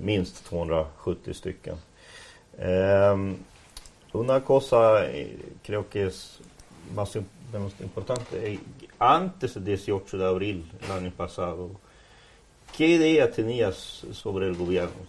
minst 0.00 0.44
270 0.44 1.34
stycken. 1.34 1.76
Ehm, 2.58 3.30
eh, 3.30 4.20
una 4.20 4.40
cosa 4.40 5.04
creo 5.62 5.82
que 5.90 6.06
es 6.06 6.40
más, 6.94 7.16
más 7.52 7.80
importante. 7.80 8.58
Antes 8.98 9.54
del 9.54 9.64
18 9.64 10.18
de 10.18 10.26
abril 10.26 10.64
el 10.84 10.92
año 10.92 11.10
pasado, 11.16 11.70
¿qué 12.76 12.86
idea 12.86 13.30
tenías 13.30 14.06
sobre 14.12 14.46
el 14.46 14.54
gobierno? 14.54 15.00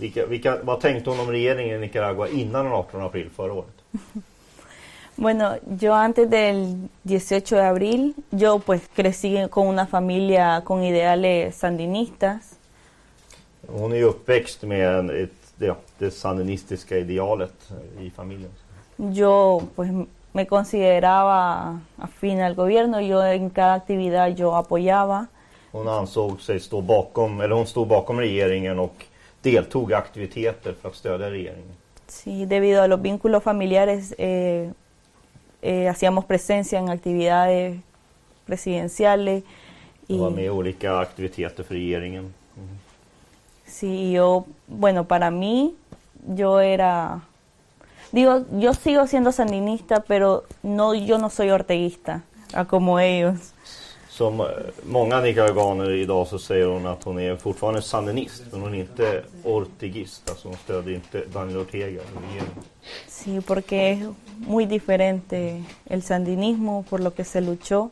Vilka, 0.00 0.26
vilka, 0.26 0.62
vad 0.62 0.80
tänkte 0.80 1.10
hon 1.10 1.20
om 1.20 1.30
regeringen 1.30 1.76
i 1.76 1.80
Nicaragua 1.80 2.28
innan 2.28 2.64
den 2.64 2.74
18 2.74 3.02
april 3.02 3.30
förra 3.30 3.52
året? 3.52 3.82
Bueno, 5.20 5.56
yo 5.80 5.94
antes 5.94 6.30
del 6.30 6.88
18 7.02 7.56
de 7.56 7.62
abril, 7.62 8.14
yo 8.30 8.60
pues 8.60 8.82
crecí 8.94 9.36
con 9.50 9.66
una 9.66 9.84
familia 9.84 10.62
con 10.64 10.84
ideales 10.84 11.56
sandinistas. 11.56 12.56
Hon 13.66 13.92
är 13.92 13.96
ju 13.96 14.04
uppväxt 14.04 14.62
med 14.62 15.10
ett, 15.10 15.30
ja, 15.58 15.76
det 15.98 16.10
sandinistiska 16.10 16.98
idealet 16.98 17.70
i 18.00 18.10
familjen. 18.10 18.50
Yo 18.96 19.62
pues 19.74 19.90
me 20.32 20.46
consideraba 20.46 21.80
afín 21.96 22.40
al 22.40 22.54
gobierno, 22.54 23.00
yo 23.00 23.22
en 23.24 23.50
cada 23.50 23.74
actividad 23.74 24.36
yo 24.36 24.54
apoyaba. 24.54 25.26
Hon 25.72 25.88
ansåg 25.88 26.40
sig 26.40 26.60
stå 26.60 26.80
bakom, 26.80 27.40
eller 27.40 27.54
hon 27.54 27.66
stod 27.66 27.88
bakom 27.88 28.20
regeringen 28.20 28.78
och 28.78 29.04
deltog 29.42 29.90
i 29.90 29.94
aktiviteter 29.94 30.74
för 30.82 30.88
att 30.88 30.94
stödja 30.94 31.30
regeringen. 31.30 31.74
Sí, 32.06 32.46
debido 32.46 32.82
a 32.82 32.86
los 32.86 33.00
vínculos 33.00 33.42
familiares 33.42 34.12
eh, 34.12 34.70
eh, 35.62 35.88
hacíamos 35.88 36.24
presencia 36.24 36.78
en 36.78 36.88
actividades 36.88 37.80
presidenciales 38.46 39.44
y 40.08 40.18
var 40.18 40.30
med 40.30 40.44
i 40.44 40.48
olika 40.48 41.00
aktiviteter 41.00 41.62
för 41.62 41.74
regeringen. 41.74 42.34
sí, 43.66 44.12
yo, 44.12 44.46
bueno, 44.66 45.04
para 45.04 45.30
mí 45.30 45.74
yo 46.26 46.60
era, 46.60 47.20
digo, 48.10 48.44
yo 48.58 48.74
sigo 48.74 49.06
siendo 49.06 49.32
sandinista, 49.32 50.00
pero 50.00 50.44
no, 50.62 50.94
yo 50.94 51.18
no 51.18 51.30
soy 51.30 51.50
orteguista, 51.50 52.22
a 52.54 52.64
como 52.64 52.98
ellos. 52.98 53.52
Som 54.18 54.40
eh, 54.40 54.46
många 54.82 55.20
nicaraguaner 55.20 55.90
idag 55.90 56.26
så 56.26 56.38
säger 56.38 56.66
hon 56.66 56.86
att 56.86 57.04
hon 57.04 57.18
är 57.18 57.36
fortfarande 57.36 57.82
sandinist 57.82 58.42
men 58.50 58.60
hon 58.60 58.74
är 58.74 58.78
inte 58.78 59.22
ortegist. 59.44 60.30
Alltså 60.30 60.48
hon 60.48 60.56
stödjer 60.56 60.94
inte 60.94 61.24
Daniel 61.32 61.58
Ortega. 61.58 62.02
Sí, 63.08 63.40
porque 63.40 63.90
es 63.90 63.98
muy 64.48 64.66
diferente 64.66 65.64
el 65.84 66.02
sandinismo 66.02 66.82
por 66.82 67.00
lo 67.00 67.10
que 67.10 67.24
se 67.24 67.40
luchó 67.40 67.90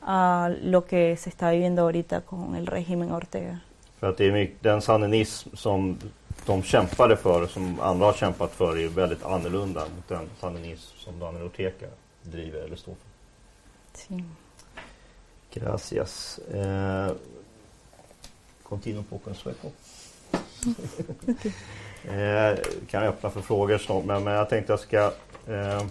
a 0.00 0.50
lo 0.62 0.80
que 0.80 1.16
se 1.16 1.30
está 1.30 1.50
viviendo 1.50 1.82
ahorita 1.82 2.20
con 2.20 2.54
el 2.54 2.66
régimen 2.66 3.12
Ortega. 3.12 3.58
För 3.98 4.10
att 4.10 4.16
det 4.16 4.24
är 4.24 4.32
mycket, 4.32 4.62
den 4.62 4.82
sandinism 4.82 5.56
som 5.56 5.98
de 6.46 6.62
kämpade 6.62 7.16
för 7.16 7.46
som 7.46 7.80
andra 7.80 8.06
har 8.06 8.12
kämpat 8.12 8.52
för 8.52 8.78
är 8.78 8.88
väldigt 8.88 9.24
annorlunda 9.24 9.80
mot 9.80 10.08
den 10.08 10.28
sandinism 10.40 10.96
som 10.98 11.18
Daniel 11.18 11.42
Ortega 11.42 11.88
driver 12.22 12.60
eller 12.60 12.76
står 12.76 12.92
för. 12.92 13.08
Sí. 13.98 14.24
Gracias. 15.54 16.40
Eh, 16.54 17.12
continuo 18.62 19.02
poco 19.02 19.34
sueco. 19.34 19.68
eh, 22.04 22.58
kan 22.90 23.04
jag 23.04 23.04
öppna 23.04 23.30
för 23.30 23.40
frågor 23.40 23.78
snart, 23.78 24.04
men, 24.04 24.24
men 24.24 24.34
jag 24.34 24.48
tänkte 24.48 24.72
jag 24.72 24.80
ska 24.80 25.12
eh, 25.48 25.82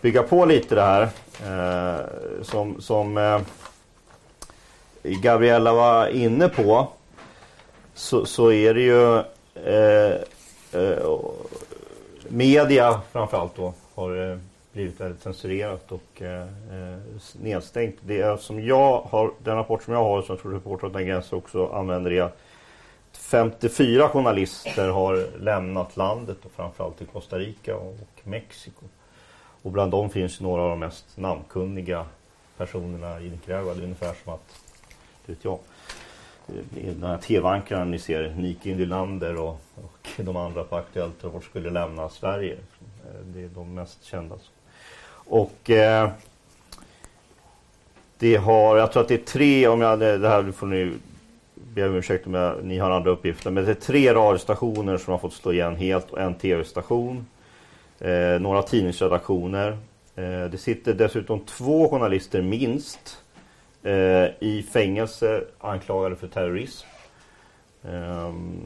bygga 0.00 0.22
på 0.22 0.44
lite 0.44 0.74
det 0.74 0.82
här. 0.82 1.08
Eh, 1.44 2.00
som 2.42 2.80
som 2.80 3.18
eh, 3.18 3.40
Gabriella 5.02 5.72
var 5.72 6.06
inne 6.08 6.48
på 6.48 6.88
så, 7.94 8.26
så 8.26 8.52
är 8.52 8.74
det 8.74 8.80
ju 8.80 9.18
eh, 9.54 10.20
eh, 10.72 11.18
media 12.28 13.00
framförallt 13.12 13.56
då 13.56 13.74
har 13.94 14.40
blivit 14.72 15.00
väldigt 15.00 15.22
censurerat 15.22 15.92
och 15.92 16.22
eh, 16.22 16.42
eh, 16.42 16.98
nedstängt. 17.40 17.96
Det 18.00 18.20
är 18.20 18.36
som 18.36 18.64
jag 18.64 19.00
har, 19.00 19.32
den 19.38 19.56
rapport 19.56 19.82
som 19.82 19.94
jag 19.94 20.04
har, 20.04 20.22
som 20.22 20.34
jag 20.34 20.42
tror 20.42 20.52
Reportrar 20.52 20.90
utan 20.90 21.06
gränser 21.06 21.36
också 21.36 21.66
använder 21.66 22.10
är 22.10 22.22
att 22.22 22.38
54 23.12 24.08
journalister 24.08 24.88
har 24.88 25.38
lämnat 25.38 25.96
landet 25.96 26.36
och 26.44 26.52
framförallt 26.52 27.02
i 27.02 27.04
Costa 27.04 27.38
Rica 27.38 27.76
och 27.76 27.98
Mexiko. 28.24 28.84
Och 29.62 29.70
bland 29.70 29.90
dem 29.90 30.10
finns 30.10 30.40
några 30.40 30.62
av 30.62 30.68
de 30.68 30.78
mest 30.78 31.16
namnkunniga 31.16 32.06
personerna 32.56 33.20
i 33.20 33.30
Nicaragua. 33.30 33.74
Det 33.74 33.80
är 33.80 33.84
ungefär 33.84 34.14
som 34.24 34.34
att, 34.34 34.62
det 35.26 35.32
vet 35.32 35.44
jag, 35.44 35.58
det 36.46 36.88
är 36.88 36.92
den 36.92 37.10
här 37.10 37.18
tv-ankaren 37.18 37.90
ni 37.90 37.98
ser, 37.98 38.34
Niki 38.34 38.74
Nylander 38.74 39.36
och, 39.36 39.60
och 39.74 40.08
de 40.16 40.36
andra 40.36 40.64
på 40.64 40.76
Aktuellt 40.76 41.24
Rapport 41.24 41.44
skulle 41.44 41.70
lämna 41.70 42.08
Sverige. 42.08 42.54
Eh, 42.54 43.20
det 43.24 43.42
är 43.42 43.48
de 43.48 43.74
mest 43.74 44.04
kända. 44.04 44.36
Och 45.32 45.70
eh, 45.70 46.10
det 48.18 48.36
har, 48.36 48.76
jag 48.76 48.92
tror 48.92 49.02
att 49.02 49.08
det 49.08 49.14
är 49.14 49.18
tre, 49.18 49.68
om 49.68 49.80
jag, 49.80 49.98
det 49.98 50.28
här 50.28 50.52
får 50.52 50.66
ni 50.66 50.92
be 51.54 51.88
om 51.88 51.94
ursäkt 51.94 52.26
om 52.26 52.34
jag, 52.34 52.64
ni 52.64 52.78
har 52.78 52.90
andra 52.90 53.10
uppgifter, 53.10 53.50
men 53.50 53.64
det 53.64 53.70
är 53.70 53.74
tre 53.74 54.14
radiostationer 54.14 54.96
som 54.98 55.12
har 55.12 55.18
fått 55.18 55.32
slå 55.32 55.52
igen 55.52 55.76
helt 55.76 56.10
och 56.10 56.20
en 56.20 56.34
tv-station. 56.34 57.26
Eh, 57.98 58.40
några 58.40 58.62
tidningsredaktioner. 58.62 59.78
Eh, 60.16 60.44
det 60.50 60.58
sitter 60.58 60.94
dessutom 60.94 61.40
två 61.40 61.88
journalister 61.88 62.42
minst 62.42 63.18
eh, 63.82 63.92
i 64.40 64.66
fängelse 64.72 65.44
anklagade 65.58 66.16
för 66.16 66.26
terrorism. 66.26 66.86
Ehm, 67.84 68.60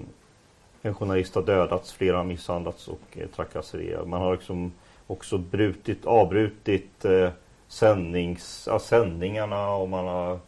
en 0.82 0.94
journalist 0.94 1.34
har 1.34 1.42
dödats, 1.42 1.92
flera 1.92 2.16
har 2.16 2.24
misshandlats 2.24 2.88
och 2.88 3.00
eh, 3.12 3.26
trakasserier. 3.36 4.04
Man 4.04 4.20
har 4.20 4.32
liksom 4.32 4.72
också 5.06 5.38
brutit, 5.38 6.06
avbrutit 6.06 7.04
eh, 7.04 7.30
sändnings, 7.68 8.64
ja, 8.70 8.78
sändningarna 8.78 9.70
och 9.70 9.88
man 9.88 10.06
har 10.06 10.38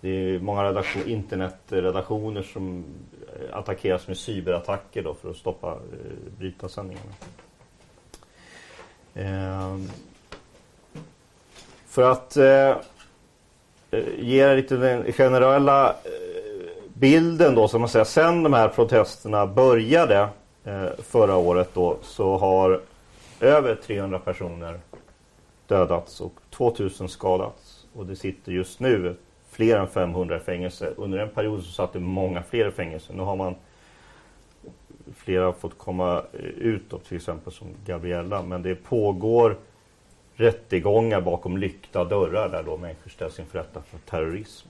det 0.00 0.08
är 0.08 0.38
många 0.38 0.64
redaktion, 0.64 1.08
internetredaktioner 1.08 2.42
som 2.42 2.84
eh, 3.34 3.58
attackeras 3.58 4.08
med 4.08 4.16
cyberattacker 4.16 5.02
då 5.02 5.14
för 5.14 5.30
att 5.30 5.36
stoppa, 5.36 5.72
eh, 5.72 6.38
bryta 6.38 6.68
sändningarna. 6.68 7.12
Eh, 9.14 9.78
för 11.86 12.10
att 12.10 12.36
eh, 12.36 12.76
eh, 13.90 14.04
ge 14.18 14.54
lite 14.54 14.76
den 14.76 15.12
generella 15.12 15.90
eh, 15.90 16.70
bilden 16.94 17.54
då, 17.54 17.68
som 17.68 17.80
man 17.80 17.88
säger, 17.88 18.04
sen 18.04 18.42
de 18.42 18.52
här 18.52 18.68
protesterna 18.68 19.46
började 19.46 20.28
eh, 20.64 20.88
förra 20.98 21.36
året 21.36 21.70
då, 21.74 21.96
så 22.02 22.38
har 22.38 22.80
över 23.40 23.74
300 23.74 24.18
personer 24.18 24.80
dödats 25.66 26.20
och 26.20 26.32
2000 26.50 27.08
skadats. 27.08 27.86
Och 27.92 28.06
det 28.06 28.16
sitter 28.16 28.52
just 28.52 28.80
nu 28.80 29.16
fler 29.50 29.76
än 29.76 29.88
500 29.88 30.36
i 30.36 30.40
fängelse. 30.40 30.92
Under 30.96 31.18
en 31.18 31.28
period 31.28 31.62
så 31.62 31.72
satt 31.72 31.92
det 31.92 32.00
många 32.00 32.42
fler 32.42 32.68
i 32.68 32.70
fängelse. 32.70 33.12
Nu 33.12 33.22
har 33.22 33.36
man 33.36 33.54
flera 35.16 35.52
fått 35.52 35.78
komma 35.78 36.22
eh, 36.32 36.44
ut 36.44 36.82
då, 36.90 36.98
till 36.98 37.16
exempel 37.16 37.52
som 37.52 37.68
Gabriella. 37.86 38.42
Men 38.42 38.62
det 38.62 38.74
pågår 38.74 39.56
rättegångar 40.34 41.20
bakom 41.20 41.56
lyckta 41.56 42.04
dörrar 42.04 42.48
där 42.48 42.62
då 42.62 42.76
människor 42.76 43.10
ställs 43.10 43.38
inför 43.38 43.58
rätta 43.58 43.82
för 43.82 43.98
terrorism. 43.98 44.68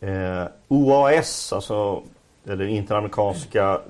Eh, 0.00 0.44
OAS, 0.68 1.52
alltså 1.52 2.02
eller 2.46 2.66
Interamerikanska 2.66 3.80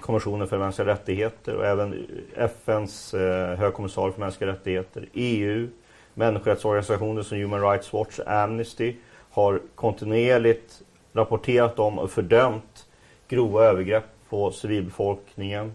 kommissionen 0.00 0.48
för 0.48 0.58
mänskliga 0.58 0.88
rättigheter 0.88 1.54
och 1.54 1.66
även 1.66 2.06
FNs 2.36 3.14
eh, 3.14 3.58
högkommissarie 3.58 4.12
för 4.12 4.20
mänskliga 4.20 4.50
rättigheter, 4.50 5.08
EU, 5.12 5.68
människorättsorganisationer 6.14 7.22
som 7.22 7.38
Human 7.38 7.62
Rights 7.62 7.92
Watch, 7.92 8.20
Amnesty 8.26 8.94
har 9.30 9.60
kontinuerligt 9.74 10.82
rapporterat 11.12 11.78
om 11.78 11.98
och 11.98 12.10
fördömt 12.10 12.86
grova 13.28 13.64
övergrepp 13.64 14.04
på 14.28 14.50
civilbefolkningen. 14.50 15.72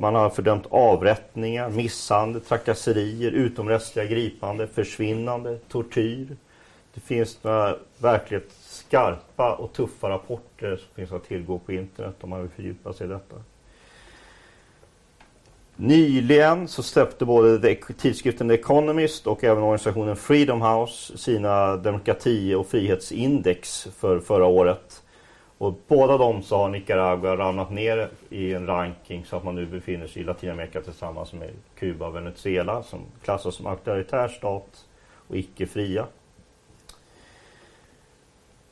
Man 0.00 0.14
har 0.14 0.30
fördömt 0.30 0.66
avrättningar, 0.70 1.70
misshandel, 1.70 2.40
trakasserier, 2.42 3.30
utomrättsliga 3.30 4.04
gripande, 4.06 4.66
försvinnande, 4.66 5.58
tortyr. 5.68 6.36
Det 6.94 7.00
finns 7.00 7.44
några 7.44 7.76
verkligt 7.98 8.52
skarpa 8.88 9.54
och 9.54 9.72
tuffa 9.72 10.10
rapporter 10.10 10.76
som 10.76 10.94
finns 10.94 11.12
att 11.12 11.24
tillgå 11.24 11.58
på 11.58 11.72
internet 11.72 12.14
om 12.20 12.30
man 12.30 12.40
vill 12.40 12.50
fördjupa 12.50 12.92
sig 12.92 13.06
i 13.06 13.10
detta. 13.10 13.36
Nyligen 15.76 16.68
så 16.68 16.82
släppte 16.82 17.24
både 17.24 17.74
tidskriften 17.74 18.48
The 18.48 18.54
Economist 18.54 19.26
och 19.26 19.44
även 19.44 19.62
organisationen 19.62 20.16
Freedom 20.16 20.62
House 20.62 21.18
sina 21.18 21.76
demokrati 21.76 22.54
och 22.54 22.66
frihetsindex 22.66 23.88
för 23.96 24.20
förra 24.20 24.46
året. 24.46 25.02
Och 25.58 25.74
båda 25.88 26.18
de 26.18 26.42
så 26.42 26.56
har 26.56 26.68
Nicaragua 26.68 27.36
ramlat 27.36 27.70
ner 27.70 28.08
i 28.28 28.54
en 28.54 28.66
ranking 28.66 29.24
så 29.24 29.36
att 29.36 29.44
man 29.44 29.54
nu 29.54 29.66
befinner 29.66 30.06
sig 30.06 30.22
i 30.22 30.24
Latinamerika 30.24 30.80
tillsammans 30.80 31.32
med 31.32 31.50
Kuba 31.78 32.06
och 32.06 32.16
Venezuela 32.16 32.82
som 32.82 33.00
klassas 33.24 33.54
som 33.54 33.66
auktoritär 33.66 34.28
stat 34.28 34.86
och 35.28 35.36
icke 35.36 35.66
fria. 35.66 36.06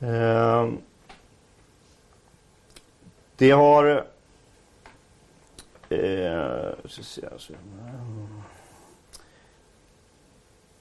Ehm, 0.00 0.78
det 3.36 3.50
har 3.50 4.04
eh, 5.88 6.70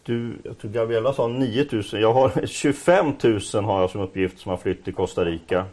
du, 0.04 0.38
jag 0.44 0.58
tror 0.58 0.72
Gabriella 0.72 1.14
sa 1.14 1.28
9000. 1.28 2.02
Jag 2.02 2.14
har 2.14 2.46
25 2.48 3.14
000 3.54 3.64
har 3.64 3.82
jag 3.82 3.90
som 3.90 4.02
uppgift 4.02 4.40
som 4.40 4.50
har 4.50 4.58
flytt 4.58 4.84
till 4.84 4.94
Costa 4.94 5.26
Rica. 5.26 5.66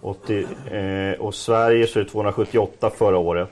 Och, 0.00 0.26
till, 0.26 0.46
eh, 0.70 1.20
och 1.20 1.34
Sverige 1.34 1.86
så 1.86 1.98
är 1.98 2.04
det 2.04 2.10
278 2.10 2.90
förra 2.90 3.18
året. 3.18 3.50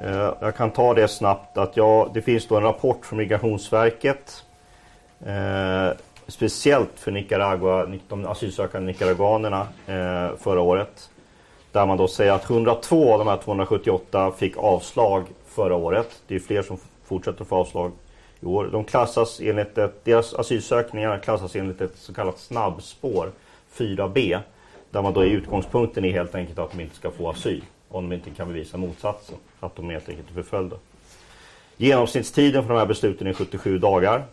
Eh, 0.00 0.34
jag 0.40 0.56
kan 0.56 0.70
ta 0.70 0.94
det 0.94 1.08
snabbt 1.08 1.58
att 1.58 1.76
jag, 1.76 2.10
det 2.14 2.22
finns 2.22 2.46
då 2.46 2.56
en 2.56 2.62
rapport 2.62 3.06
från 3.06 3.16
Migrationsverket. 3.16 4.44
Eh, 5.26 5.90
speciellt 6.26 6.90
för 7.00 7.12
Nicaragua, 7.12 7.86
de 8.08 8.26
asylsökande 8.26 8.86
nicaraguanerna 8.86 9.60
eh, 9.86 10.36
förra 10.36 10.60
året. 10.60 11.10
Där 11.72 11.86
man 11.86 11.96
då 11.96 12.08
säger 12.08 12.32
att 12.32 12.50
102 12.50 13.12
av 13.12 13.18
de 13.18 13.28
här 13.28 13.36
278 13.36 14.32
fick 14.38 14.56
avslag 14.56 15.24
förra 15.46 15.74
året. 15.74 16.22
Det 16.26 16.34
är 16.34 16.38
fler 16.38 16.62
som 16.62 16.78
fortsätter 17.04 17.44
få 17.44 17.56
avslag 17.56 17.92
i 18.40 18.46
år. 18.46 18.68
De 18.72 18.84
klassas 18.84 19.40
enligt 19.40 19.78
ett, 19.78 20.04
deras 20.04 20.34
asylsökningar 20.34 21.18
klassas 21.18 21.56
enligt 21.56 21.80
ett 21.80 21.96
så 21.96 22.14
kallat 22.14 22.38
snabbspår 22.38 23.30
4B. 23.76 24.40
Där 24.90 25.02
man 25.02 25.12
då 25.12 25.20
är 25.20 25.26
utgångspunkten 25.26 26.04
är 26.04 26.12
helt 26.12 26.34
enkelt 26.34 26.58
att 26.58 26.72
de 26.72 26.80
inte 26.82 26.96
ska 26.96 27.10
få 27.10 27.30
asyl. 27.30 27.64
Om 27.88 28.08
de 28.08 28.14
inte 28.14 28.30
kan 28.30 28.48
bevisa 28.48 28.76
motsatsen. 28.76 29.36
Att 29.60 29.76
de 29.76 29.90
helt 29.90 30.08
enkelt 30.08 30.30
är 30.30 30.34
förföljda. 30.34 30.76
Genomsnittstiden 31.76 32.62
för 32.62 32.68
de 32.68 32.78
här 32.78 32.86
besluten 32.86 33.26
är 33.26 33.32
77 33.32 33.78
dagar. 33.78 34.24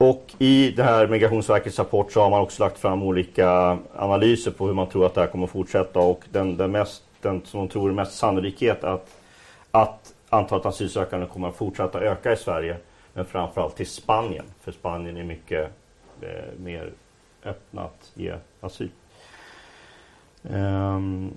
Och 0.00 0.34
i 0.38 0.70
det 0.70 0.82
här 0.82 1.06
Migrationsverkets 1.06 1.78
rapport 1.78 2.12
så 2.12 2.20
har 2.20 2.30
man 2.30 2.40
också 2.40 2.62
lagt 2.62 2.78
fram 2.78 3.02
olika 3.02 3.78
analyser 3.96 4.50
på 4.50 4.66
hur 4.66 4.74
man 4.74 4.88
tror 4.88 5.06
att 5.06 5.14
det 5.14 5.20
här 5.20 5.28
kommer 5.28 5.44
att 5.44 5.50
fortsätta 5.50 5.98
och 5.98 6.24
den, 6.30 6.56
den, 6.56 6.70
mest, 6.70 7.02
den 7.20 7.42
som 7.44 7.60
de 7.60 7.68
tror 7.68 7.90
är 7.90 7.94
mest 7.94 8.18
sannolikhet 8.18 8.84
att, 8.84 9.16
att 9.70 10.14
antalet 10.28 10.66
asylsökande 10.66 11.26
kommer 11.26 11.48
att 11.48 11.56
fortsätta 11.56 12.00
öka 12.00 12.32
i 12.32 12.36
Sverige 12.36 12.76
men 13.12 13.24
framförallt 13.24 13.76
till 13.76 13.86
Spanien 13.86 14.44
för 14.60 14.72
Spanien 14.72 15.16
är 15.16 15.24
mycket 15.24 15.70
eh, 16.20 16.28
mer 16.58 16.92
öppna 17.44 17.82
att 17.82 18.12
ge 18.14 18.34
asyl. 18.60 18.90
Um, 20.42 21.32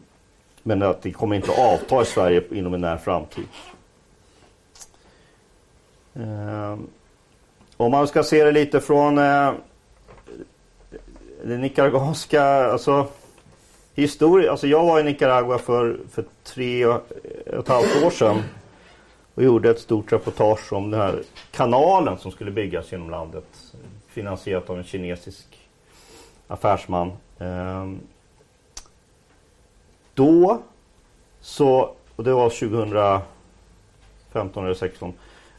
men 0.63 0.83
att 0.83 1.01
det 1.01 1.11
kommer 1.11 1.35
inte 1.35 1.51
att 1.51 1.59
avta 1.59 2.01
i 2.01 2.05
Sverige 2.05 2.43
inom 2.51 2.73
en 2.73 2.81
nära 2.81 2.97
framtid. 2.97 3.47
Um, 6.13 6.87
om 7.83 7.91
man 7.91 8.07
ska 8.07 8.23
se 8.23 8.43
det 8.43 8.51
lite 8.51 8.79
från 8.79 9.17
eh, 9.17 9.53
det 11.43 11.57
nicaraguanska, 11.57 12.43
alltså 12.43 13.07
historia. 13.95 14.51
Alltså 14.51 14.67
jag 14.67 14.85
var 14.85 14.99
i 14.99 15.03
Nicaragua 15.03 15.57
för, 15.57 15.99
för 16.11 16.25
tre 16.43 16.85
och 16.85 16.93
eh, 16.93 17.59
ett 17.59 17.67
halvt 17.67 18.03
år 18.03 18.09
sedan 18.09 18.43
och 19.35 19.43
gjorde 19.43 19.69
ett 19.69 19.79
stort 19.79 20.13
reportage 20.13 20.73
om 20.73 20.91
den 20.91 21.01
här 21.01 21.23
kanalen 21.51 22.17
som 22.17 22.31
skulle 22.31 22.51
byggas 22.51 22.91
genom 22.91 23.09
landet. 23.09 23.73
Finansierat 24.07 24.69
av 24.69 24.77
en 24.77 24.83
kinesisk 24.83 25.45
affärsman. 26.47 27.11
Eh, 27.39 27.91
då 30.13 30.61
så, 31.41 31.95
och 32.15 32.23
det 32.23 32.33
var 32.33 32.49
2015 32.49 33.23
eller 34.63 34.73
2016 34.73 35.13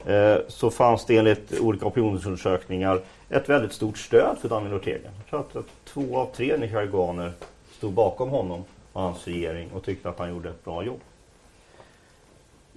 Eh, 0.06 0.36
så 0.48 0.70
fanns 0.70 1.04
det 1.04 1.16
enligt 1.16 1.60
olika 1.60 1.86
opinionsundersökningar 1.86 3.00
ett 3.28 3.48
väldigt 3.48 3.72
stort 3.72 3.98
stöd 3.98 4.38
för 4.38 4.48
Daniel 4.48 4.74
Ortega. 4.74 5.10
Jag 5.30 5.50
tror 5.50 5.60
att 5.60 5.66
två 5.84 6.18
av 6.18 6.26
tre 6.34 6.56
nicaraguaner 6.56 7.32
stod 7.76 7.92
bakom 7.92 8.28
honom 8.28 8.64
och 8.92 9.02
hans 9.02 9.26
regering 9.26 9.70
och 9.72 9.84
tyckte 9.84 10.08
att 10.08 10.18
han 10.18 10.30
gjorde 10.30 10.48
ett 10.48 10.64
bra 10.64 10.84
jobb. 10.84 11.00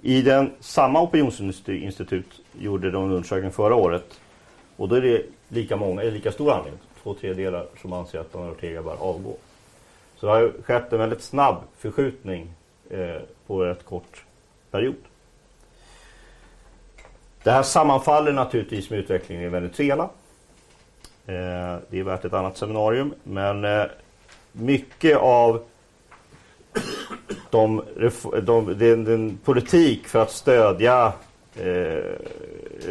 I 0.01 0.21
den, 0.21 0.51
samma 0.59 1.01
opinionsinstitut 1.01 2.41
gjorde 2.59 2.91
de 2.91 3.03
en 3.03 3.11
undersökning 3.11 3.51
förra 3.51 3.75
året 3.75 4.19
och 4.77 4.89
då 4.89 4.95
är 4.95 5.01
det 5.01 5.21
lika, 5.49 5.75
många, 5.75 6.03
lika 6.03 6.31
stor 6.31 6.51
andel, 6.51 6.73
två 7.03 7.13
tredjedelar, 7.13 7.65
som 7.81 7.93
anser 7.93 8.19
att 8.19 8.33
Daniel 8.33 8.51
Ortega 8.51 8.81
bör 8.81 8.95
avgå. 8.99 9.35
Så 10.15 10.25
det 10.25 10.31
har 10.31 10.51
skett 10.63 10.93
en 10.93 10.99
väldigt 10.99 11.21
snabb 11.21 11.55
förskjutning 11.77 12.49
eh, 12.89 13.21
på 13.47 13.65
rätt 13.65 13.85
kort 13.85 14.25
period. 14.71 14.95
Det 17.43 17.52
här 17.52 17.63
sammanfaller 17.63 18.34
naturligtvis 18.34 18.89
med 18.89 19.00
utvecklingen 19.00 19.43
i 19.43 19.50
Venezuela. 19.50 20.04
Eh, 21.26 21.78
det 21.89 22.00
är 22.00 22.04
värt 22.04 22.26
ett 22.26 22.34
annat 22.34 22.58
seminarium. 22.58 23.13
Men 23.23 23.65
eh, 23.65 23.86
mycket 24.52 25.17
av 25.17 25.63
de, 27.50 27.84
de, 28.41 28.78
den, 28.78 29.04
den, 29.04 29.38
politik 29.38 30.08
för 30.08 30.19
att 30.19 30.32
stödja 30.32 31.13
eh, 31.56 32.04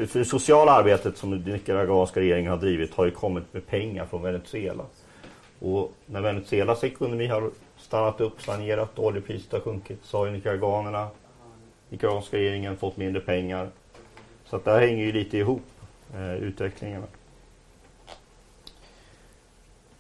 för 0.06 0.18
det 0.18 0.24
sociala 0.24 0.72
arbetet 0.72 1.16
som 1.16 1.30
den 1.30 1.52
nicaraguanska 1.52 2.20
regeringen 2.20 2.50
har 2.50 2.58
drivit 2.58 2.94
har 2.94 3.04
ju 3.04 3.10
kommit 3.10 3.44
med 3.52 3.66
pengar 3.66 4.06
från 4.06 4.22
Venezuela. 4.22 4.84
Och 5.58 5.92
när 6.06 6.20
Venezuelas 6.20 6.84
ekonomi 6.84 7.26
har 7.26 7.50
stannat 7.78 8.20
upp, 8.20 8.42
stagnerat, 8.42 8.98
oljepriset 8.98 9.52
har 9.52 9.60
sjunkit 9.60 9.98
så 10.02 10.18
har 10.18 10.26
ju 10.26 10.32
nicaraguanerna, 10.32 11.08
nicaraguanska 11.88 12.36
regeringen 12.36 12.76
fått 12.76 12.96
mindre 12.96 13.20
pengar. 13.20 13.68
Så 14.46 14.56
att 14.56 14.64
det 14.64 14.70
här 14.70 14.80
hänger 14.80 15.04
ju 15.04 15.12
lite 15.12 15.38
ihop, 15.38 15.62
eh, 16.14 16.34
utvecklingarna. 16.34 17.06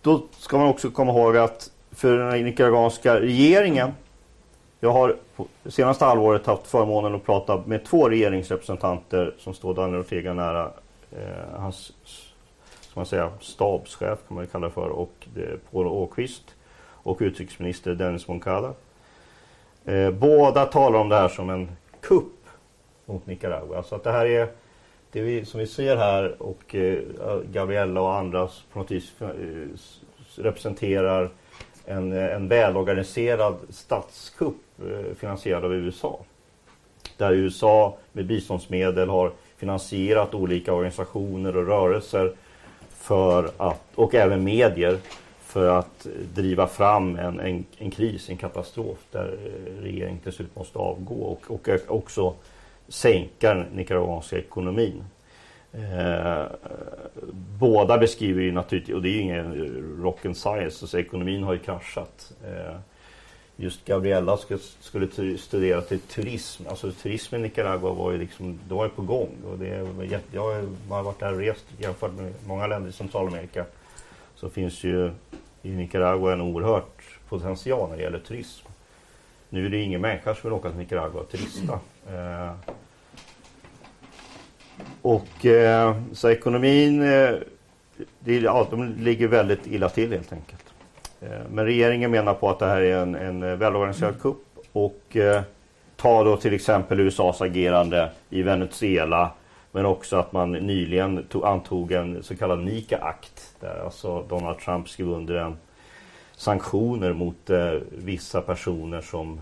Då 0.02 0.22
ska 0.30 0.58
man 0.58 0.68
också 0.68 0.90
komma 0.90 1.12
ihåg 1.12 1.36
att 1.36 1.70
för 1.90 2.18
den 2.18 2.44
nicaraguanska 2.44 3.20
regeringen 3.20 3.92
jag 4.80 4.92
har 4.92 5.16
senaste 5.66 6.04
halvåret 6.04 6.46
haft 6.46 6.66
förmånen 6.66 7.14
att 7.14 7.24
prata 7.24 7.62
med 7.66 7.84
två 7.84 8.08
regeringsrepresentanter 8.08 9.34
som 9.38 9.54
står 9.54 9.74
Daniel 9.74 10.00
Ortega 10.00 10.34
nära. 10.34 10.70
Eh, 11.12 11.58
hans 11.58 11.92
ska 12.80 13.00
man 13.00 13.06
säga, 13.06 13.30
stabschef 13.40 14.18
kan 14.28 14.34
man 14.36 14.46
kalla 14.46 14.66
det 14.66 14.72
för 14.72 14.88
och 14.88 15.12
det 15.34 15.70
Paul 15.70 15.86
Åkvist 15.86 16.54
och 16.78 17.18
utrikesminister 17.20 17.94
Dennis 17.94 18.28
Moncada. 18.28 18.74
Eh, 19.84 20.10
båda 20.10 20.64
talar 20.64 20.98
om 20.98 21.08
det 21.08 21.16
här 21.16 21.28
som 21.28 21.50
en 21.50 21.68
kupp 22.00 22.35
mot 23.06 23.26
Nicaragua. 23.26 23.82
Så 23.82 23.94
att 23.94 24.04
det 24.04 24.12
här 24.12 24.26
är 24.26 24.48
det 25.12 25.20
vi, 25.22 25.44
som 25.44 25.60
vi 25.60 25.66
ser 25.66 25.96
här 25.96 26.42
och 26.42 26.74
eh, 26.74 26.98
Gabriella 27.52 28.00
och 28.00 28.14
andra 28.14 28.48
på 28.72 28.78
något 28.78 28.90
vis 28.90 29.12
eh, 29.20 29.28
representerar 30.36 31.30
en, 31.84 32.12
eh, 32.12 32.34
en 32.34 32.48
välorganiserad 32.48 33.56
statskupp 33.68 34.56
eh, 34.78 35.14
finansierad 35.16 35.64
av 35.64 35.74
USA. 35.74 36.18
Där 37.16 37.32
USA 37.32 37.96
med 38.12 38.26
biståndsmedel 38.26 39.08
har 39.08 39.32
finansierat 39.56 40.34
olika 40.34 40.72
organisationer 40.72 41.56
och 41.56 41.66
rörelser 41.66 42.32
för 42.90 43.50
att, 43.56 43.82
och 43.94 44.14
även 44.14 44.44
medier 44.44 44.98
för 45.40 45.68
att 45.68 46.06
driva 46.34 46.66
fram 46.66 47.16
en, 47.18 47.40
en, 47.40 47.64
en 47.78 47.90
kris, 47.90 48.30
en 48.30 48.36
katastrof 48.36 48.98
där 49.10 49.38
eh, 49.44 49.82
regeringen 49.82 50.18
till 50.18 50.32
slut 50.32 50.56
måste 50.56 50.78
avgå 50.78 51.14
och, 51.14 51.50
och 51.50 51.68
eh, 51.68 51.80
också 51.86 52.34
sänka 52.88 53.54
den 53.54 53.66
nicaraguanska 53.72 54.38
ekonomin. 54.38 55.04
Eh, 55.72 56.46
båda 57.58 57.98
beskriver 57.98 58.42
ju 58.42 58.52
naturligtvis, 58.52 58.94
och 58.94 59.02
det 59.02 59.08
är 59.08 59.12
ju 59.12 59.20
ingen 59.20 60.02
rock 60.02 60.26
and 60.26 60.36
science, 60.36 60.86
så 60.86 60.98
ekonomin 60.98 61.42
har 61.42 61.52
ju 61.52 61.58
kraschat. 61.58 62.32
Eh, 62.44 62.76
just 63.56 63.84
Gabriella 63.84 64.36
skulle, 64.36 64.60
skulle 64.80 65.38
studera 65.38 65.80
till 65.80 66.00
turism, 66.00 66.62
alltså 66.68 66.92
turismen 66.92 67.40
i 67.40 67.42
Nicaragua 67.42 67.92
var 67.92 68.12
ju 68.12 68.18
liksom, 68.18 68.58
det 68.68 68.74
var 68.74 68.84
ju 68.84 68.90
på 68.90 69.02
gång. 69.02 69.28
Och 69.50 69.58
det 69.58 69.88
jag 70.32 70.42
har 70.88 71.02
varit 71.02 71.18
där 71.18 71.32
och 71.32 71.38
rest 71.38 71.64
jämfört 71.78 72.12
med 72.12 72.32
många 72.46 72.66
länder 72.66 72.90
i 72.90 72.92
Centralamerika. 72.92 73.64
Så 74.34 74.48
finns 74.48 74.84
ju 74.84 75.10
i 75.62 75.70
Nicaragua 75.70 76.32
en 76.32 76.40
oerhört 76.40 77.02
potential 77.28 77.88
när 77.88 77.96
det 77.96 78.02
gäller 78.02 78.18
turism. 78.18 78.66
Nu 79.50 79.66
är 79.66 79.70
det 79.70 79.78
ingen 79.78 80.00
människa 80.00 80.34
som 80.34 80.50
vill 80.50 80.58
åka 80.58 80.68
till 80.68 80.78
Nicaragua 80.78 81.20
och 81.20 81.30
turista. 81.30 81.80
Eh, 82.12 82.50
och 85.02 85.46
eh, 85.46 85.96
så 86.12 86.30
ekonomin, 86.30 87.02
eh, 87.02 87.34
det, 88.18 88.38
ja, 88.38 88.66
de 88.70 88.94
ligger 88.98 89.28
väldigt 89.28 89.66
illa 89.66 89.88
till 89.88 90.12
helt 90.12 90.32
enkelt. 90.32 90.62
Men 91.50 91.64
regeringen 91.64 92.10
menar 92.10 92.34
på 92.34 92.50
att 92.50 92.58
det 92.58 92.66
här 92.66 92.80
är 92.80 92.96
en, 92.96 93.14
en 93.14 93.58
välorganiserad 93.58 94.20
kupp 94.20 94.44
och 94.72 95.16
tar 95.96 96.24
då 96.24 96.36
till 96.36 96.54
exempel 96.54 97.00
USAs 97.00 97.42
agerande 97.42 98.10
i 98.30 98.42
Venezuela 98.42 99.30
men 99.76 99.86
också 99.86 100.16
att 100.16 100.32
man 100.32 100.52
nyligen 100.52 101.24
tog, 101.24 101.44
antog 101.44 101.92
en 101.92 102.22
så 102.22 102.36
kallad 102.36 102.58
NICA-akt 102.58 103.54
där 103.60 103.84
alltså 103.84 104.22
Donald 104.22 104.58
Trump 104.58 104.88
skrev 104.88 105.08
under 105.08 105.34
en 105.34 105.56
sanktioner 106.36 107.12
mot 107.12 107.50
eh, 107.50 107.72
vissa 107.90 108.40
personer 108.40 109.00
som 109.00 109.40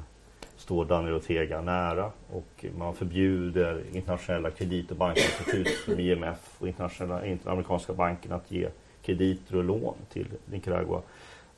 står 0.64 0.84
Daniel 0.84 1.14
Ortega 1.14 1.60
nära 1.60 2.10
och 2.32 2.64
man 2.78 2.94
förbjuder 2.94 3.82
internationella 3.92 4.50
kredit 4.50 4.90
och 4.90 4.96
bankinstitut 4.96 5.68
som 5.84 6.00
IMF 6.00 6.38
och 6.58 6.68
internationella 6.68 7.20
amerikanska 7.44 7.92
banken 7.92 8.32
att 8.32 8.50
ge 8.50 8.68
krediter 9.02 9.56
och 9.56 9.64
lån 9.64 9.94
till 10.12 10.26
Nicaragua. 10.46 11.02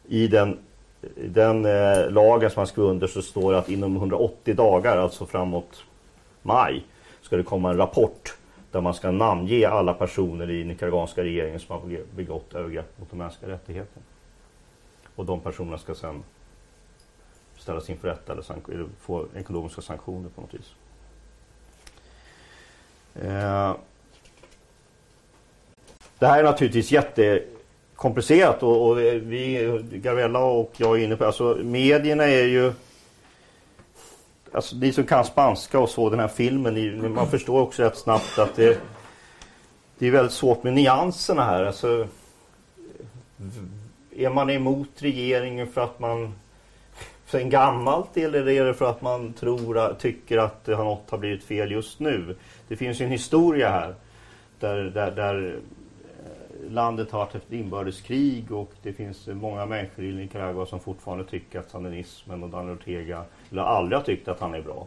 I 0.08 0.28
den, 0.28 0.58
den 1.14 1.64
eh, 1.64 2.10
lagen 2.10 2.50
som 2.50 2.60
man 2.60 2.66
skrev 2.66 2.84
under 2.84 3.06
så 3.06 3.22
står 3.22 3.52
det 3.52 3.58
att 3.58 3.68
inom 3.68 3.96
180 3.96 4.54
dagar, 4.54 4.96
alltså 4.96 5.26
framåt 5.26 5.84
maj, 6.42 6.84
ska 7.22 7.36
det 7.36 7.42
komma 7.42 7.70
en 7.70 7.76
rapport 7.76 8.36
där 8.70 8.80
man 8.80 8.94
ska 8.94 9.10
namnge 9.10 9.68
alla 9.68 9.94
personer 9.94 10.50
i 10.50 10.64
nicaraguanska 10.64 11.22
regeringen 11.22 11.60
som 11.60 11.80
har 11.80 12.00
begått 12.16 12.54
övergrepp 12.54 12.98
mot 12.98 13.10
de 13.10 13.16
mänskliga 13.16 13.50
rättigheterna. 13.52 14.04
Och 15.16 15.24
de 15.24 15.40
personerna 15.40 15.78
ska 15.78 15.94
sedan 15.94 16.22
ställas 17.66 17.90
inför 17.90 18.08
rätta 18.08 18.32
eller, 18.32 18.44
eller 18.72 18.86
få 19.00 19.26
ekonomiska 19.36 19.82
sanktioner 19.82 20.28
på 20.28 20.40
något 20.40 20.54
vis. 20.54 20.74
Eh, 23.14 23.76
det 26.18 26.26
här 26.26 26.38
är 26.38 26.42
naturligtvis 26.42 26.92
jättekomplicerat 26.92 28.62
och, 28.62 28.88
och 28.88 28.98
vi, 28.98 29.80
Gabriella 29.92 30.38
och 30.38 30.72
jag 30.76 31.00
är 31.00 31.04
inne 31.04 31.16
på 31.16 31.24
alltså 31.24 31.58
medierna 31.62 32.24
är 32.24 32.44
ju 32.44 32.72
Alltså 34.52 34.76
ni 34.76 34.92
som 34.92 35.04
kan 35.04 35.24
spanska 35.24 35.78
och 35.78 35.88
så 35.88 36.10
den 36.10 36.20
här 36.20 36.28
filmen, 36.28 37.14
man 37.14 37.30
förstår 37.30 37.60
också 37.60 37.82
rätt 37.82 37.96
snabbt 37.96 38.38
att 38.38 38.56
det, 38.56 38.80
det 39.98 40.06
är 40.06 40.10
väldigt 40.10 40.32
svårt 40.32 40.62
med 40.62 40.72
nyanserna 40.72 41.44
här. 41.44 41.64
Alltså, 41.64 42.08
är 44.16 44.30
man 44.30 44.50
emot 44.50 44.88
regeringen 44.96 45.66
för 45.66 45.80
att 45.80 45.98
man 45.98 46.34
sen 47.26 47.50
gammalt 47.50 48.16
eller 48.16 48.48
är 48.48 48.64
det 48.64 48.74
för 48.74 48.90
att 48.90 49.02
man 49.02 49.32
tror, 49.32 49.94
tycker 49.94 50.38
att 50.38 50.66
något 50.66 51.10
har 51.10 51.18
blivit 51.18 51.44
fel 51.44 51.70
just 51.70 52.00
nu? 52.00 52.36
Det 52.68 52.76
finns 52.76 53.00
ju 53.00 53.04
en 53.04 53.10
historia 53.10 53.70
här 53.70 53.94
där, 54.60 54.76
där, 54.76 55.10
där 55.10 55.54
eh, 55.54 56.72
landet 56.72 57.10
har 57.10 57.20
haft 57.20 57.34
ett 57.34 57.52
inbördeskrig 57.52 58.52
och 58.52 58.72
det 58.82 58.92
finns 58.92 59.26
många 59.26 59.66
människor 59.66 60.04
i 60.04 60.12
Nicaragua 60.12 60.66
som 60.66 60.80
fortfarande 60.80 61.24
tycker 61.24 61.58
att 61.58 61.70
sandinismen 61.70 62.42
och 62.42 62.50
Daniel 62.50 62.76
Ortega, 62.76 63.22
eller 63.50 63.62
aldrig 63.62 63.98
har 63.98 64.04
tyckt 64.04 64.28
att 64.28 64.40
han 64.40 64.54
är 64.54 64.62
bra. 64.62 64.86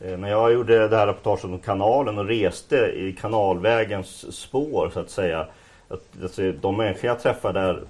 Eh, 0.00 0.18
när 0.18 0.28
jag 0.28 0.52
gjorde 0.52 0.88
det 0.88 0.96
här 0.96 1.06
reportaget 1.06 1.44
om 1.44 1.58
kanalen 1.58 2.18
och 2.18 2.26
reste 2.26 2.76
i 2.76 3.12
kanalvägens 3.20 4.36
spår 4.36 4.90
så 4.94 5.00
att 5.00 5.10
säga. 5.10 5.46
Att, 5.88 6.22
alltså, 6.22 6.52
de 6.52 6.76
människor 6.76 7.04
jag 7.04 7.20
träffade 7.20 7.60
där 7.60 7.82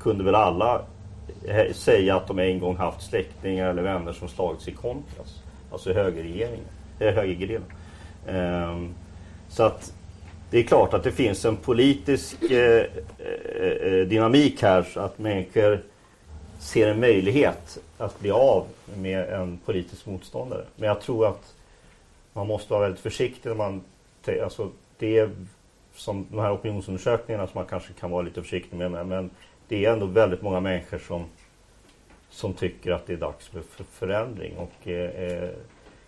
kunde 0.00 0.24
väl 0.24 0.34
alla 0.34 0.82
Eh, 1.46 1.72
säga 1.72 2.16
att 2.16 2.26
de 2.26 2.38
en 2.38 2.58
gång 2.58 2.76
haft 2.76 3.02
släktingar 3.02 3.70
eller 3.70 3.82
vänner 3.82 4.12
som 4.12 4.28
slagits 4.28 4.68
i 4.68 4.72
kontras. 4.72 5.42
Alltså 5.72 5.92
högerregeringen, 5.92 6.66
äh. 6.98 8.68
Um, 8.68 8.94
så 9.48 9.62
att 9.62 9.92
det 10.50 10.58
är 10.58 10.62
klart 10.62 10.94
att 10.94 11.04
det 11.04 11.12
finns 11.12 11.44
en 11.44 11.56
politisk 11.56 12.42
eh, 12.42 12.86
eh, 13.18 13.72
eh, 13.72 14.06
dynamik 14.06 14.62
här 14.62 14.82
så 14.82 15.00
att 15.00 15.18
människor 15.18 15.82
ser 16.58 16.88
en 16.88 17.00
möjlighet 17.00 17.78
att 17.98 18.20
bli 18.20 18.30
av 18.30 18.66
med 18.96 19.28
en 19.32 19.58
politisk 19.64 20.06
motståndare. 20.06 20.64
Men 20.76 20.88
jag 20.88 21.00
tror 21.00 21.26
att 21.26 21.54
man 22.32 22.46
måste 22.46 22.72
vara 22.72 22.82
väldigt 22.82 23.00
försiktig 23.00 23.48
när 23.48 23.56
man... 23.56 23.82
Alltså 24.42 24.70
det 24.98 25.18
är 25.18 25.30
som 25.94 26.26
de 26.30 26.38
här 26.38 26.54
opinionsundersökningarna 26.54 27.46
som 27.46 27.58
man 27.58 27.66
kanske 27.66 27.92
kan 27.92 28.10
vara 28.10 28.22
lite 28.22 28.42
försiktig 28.42 28.76
med. 28.76 29.06
Men 29.06 29.30
det 29.72 29.84
är 29.84 29.92
ändå 29.92 30.06
väldigt 30.06 30.42
många 30.42 30.60
människor 30.60 30.98
som, 30.98 31.24
som 32.30 32.54
tycker 32.54 32.92
att 32.92 33.06
det 33.06 33.12
är 33.12 33.16
dags 33.16 33.48
för, 33.48 33.84
förändring. 33.84 34.56
Och, 34.56 34.88
eh, 34.88 35.10
eh, 35.10 35.50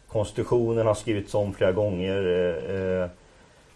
konstitutionen 0.09 0.87
har 0.87 0.95
skrivits 0.95 1.35
om 1.35 1.55
flera 1.55 1.73
gånger. 1.73 2.27
Eh, 2.27 2.77
eh, 2.77 3.09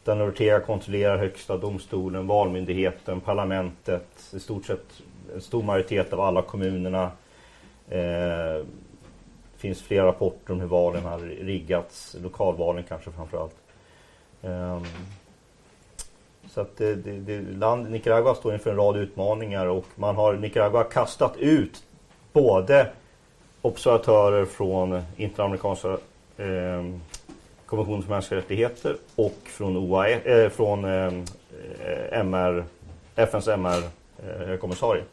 den 0.05 0.22
Ortega 0.22 0.61
kontrollerar 0.61 1.18
högsta 1.18 1.57
domstolen, 1.57 2.26
valmyndigheten, 2.26 3.20
parlamentet, 3.20 4.32
i 4.32 4.41
stort 4.41 4.66
sett 4.66 5.03
en 5.34 5.41
stor 5.41 5.62
majoritet 5.62 6.12
av 6.12 6.20
alla 6.20 6.43
kommunerna. 6.43 7.11
Eh, 7.89 7.99
det 9.53 9.59
finns 9.59 9.82
flera 9.82 10.07
rapporter 10.07 10.53
om 10.53 10.61
hur 10.61 10.68
valen 10.68 11.05
har 11.05 11.18
riggats, 11.18 12.16
lokalvalen 12.22 12.84
kanske 12.89 13.11
framförallt. 13.11 13.57
Um, 14.43 14.86
så 16.51 16.61
att 16.61 16.76
det, 16.76 16.94
det, 16.94 17.12
det, 17.12 17.40
land, 17.40 17.90
Nicaragua 17.90 18.34
står 18.34 18.53
inför 18.53 18.70
en 18.70 18.76
rad 18.76 18.96
utmaningar 18.96 19.66
och 19.66 19.84
man 19.94 20.16
har 20.16 20.34
Nicaragua 20.34 20.84
kastat 20.84 21.36
ut 21.36 21.82
både 22.32 22.86
observatörer 23.62 24.44
från 24.44 25.03
Interamerikanska 25.16 25.88
eh, 26.36 26.84
konventionen 27.66 28.03
för 28.03 28.11
mänskliga 28.11 28.40
rättigheter 28.40 28.96
och 29.14 29.38
från, 29.44 29.76
OAE, 29.76 30.20
eh, 30.24 30.51
från 30.51 30.84
eh, 30.84 31.12
MR, 32.12 32.64
FNs 33.16 33.49
MR-kommissarie. 33.49 35.03
Eh, 35.03 35.09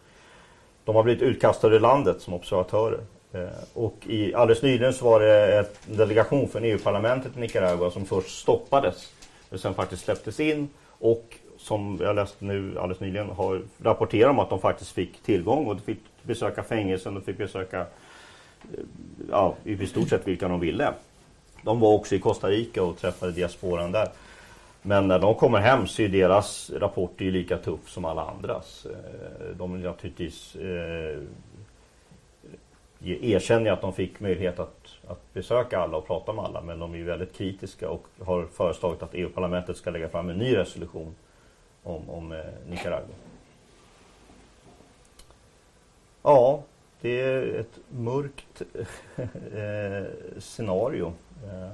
De 0.85 0.95
har 0.95 1.03
blivit 1.03 1.21
utkastade 1.23 1.75
ur 1.75 1.79
landet 1.79 2.21
som 2.21 2.33
observatörer. 2.33 2.99
Eh, 3.33 3.47
och 3.73 3.95
i, 4.07 4.33
alldeles 4.33 4.63
nyligen 4.63 4.93
så 4.93 5.05
var 5.05 5.19
det 5.19 5.57
en 5.57 5.97
delegation 5.97 6.47
från 6.49 6.63
EU-parlamentet 6.63 7.37
i 7.37 7.39
Nicaragua 7.39 7.91
som 7.91 8.05
först 8.05 8.39
stoppades 8.41 9.11
sen 9.59 9.73
faktiskt 9.73 10.03
släpptes 10.03 10.39
in 10.39 10.69
och 11.05 11.35
som 11.57 11.99
jag 12.01 12.15
läste 12.15 12.45
nu 12.45 12.79
alldeles 12.79 12.99
nyligen 12.99 13.29
har 13.29 13.61
rapporterat 13.83 14.29
om 14.29 14.39
att 14.39 14.49
de 14.49 14.59
faktiskt 14.59 14.91
fick 14.91 15.23
tillgång 15.23 15.65
och 15.67 15.81
fick 15.81 15.99
besöka 16.23 16.63
fängelsen 16.63 17.17
och 17.17 17.23
fick 17.23 17.37
besöka 17.37 17.79
eh, 17.79 18.83
ja, 19.31 19.55
i 19.63 19.87
stort 19.87 20.09
sett 20.09 20.27
vilka 20.27 20.47
de 20.47 20.59
ville. 20.59 20.93
De 21.61 21.79
var 21.79 21.93
också 21.93 22.15
i 22.15 22.19
Costa 22.19 22.47
Rica 22.47 22.83
och 22.83 22.97
träffade 22.97 23.31
diasporan 23.31 23.91
där. 23.91 24.07
Men 24.81 25.07
när 25.07 25.19
de 25.19 25.35
kommer 25.35 25.59
hem 25.59 25.87
så 25.87 26.01
är 26.01 26.09
deras 26.09 26.71
rapport 26.75 27.21
är 27.21 27.31
lika 27.31 27.57
tuff 27.57 27.89
som 27.89 28.05
alla 28.05 28.25
andras. 28.25 28.85
Eh, 28.85 29.57
de 29.57 29.73
är 29.73 29.77
naturligtvis 29.77 30.55
eh, 30.55 31.19
erkänner 33.03 33.71
att 33.71 33.81
de 33.81 33.93
fick 33.93 34.19
möjlighet 34.19 34.59
att, 34.59 34.87
att 35.07 35.33
besöka 35.33 35.79
alla 35.79 35.97
och 35.97 36.07
prata 36.07 36.33
med 36.33 36.45
alla 36.45 36.61
men 36.61 36.79
de 36.79 36.95
är 36.95 37.03
väldigt 37.03 37.33
kritiska 37.33 37.89
och 37.89 38.07
har 38.23 38.45
föreslagit 38.45 39.03
att 39.03 39.13
EU-parlamentet 39.13 39.77
ska 39.77 39.89
lägga 39.89 40.09
fram 40.09 40.29
en 40.29 40.37
ny 40.37 40.55
resolution 40.55 41.15
om, 41.83 42.09
om 42.09 42.31
eh, 42.31 42.39
Nicaragua. 42.69 43.15
Ja, 46.21 46.63
det 47.01 47.21
är 47.21 47.59
ett 47.59 47.79
mörkt 47.89 48.61
eh, 49.55 50.39
scenario. 50.39 51.13
Eh, 51.43 51.71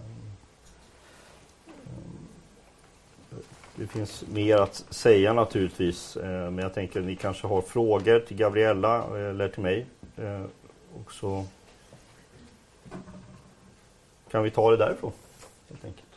det 3.76 3.88
finns 3.88 4.24
mer 4.34 4.57
att 4.57 4.76
säga 4.89 5.34
naturligtvis 5.34 6.17
eh, 6.17 6.51
men 6.51 6.57
jag 6.57 6.74
tänker 6.74 6.99
att 6.99 7.05
ni 7.05 7.15
kanske 7.15 7.47
har 7.47 7.61
frågor 7.61 8.19
till 8.19 8.38
Gabriella 8.38 8.97
eh, 8.97 9.30
eller 9.30 9.47
till 9.47 9.63
mig. 9.63 9.86
Eh, 10.17 10.43
och 10.96 11.12
så 11.12 11.46
kan 14.32 14.44
vi 14.44 14.52
ta 14.52 14.72
det 14.72 14.78
därifrån 14.78 15.12
helt 15.70 15.86
enkelt. 15.86 16.08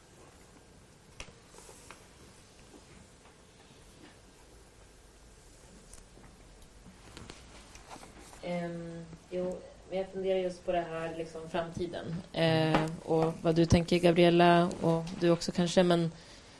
Um, 8.46 9.04
jo, 9.30 9.56
jag 9.90 10.06
funderar 10.12 10.38
just 10.38 10.66
på 10.66 10.72
det 10.72 10.84
här 10.90 11.14
liksom 11.16 11.40
framtiden 11.50 12.14
uh, 12.38 12.90
och 13.02 13.32
vad 13.42 13.54
du 13.54 13.66
tänker 13.66 13.98
Gabriella 13.98 14.70
och 14.80 15.04
du 15.20 15.30
också 15.30 15.52
kanske 15.52 15.82
men 15.82 16.12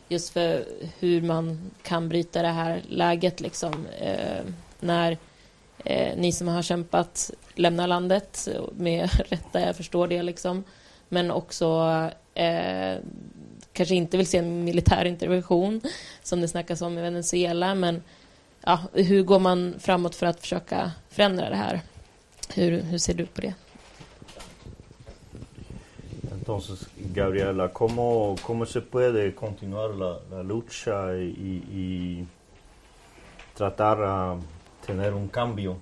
just 0.09 0.31
för 0.31 0.65
hur 0.99 1.23
man 1.23 1.71
kan 1.83 2.09
bryta 2.09 2.43
det 2.43 2.49
här 2.49 2.83
läget 2.89 3.41
liksom 3.41 3.73
Uh, 4.03 4.53
när 4.81 5.13
uh, 5.91 6.17
ni 6.17 6.33
som 6.33 6.49
har 6.49 6.63
kämpat 6.63 7.31
lämnar 7.55 7.87
landet 7.87 8.49
med 8.77 9.11
rätta, 9.29 9.61
jag 9.61 9.77
förstår 9.77 10.09
det 10.09 10.23
liksom 10.23 10.65
men 11.09 11.31
också 11.31 11.91
eh, 12.35 12.97
kanske 13.73 13.95
inte 13.95 14.17
vill 14.17 14.27
se 14.27 14.39
en 14.39 14.65
militär 14.65 15.05
intervention 15.05 15.81
som 16.23 16.41
det 16.41 16.49
snackas 16.49 16.83
om 16.83 16.99
i 16.99 17.03
Venezuela 17.03 17.75
men 17.75 18.03
ja, 18.65 18.79
hur 18.93 19.23
går 19.23 19.39
man 19.39 19.75
framåt 19.79 20.15
för 20.15 20.27
att 20.27 20.41
försöka 20.41 20.93
förändra 21.09 21.51
det 21.51 21.57
här? 21.57 21.81
Hur, 22.55 22.81
hur 22.81 22.99
ser 22.99 23.15
du 23.15 23.27
på 23.27 23.41
det? 23.41 23.55
Entonces, 26.33 26.89
Gabriela, 26.97 27.69
¿cómo, 27.69 28.37
cómo 28.43 28.67
se 28.67 28.81
puede 28.81 29.35
continuar 29.35 29.95
la, 29.95 30.19
la 30.31 30.43
lucha 30.43 31.17
y, 31.17 31.63
y 31.73 32.27
tratar 33.57 34.03
a 34.03 34.41
tener 34.87 35.15
un 35.15 35.29
cambio 35.29 35.77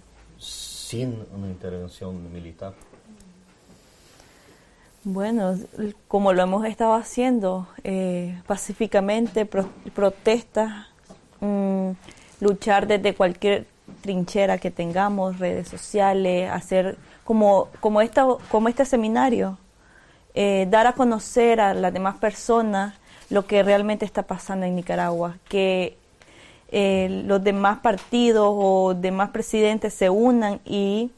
sin 0.93 1.25
una 1.35 1.47
intervención 1.47 2.31
militar? 2.31 2.75
Bueno, 5.05 5.57
como 6.07 6.35
lo 6.35 6.43
hemos 6.43 6.67
estado 6.67 6.93
haciendo 6.93 7.67
eh, 7.83 8.39
pacíficamente, 8.47 9.47
pro, 9.47 9.71
protestas, 9.95 10.89
mmm, 11.41 11.93
luchar 12.41 12.87
desde 12.87 13.15
cualquier 13.15 13.65
trinchera 14.03 14.59
que 14.59 14.71
tengamos, 14.71 15.39
redes 15.39 15.67
sociales, 15.67 16.51
hacer 16.51 16.99
como, 17.25 17.69
como, 17.81 18.03
esta, 18.03 18.27
como 18.51 18.69
este 18.69 18.85
seminario, 18.85 19.57
eh, 20.35 20.67
dar 20.71 20.87
a 20.87 20.93
conocer 20.93 21.63
a 21.63 21.73
las 21.73 21.93
demás 21.95 22.17
personas 22.17 22.95
lo 23.31 23.47
que 23.47 23.63
realmente 23.63 24.05
está 24.05 24.25
pasando 24.25 24.67
en 24.67 24.77
Nicaragua, 24.77 25.39
que 25.49 25.97
eh, 26.73 27.23
los 27.27 27.45
demás 27.45 27.81
partidos 27.81 28.47
o 28.49 28.95
demás 28.95 29.31
presidentes 29.31 29.93
se 29.93 30.09
unan 30.09 30.59
y 30.65 31.11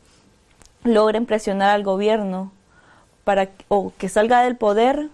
logren 0.82 1.26
presionar 1.26 1.70
al 1.70 1.84
gobierno 1.84 2.50
para 3.22 3.48
o 3.68 3.92
que 3.96 4.08
salga 4.08 4.42
del 4.42 4.56
poder 4.56 5.08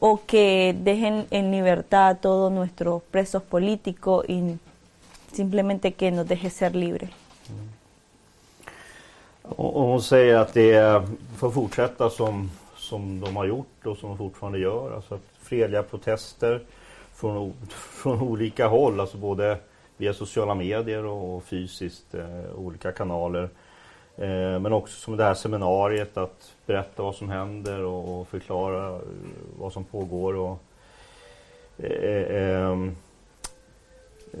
o 0.00 0.20
que 0.26 0.74
dejen 0.78 1.26
en 1.30 1.50
libertad 1.50 2.08
a 2.08 2.14
todos 2.14 2.50
nuestros 2.50 3.02
presos 3.02 3.42
políticos 3.42 4.24
y 4.26 4.56
simplemente 5.32 5.92
que 5.92 6.10
nos 6.10 6.26
deje 6.26 6.48
ser 6.50 6.74
libre. 6.74 7.10
Och 9.42 9.82
hon 9.82 10.02
säger 10.02 10.36
att 10.36 10.56
fortsätta 11.54 12.10
som, 12.10 12.50
som 12.76 13.20
de 13.20 13.36
har 13.36 13.44
gjort 13.44 13.86
och 13.86 13.96
som 13.96 14.08
de 14.08 14.18
fortfarande 14.18 14.58
gör. 14.58 14.94
Alltså 14.96 15.18
fredliga 15.42 15.82
protester 15.82 16.60
från, 17.16 17.54
från 17.68 18.20
olika 18.20 18.66
håll, 18.66 19.00
alltså 19.00 19.16
både 19.16 19.58
via 19.96 20.14
sociala 20.14 20.54
medier 20.54 21.04
och 21.04 21.44
fysiskt, 21.44 22.14
eh, 22.14 22.54
olika 22.56 22.92
kanaler. 22.92 23.48
Eh, 24.16 24.58
men 24.58 24.72
också 24.72 25.00
som 25.00 25.16
det 25.16 25.24
här 25.24 25.34
seminariet 25.34 26.16
att 26.16 26.54
berätta 26.66 27.02
vad 27.02 27.14
som 27.14 27.30
händer 27.30 27.84
och, 27.84 28.20
och 28.20 28.28
förklara 28.28 28.88
eh, 28.88 29.00
vad 29.58 29.72
som 29.72 29.84
pågår. 29.84 30.36
Och, 30.36 30.58
eh, 31.78 31.90
eh, 31.90 32.70
ehm, 32.70 32.96
eh, 34.32 34.38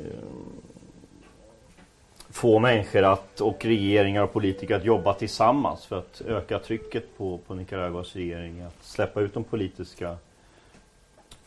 få 2.30 2.58
människor 2.58 3.02
att, 3.02 3.40
och 3.40 3.64
regeringar 3.64 4.22
och 4.22 4.32
politiker 4.32 4.76
att 4.76 4.84
jobba 4.84 5.14
tillsammans 5.14 5.86
för 5.86 5.98
att 5.98 6.20
öka 6.26 6.58
trycket 6.58 7.18
på, 7.18 7.38
på 7.38 7.54
Nicaraguas 7.54 8.16
regering 8.16 8.60
att 8.60 8.84
släppa 8.84 9.20
ut 9.20 9.34
de 9.34 9.44
politiska 9.44 10.16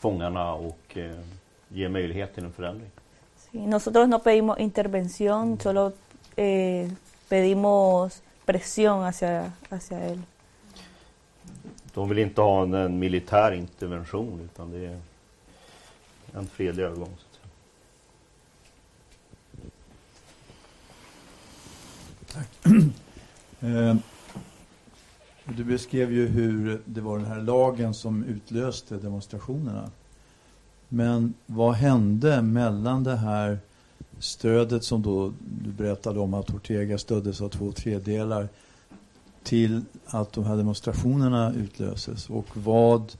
fångarna 0.00 0.52
och 0.54 0.96
eh, 0.96 1.18
ge 1.68 1.88
möjlighet 1.88 2.34
till 2.34 2.44
en 2.44 2.52
förändring. 2.52 2.90
Sí, 3.36 3.58
nosotros 3.58 4.08
no 4.08 4.18
pedimos 4.18 4.58
intervención, 4.58 5.42
mm. 5.42 5.58
solo 5.58 5.92
eh, 6.36 6.90
pedimos 7.28 8.22
presión 8.44 9.04
hacia, 9.04 9.52
hacia 9.70 9.98
él. 9.98 10.22
De 11.94 12.08
vill 12.08 12.18
inte 12.18 12.40
ha 12.40 12.62
en, 12.62 12.74
en 12.74 12.98
militär 12.98 13.52
intervention 13.52 14.40
utan 14.52 14.72
det 14.72 14.86
är 14.86 15.00
en 16.34 16.46
fredlig 16.46 16.84
övergång. 16.84 17.16
Tack. 22.26 22.48
Eh, 25.50 25.56
du 25.56 25.64
beskrev 25.64 26.12
ju 26.12 26.26
hur 26.26 26.80
det 26.84 27.00
var 27.00 27.18
den 27.18 27.26
här 27.26 27.40
lagen 27.40 27.94
som 27.94 28.24
utlöste 28.24 28.96
demonstrationerna. 28.96 29.90
Men 30.88 31.34
vad 31.46 31.74
hände 31.74 32.42
mellan 32.42 33.04
det 33.04 33.16
här 33.16 33.58
stödet 34.18 34.84
som 34.84 35.02
då 35.02 35.32
du 35.62 35.70
berättade 35.70 36.20
om 36.20 36.34
att 36.34 36.50
Ortega 36.50 36.98
stöddes 36.98 37.40
av 37.40 37.48
två 37.48 37.72
tredjedelar 37.72 38.48
till 39.42 39.82
att 40.06 40.32
de 40.32 40.44
här 40.44 40.56
demonstrationerna 40.56 41.52
utlöses 41.54 42.30
och 42.30 42.46
vad 42.54 43.12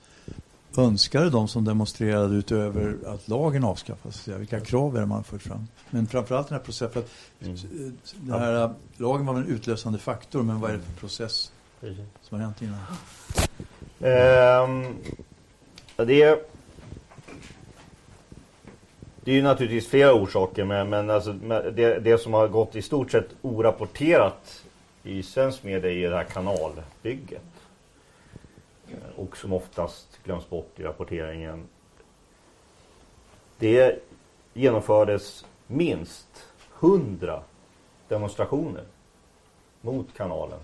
önskade 0.77 1.31
de 1.31 1.49
som 1.49 1.65
demonstrerade 1.65 2.37
utöver 2.37 2.97
att 3.07 3.29
lagen 3.29 3.65
avskaffas? 3.65 4.29
Vilka 4.29 4.61
krav 4.61 4.97
är 4.97 5.01
det 5.01 5.07
man 5.07 5.25
fört 5.25 5.43
fram? 5.43 5.69
Men 5.91 6.07
framförallt 6.07 6.49
den 6.49 6.59
här 6.59 6.65
processen. 6.65 6.93
För 6.93 7.01
att 7.01 7.11
mm. 7.41 7.97
den 8.21 8.41
här 8.41 8.75
lagen 8.97 9.27
var 9.27 9.35
en 9.35 9.47
utlösande 9.47 9.99
faktor, 9.99 10.43
men 10.43 10.61
vad 10.61 10.71
är 10.71 10.75
det 10.75 10.83
för 10.83 11.01
process 11.01 11.50
Precis. 11.81 12.05
som 12.23 12.39
har 12.39 12.45
hänt 12.45 12.63
innan? 12.63 12.81
Um, 13.99 14.97
det 16.07 16.23
är 16.23 16.39
det 19.25 19.31
är 19.31 19.35
ju 19.35 19.43
naturligtvis 19.43 19.89
flera 19.89 20.15
orsaker 20.15 20.65
men, 20.65 20.89
men 20.89 21.11
alltså, 21.11 21.33
det, 21.33 21.99
det 21.99 22.19
som 22.19 22.35
har 22.35 22.49
gått 22.49 22.77
i 22.77 22.83
stort 22.83 23.11
sett 23.11 23.29
orapporterat 23.43 24.65
i 25.03 25.23
svensk 25.23 25.63
media 25.63 25.91
är 25.91 26.11
det 26.11 26.17
här 26.17 26.25
kanalbygget. 26.25 27.43
Och 29.17 29.37
som 29.37 29.53
oftast 29.53 30.19
glöms 30.25 30.49
bort 30.51 30.81
i 30.81 30.83
rapporteringen. 30.83 31.69
Det 33.59 34.03
genomfördes 34.55 35.45
minst 35.67 36.47
hundra 36.71 37.43
demonstrationer 38.09 38.85
mot 39.81 40.07
kanalen 40.17 40.59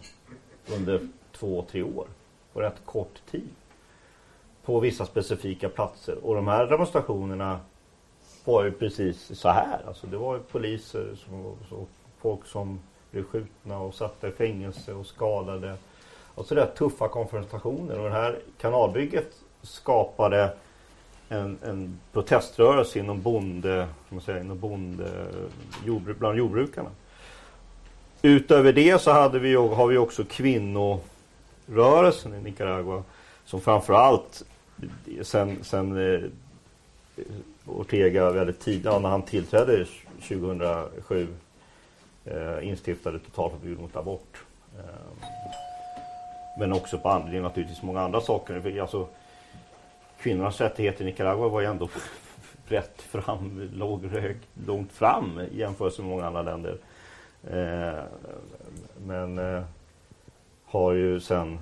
under 0.74 1.08
två, 1.32 1.64
tre 1.70 1.82
år 1.82 2.06
på 2.52 2.60
rätt 2.60 2.80
kort 2.84 3.20
tid 3.30 3.48
på 4.64 4.80
vissa 4.80 5.06
specifika 5.06 5.68
platser. 5.68 6.16
Och 6.22 6.34
de 6.34 6.48
här 6.48 6.66
demonstrationerna 6.66 7.60
var 8.44 8.64
ju 8.64 8.72
precis 8.72 9.38
så 9.38 9.48
här. 9.48 9.80
Alltså 9.86 10.06
det 10.06 10.16
var 10.16 10.34
ju 10.34 10.40
poliser 10.40 11.14
som, 11.14 11.44
och 11.70 11.88
folk 12.18 12.46
som 12.46 12.80
blev 13.10 13.24
skjutna 13.24 13.78
och 13.78 13.94
satta 13.94 14.28
i 14.28 14.30
fängelse 14.30 14.92
och 14.92 15.06
skadade. 15.06 15.70
Alltså, 15.70 15.84
och 16.34 16.46
så 16.46 16.54
där 16.54 16.66
tuffa 16.66 17.08
konfrontationer. 17.08 17.98
Och 17.98 18.04
det 18.04 18.14
här 18.14 18.38
kanalbygget 18.60 19.32
skapade 19.62 20.56
en, 21.28 21.58
en 21.62 22.00
proteströrelse 22.12 22.98
inom 22.98 23.22
bonde, 23.22 23.88
man 24.08 24.20
säga, 24.20 24.40
inom 24.40 24.58
bonde, 24.58 25.26
jordbruk, 25.84 26.18
bland 26.18 26.38
jordbrukarna. 26.38 26.90
Utöver 28.27 28.72
det 28.72 29.03
så 29.03 29.11
hade 29.11 29.39
vi, 29.39 29.55
har 29.55 29.87
vi 29.87 29.97
också 29.97 30.24
kvinnorörelsen 30.24 32.35
i 32.35 32.41
Nicaragua 32.41 33.03
som 33.45 33.61
framförallt 33.61 34.43
sen, 35.22 35.64
sen 35.64 36.14
eh, 36.14 36.20
Ortega 37.66 38.31
väldigt 38.31 38.61
tidigt, 38.61 38.85
ja, 38.85 38.99
när 38.99 39.09
han 39.09 39.22
tillträdde 39.22 39.87
2007 40.29 41.29
eh, 42.24 42.68
instiftade 42.68 43.18
totalförbud 43.18 43.81
mot 43.81 43.97
abort. 43.97 44.45
Eh, 44.79 44.85
men 46.59 46.72
också 46.72 46.99
på 46.99 47.09
andra, 47.09 47.41
naturligtvis 47.41 47.83
många 47.83 48.01
andra 48.01 48.20
saker. 48.20 48.81
Alltså, 48.81 49.07
kvinnornas 50.20 50.61
rättigheter 50.61 51.03
i 51.03 51.07
Nicaragua 51.07 51.49
var 51.49 51.61
ju 51.61 51.66
ändå 51.66 51.89
rätt 52.68 53.03
fram, 53.03 53.70
låg 53.74 54.11
långt 54.66 54.93
fram 54.93 55.41
i 55.53 55.59
jämförelse 55.59 56.03
med 56.03 56.11
många 56.11 56.27
andra 56.27 56.43
länder. 56.43 56.79
Eh, 57.51 58.03
men 59.07 59.39
eh, 59.39 59.62
har 60.64 60.93
ju 60.93 61.20
sen 61.20 61.59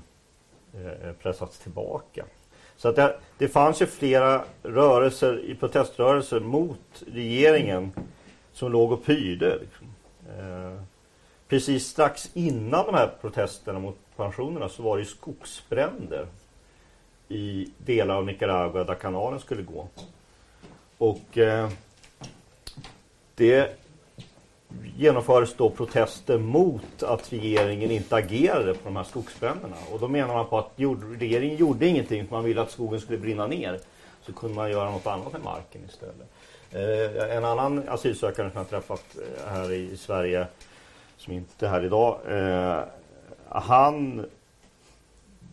eh, 0.75 1.13
pressats 1.23 1.59
tillbaka. 1.59 2.25
Så 2.77 2.89
att 2.89 2.97
det, 2.97 3.17
det 3.39 3.49
fanns 3.49 3.83
ju 3.83 3.87
flera 3.87 4.45
rörelser 4.63 5.45
i 5.45 5.55
proteströrelser 5.55 6.41
mot 6.41 7.03
regeringen 7.13 7.93
som 8.53 8.73
låg 8.73 8.93
och 8.93 9.05
pyrde. 9.05 9.59
Liksom. 9.59 9.87
Eh, 10.39 10.83
precis 11.49 11.87
strax 11.87 12.31
innan 12.35 12.87
de 12.87 12.95
här 12.95 13.11
protesterna 13.21 13.79
mot 13.79 13.99
pensionerna 14.17 14.69
så 14.69 14.83
var 14.83 14.97
det 14.97 15.03
ju 15.03 15.09
skogsbränder 15.09 16.27
i 17.29 17.71
delar 17.79 18.15
av 18.15 18.27
Nicaragua 18.27 18.85
där 18.85 18.95
kanalen 18.95 19.41
skulle 19.41 19.63
gå. 19.63 19.89
Och 20.99 21.39
eh, 21.39 21.71
det 23.35 23.84
genomfördes 24.97 25.55
då 25.55 25.71
protester 25.71 26.39
mot 26.39 27.03
att 27.03 27.33
regeringen 27.33 27.91
inte 27.91 28.17
agerade 28.17 28.75
på 28.75 28.81
de 28.85 28.97
här 28.97 29.05
skogsbränderna. 29.05 29.77
Och 29.93 30.01
då 30.01 30.09
menar 30.09 30.35
man 30.35 30.47
på 30.47 30.59
att 30.59 30.73
regeringen 31.19 31.57
gjorde 31.57 31.87
ingenting 31.87 32.27
för 32.27 32.37
man 32.37 32.45
ville 32.45 32.63
att 32.63 32.71
skogen 32.71 33.01
skulle 33.01 33.19
brinna 33.19 33.47
ner. 33.47 33.79
Så 34.23 34.33
kunde 34.33 34.57
man 34.57 34.71
göra 34.71 34.91
något 34.91 35.07
annat 35.07 35.33
med 35.33 35.43
marken 35.43 35.81
istället. 35.89 36.29
Eh, 36.71 37.37
en 37.37 37.45
annan 37.45 37.89
asylsökande 37.89 38.53
som 38.53 38.59
jag 38.59 38.69
träffat 38.69 39.17
eh, 39.17 39.53
här 39.53 39.73
i 39.73 39.97
Sverige 39.97 40.47
som 41.17 41.33
inte 41.33 41.67
är 41.67 41.71
här 41.71 41.85
idag. 41.85 42.19
Eh, 42.29 42.85
han 43.49 44.27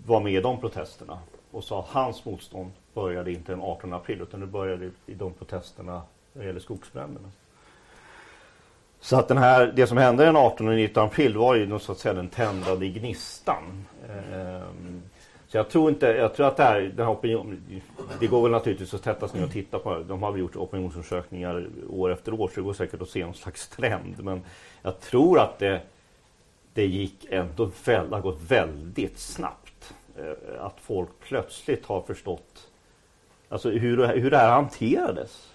var 0.05 0.19
med 0.19 0.33
i 0.33 0.41
de 0.41 0.59
protesterna 0.59 1.19
och 1.51 1.63
sa 1.63 1.79
att 1.79 1.87
hans 1.87 2.25
motstånd 2.25 2.71
började 2.93 3.31
inte 3.31 3.51
den 3.51 3.61
18 3.61 3.93
april 3.93 4.21
utan 4.21 4.39
det 4.39 4.45
började 4.45 4.91
i 5.05 5.13
de 5.13 5.33
protesterna 5.33 6.01
när 6.33 6.41
det 6.41 6.47
gäller 6.47 6.59
skogsbränderna. 6.59 7.31
Så 9.01 9.19
att 9.19 9.27
den 9.27 9.37
här, 9.37 9.73
det 9.75 9.87
som 9.87 9.97
hände 9.97 10.25
den 10.25 10.35
18 10.35 10.67
och 10.67 10.75
19 10.75 11.05
april 11.05 11.37
var 11.37 11.55
ju 11.55 11.79
så 11.79 11.91
att 11.91 11.97
säga 11.97 12.13
den 12.13 12.27
tändade 12.27 12.87
gnistan. 12.87 13.85
Ehm, 14.33 15.01
så 15.47 15.57
jag 15.57 15.69
tror 15.69 15.89
inte, 15.89 16.07
jag 16.07 16.35
tror 16.35 16.47
att 16.47 16.57
det 16.57 16.63
här, 16.63 16.81
den 16.81 17.05
här 17.05 17.13
opinion, 17.13 17.81
det 18.19 18.27
går 18.27 18.41
väl 18.41 18.51
naturligtvis 18.51 18.93
att 18.93 19.03
sätta 19.03 19.27
sig 19.27 19.39
ner 19.39 19.47
och 19.47 19.53
titta 19.53 19.79
på. 19.79 19.99
De 19.99 20.23
har 20.23 20.31
väl 20.31 20.41
gjort 20.41 20.55
opinionsundersökningar 20.55 21.67
år 21.89 22.11
efter 22.11 22.33
år 22.33 22.47
så 22.47 22.53
det 22.55 22.61
går 22.61 22.73
säkert 22.73 23.01
att 23.01 23.09
se 23.09 23.25
någon 23.25 23.33
slags 23.33 23.67
trend. 23.67 24.15
Men 24.23 24.41
jag 24.81 24.99
tror 24.99 25.39
att 25.39 25.59
det, 25.59 25.81
det 26.73 26.85
gick 26.85 27.25
ändå, 27.29 27.71
det 27.85 27.95
har 28.11 28.21
gått 28.21 28.41
väldigt 28.41 29.19
snabbt. 29.19 29.93
Ehm, 30.19 30.35
att 30.59 30.79
folk 30.81 31.09
plötsligt 31.19 31.85
har 31.85 32.01
förstått 32.01 32.69
alltså 33.49 33.69
hur, 33.69 34.07
hur 34.07 34.31
det 34.31 34.37
här 34.37 34.51
hanterades. 34.51 35.53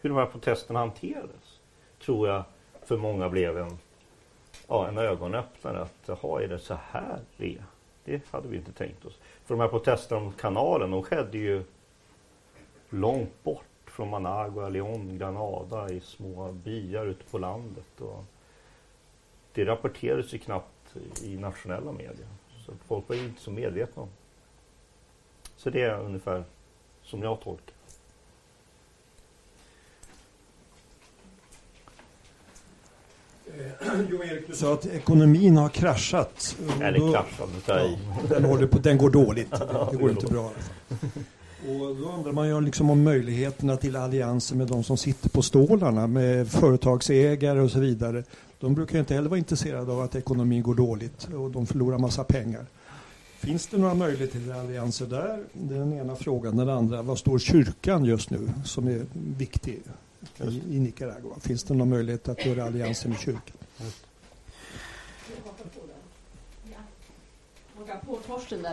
Hur 0.00 0.10
de 0.10 0.18
här 0.18 0.26
protesterna 0.26 0.78
hanterades. 0.78 1.60
Tror 2.04 2.28
jag 2.28 2.44
för 2.86 2.96
många 2.96 3.28
blev 3.28 3.58
en, 3.58 3.78
ja, 4.68 4.88
en 4.88 4.98
ögonöppnare. 4.98 5.80
Att 5.80 5.94
jaha, 6.06 6.42
är 6.42 6.48
det 6.48 6.58
så 6.58 6.78
här 6.90 7.18
det 7.36 7.54
är? 7.54 7.64
Det 8.04 8.22
hade 8.30 8.48
vi 8.48 8.56
inte 8.56 8.72
tänkt 8.72 9.04
oss. 9.04 9.18
För 9.44 9.54
de 9.54 9.60
här 9.60 9.68
protesterna 9.68 10.20
mot 10.20 10.36
kanalen, 10.36 10.90
de 10.90 11.02
skedde 11.02 11.38
ju 11.38 11.62
långt 12.90 13.42
bort 13.42 13.64
från 13.86 14.10
Managua, 14.10 14.68
León, 14.68 15.18
Granada 15.18 15.90
i 15.90 16.00
små 16.00 16.52
byar 16.52 17.06
ute 17.06 17.24
på 17.24 17.38
landet. 17.38 18.00
Och 18.00 18.24
det 19.52 19.64
rapporterades 19.64 20.34
ju 20.34 20.38
knappt 20.38 20.96
i 21.22 21.36
nationella 21.36 21.92
medier. 21.92 22.26
Så 22.66 22.72
folk 22.86 23.08
var 23.08 23.16
ju 23.16 23.24
inte 23.24 23.40
så 23.40 23.50
medvetna 23.50 24.02
om. 24.02 24.08
Så 25.56 25.70
det 25.70 25.82
är 25.82 26.00
ungefär 26.00 26.44
som 27.02 27.22
jag 27.22 27.40
tolkar. 27.40 27.73
jo, 34.10 34.22
Erik, 34.22 34.46
du 34.46 34.54
sa 34.54 34.74
att 34.74 34.86
ekonomin 34.86 35.56
har 35.56 35.68
kraschat. 35.68 36.56
Eller 36.82 37.12
kraschat, 37.12 37.48
ja, 37.66 37.88
den, 38.28 38.44
håller 38.44 38.66
på, 38.66 38.78
den 38.78 38.98
går 38.98 39.10
dåligt. 39.10 39.50
Det 39.90 39.96
går 39.96 40.10
inte 40.10 40.26
bra. 40.26 40.50
Och 41.68 41.96
då 41.96 42.12
undrar 42.18 42.32
man 42.32 42.48
ju 42.48 42.60
liksom 42.60 42.90
om 42.90 43.02
möjligheterna 43.02 43.76
till 43.76 43.96
allianser 43.96 44.56
med 44.56 44.66
de 44.66 44.84
som 44.84 44.96
sitter 44.96 45.28
på 45.28 45.42
stålarna, 45.42 46.06
med 46.06 46.48
företagsägare 46.48 47.60
och 47.60 47.70
så 47.70 47.80
vidare. 47.80 48.24
De 48.60 48.74
brukar 48.74 48.98
inte 48.98 49.14
heller 49.14 49.28
vara 49.28 49.38
intresserade 49.38 49.92
av 49.92 50.00
att 50.00 50.14
ekonomin 50.14 50.62
går 50.62 50.74
dåligt 50.74 51.28
och 51.34 51.50
de 51.50 51.66
förlorar 51.66 51.98
massa 51.98 52.24
pengar. 52.24 52.66
Finns 53.38 53.66
det 53.66 53.76
några 53.78 53.94
möjligheter 53.94 54.38
till 54.38 54.52
allianser 54.52 55.06
där? 55.06 55.38
Det 55.52 55.74
är 55.74 55.78
den 55.78 55.92
ena 55.92 56.16
frågan. 56.16 56.56
Den 56.56 56.68
andra, 56.68 57.02
vad 57.02 57.18
står 57.18 57.38
kyrkan 57.38 58.04
just 58.04 58.30
nu 58.30 58.50
som 58.64 58.88
är 58.88 59.02
viktig 59.38 59.82
i, 60.40 60.76
i 60.76 60.80
Nicaragua? 60.80 61.40
Finns 61.40 61.64
det 61.64 61.74
någon 61.74 61.88
möjlighet 61.88 62.28
att 62.28 62.46
göra 62.46 62.64
allianser 62.64 63.08
med 63.08 63.18
kyrkan? 63.18 63.56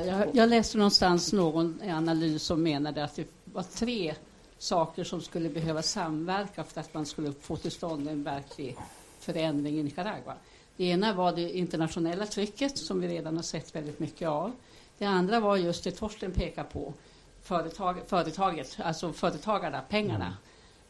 Jag, 0.05 0.27
jag 0.33 0.49
läste 0.49 0.77
någonstans 0.77 1.33
någon 1.33 1.81
analys 1.89 2.43
som 2.43 2.63
menade 2.63 3.03
att 3.03 3.15
det 3.15 3.27
var 3.45 3.63
tre 3.63 4.15
saker 4.57 5.03
som 5.03 5.21
skulle 5.21 5.49
behöva 5.49 5.81
samverka 5.81 6.63
för 6.63 6.81
att 6.81 6.93
man 6.93 7.05
skulle 7.05 7.33
få 7.33 7.55
till 7.55 7.71
stånd 7.71 8.07
en 8.07 8.23
verklig 8.23 8.77
förändring 9.19 9.79
i 9.79 9.83
Nicaragua. 9.83 10.35
Det 10.77 10.83
ena 10.83 11.13
var 11.13 11.35
det 11.35 11.57
internationella 11.57 12.25
trycket 12.25 12.77
som 12.77 13.01
vi 13.01 13.07
redan 13.07 13.35
har 13.35 13.43
sett 13.43 13.75
väldigt 13.75 13.99
mycket 13.99 14.27
av. 14.27 14.51
Det 14.97 15.05
andra 15.05 15.39
var 15.39 15.57
just 15.57 15.83
det 15.83 15.91
Torsten 15.91 16.31
pekar 16.31 16.63
på, 16.63 16.93
företag, 17.41 17.97
företaget, 18.07 18.77
alltså 18.83 19.13
företagarna, 19.13 19.81
pengarna 19.89 20.25
mm. 20.25 20.37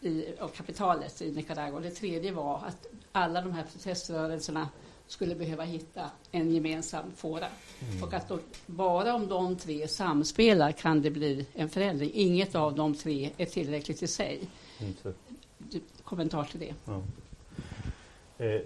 I, 0.02 0.26
och 0.40 0.54
kapitalet 0.54 1.22
i 1.22 1.32
Nicaragua. 1.32 1.80
Det 1.80 1.92
tredje 1.92 2.32
var 2.32 2.56
att 2.68 2.88
alla 3.12 3.42
de 3.42 3.54
här 3.54 3.64
proteströrelserna 3.64 4.70
skulle 5.08 5.36
behöva 5.36 5.64
hitta 5.64 6.10
en 6.32 6.52
gemensam 6.52 7.12
fåra. 7.16 7.48
Mm. 7.48 8.04
Och 8.04 8.14
att 8.14 8.28
då, 8.28 8.40
bara 8.66 9.16
om 9.16 9.28
de 9.28 9.56
tre 9.56 9.88
samspelar 9.88 10.72
kan 10.72 11.02
det 11.02 11.12
bli 11.12 11.46
en 11.54 11.70
förändring. 11.70 12.12
Inget 12.14 12.56
av 12.56 12.76
de 12.76 12.96
tre 12.96 13.32
är 13.38 13.46
tillräckligt 13.46 14.04
i 14.04 14.08
sig. 14.08 14.40
Inte. 14.80 15.14
Kommentar 16.04 16.44
till 16.44 16.60
det? 16.60 16.74
Ja. 16.86 17.02
Eh, 18.46 18.62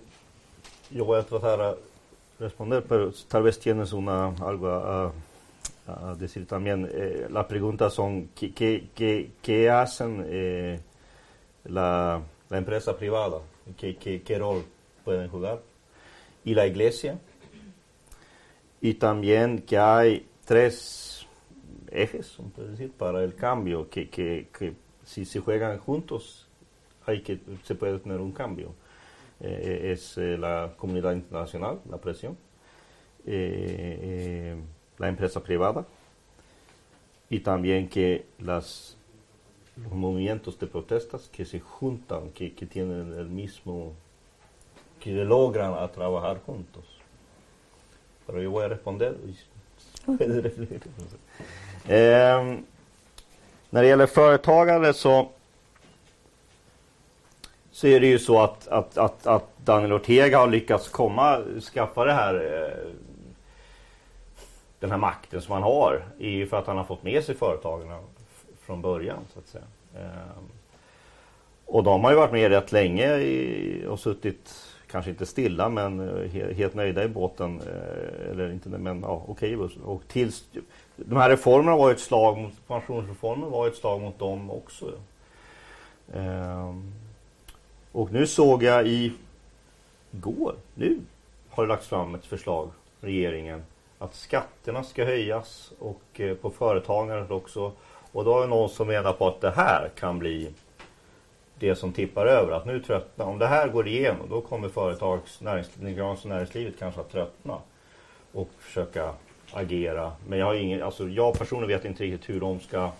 yo 0.90 1.06
voy 1.06 1.20
a 1.20 1.24
tratar 1.24 1.58
de 1.58 1.76
responder, 2.38 2.82
pero 2.82 3.12
tal 3.28 3.44
vez 3.44 3.60
tienes 3.60 3.94
una, 3.94 4.36
algo 4.42 4.68
a, 4.68 5.12
a 5.86 6.16
decir 6.16 6.46
también. 6.46 6.86
Eh, 6.86 7.30
las 7.30 7.46
preguntas 7.46 7.94
son, 7.94 8.30
¿qué, 8.36 8.54
qué, 8.54 8.84
qué, 8.94 9.30
qué 9.42 9.70
hacen 9.70 10.26
eh, 10.30 10.80
la, 11.66 12.22
empresa 12.52 12.96
privada? 12.98 13.42
¿Qué, 13.78 13.98
¿Qué, 13.98 14.38
rol 14.38 14.66
pueden 15.04 15.30
jugar? 15.30 15.62
Y 16.44 16.54
la 16.54 16.68
iglesia. 16.68 17.20
Y 18.82 18.96
también 18.96 19.62
que 19.62 19.78
hay 19.78 20.28
tres 20.46 21.26
ejes, 21.90 22.38
para 22.98 23.24
el 23.24 23.36
cambio, 23.36 23.90
que, 23.90 24.10
que, 24.10 24.50
que 24.58 24.74
si 25.04 25.26
se 25.26 25.40
juegan 25.40 25.80
juntos, 25.80 26.48
hay 27.06 27.22
que, 27.22 27.40
se 27.64 27.76
puede 27.76 28.00
tener 28.00 28.20
un 28.20 28.32
cambio 28.32 28.74
eh, 29.42 29.92
es 29.92 30.18
eh, 30.18 30.38
la 30.38 30.74
comunidad 30.78 31.14
internacional, 31.14 31.82
la 31.90 31.98
presión, 31.98 32.38
eh, 33.26 34.56
la 34.98 35.10
empresa 35.10 35.44
privada 35.44 35.86
y 37.30 37.42
también 37.42 37.90
que 37.90 38.28
las, 38.40 38.98
movimientos 39.76 40.60
de 40.60 40.68
protestas 40.68 41.30
que 41.30 41.46
se 41.46 41.60
juntan, 41.60 42.32
que, 42.32 42.54
que 42.54 42.66
tienen 42.66 43.14
el 43.14 43.28
mismo, 43.28 43.94
que 45.00 45.12
logran 45.12 45.74
a 45.74 45.88
trabajar 45.88 46.40
juntos. 46.46 46.86
Pero 48.26 48.42
yo 48.42 48.52
voy 48.52 48.66
a 48.66 48.70
responder. 48.70 49.16
eh, 51.88 52.58
när 53.70 53.82
det 53.82 53.88
gäller 53.88 54.08
företagare 54.08 54.94
så 54.94 55.30
så 57.72 57.88
är 57.88 58.00
det 58.00 58.08
ju 58.08 58.20
så 58.20 58.42
att, 58.42 58.68
att, 58.68 58.98
att, 58.98 59.28
att 59.28 59.58
Daniel 59.58 59.94
Ortega 59.94 60.38
har 60.38 60.48
lyckats 60.48 60.90
komma, 60.90 61.42
skaffa 61.74 62.06
det 62.06 62.14
här 62.14 62.36
eh, 62.36 62.92
den 64.80 64.92
här 64.92 64.98
makten 64.98 65.42
som 65.42 65.54
han 65.54 65.64
har 65.64 66.06
är 66.20 66.30
ju 66.30 66.48
för 66.48 66.58
att 66.58 66.68
han 66.68 66.78
har 66.78 66.84
fått 66.84 67.04
med 67.04 67.24
sig 67.24 67.36
företagarna 67.36 68.00
från 68.66 68.82
början 68.82 69.20
så 69.34 69.40
att 69.40 69.48
säga. 69.48 69.64
Ehm, 69.96 70.50
och 71.66 71.84
de 71.84 72.04
har 72.04 72.12
ju 72.12 72.18
varit 72.18 72.32
med 72.32 72.50
rätt 72.50 72.72
länge 72.72 73.18
i, 73.18 73.86
och 73.88 74.00
suttit, 74.00 74.56
kanske 74.88 75.12
inte 75.12 75.26
stilla 75.26 75.70
men 75.70 76.00
eh, 76.00 76.30
helt, 76.32 76.58
helt 76.58 76.74
nöjda 76.74 77.04
i 77.04 77.08
båten. 77.08 77.62
Eh, 77.62 78.32
eller 78.32 78.52
inte, 78.52 78.70
men 78.70 79.02
ja, 79.02 79.24
okej. 79.28 79.58
Okay. 79.58 79.78
Och 79.86 80.02
tills, 80.08 80.46
de 80.96 81.18
här 81.18 81.30
reformerna 81.30 81.78
var 81.78 81.92
ett 81.92 82.00
slag 82.00 82.38
mot, 82.38 82.68
pensionsreformen 82.68 83.52
var 83.52 83.68
ett 83.68 83.76
slag 83.76 84.02
mot 84.02 84.20
dem 84.20 84.52
också. 84.52 84.92
Ehm, 86.14 86.94
och 87.92 88.12
nu 88.12 88.28
såg 88.28 88.64
jag 88.64 88.88
i 88.88 89.14
går, 90.12 90.56
nu 90.76 91.00
har 91.50 91.64
det 91.64 91.70
lagts 91.70 91.88
fram 91.88 92.16
ett 92.16 92.26
förslag, 92.26 92.70
regeringen, 93.02 93.64
att 94.00 94.16
skatterna 94.16 94.84
ska 94.84 95.06
höjas 95.06 95.72
och 95.80 96.20
eh, 96.20 96.36
på 96.36 96.50
företagandet 96.50 97.32
också. 97.32 97.72
Och 98.16 98.26
då 98.26 98.38
är 98.38 98.42
det 98.42 98.48
någon 98.48 98.70
som 98.70 98.88
menar 98.88 99.14
på 99.14 99.28
att 99.28 99.42
det 99.42 99.52
här 99.52 99.90
kan 100.00 100.20
bli 100.20 100.52
det 101.60 101.76
som 101.76 101.94
tippar 101.94 102.26
över. 102.26 102.52
Att 102.52 102.66
nu 102.66 102.80
tröttna. 102.80 103.26
Om 103.26 103.40
det 103.40 103.48
här 103.48 103.68
går 103.68 103.88
igenom 103.88 104.30
då 104.30 104.42
kommer 104.42 104.70
företags 104.70 105.42
näringslivet, 105.42 106.26
näringslivet 106.26 106.80
kanske 106.80 107.02
att 107.02 107.12
tröttna. 107.12 107.58
Och 108.32 108.50
försöka 108.60 109.14
agera. 109.52 110.12
Men 110.28 110.40
jag 110.40 110.46
har 110.46 110.54
ingen, 110.54 110.84
alltså 110.84 111.08
jag 111.08 111.38
personligen 111.38 111.78
vet 111.78 111.86
inte 111.86 112.04
riktigt 112.04 112.30
hur 112.30 112.40
de 112.40 112.60
ska 112.60 112.92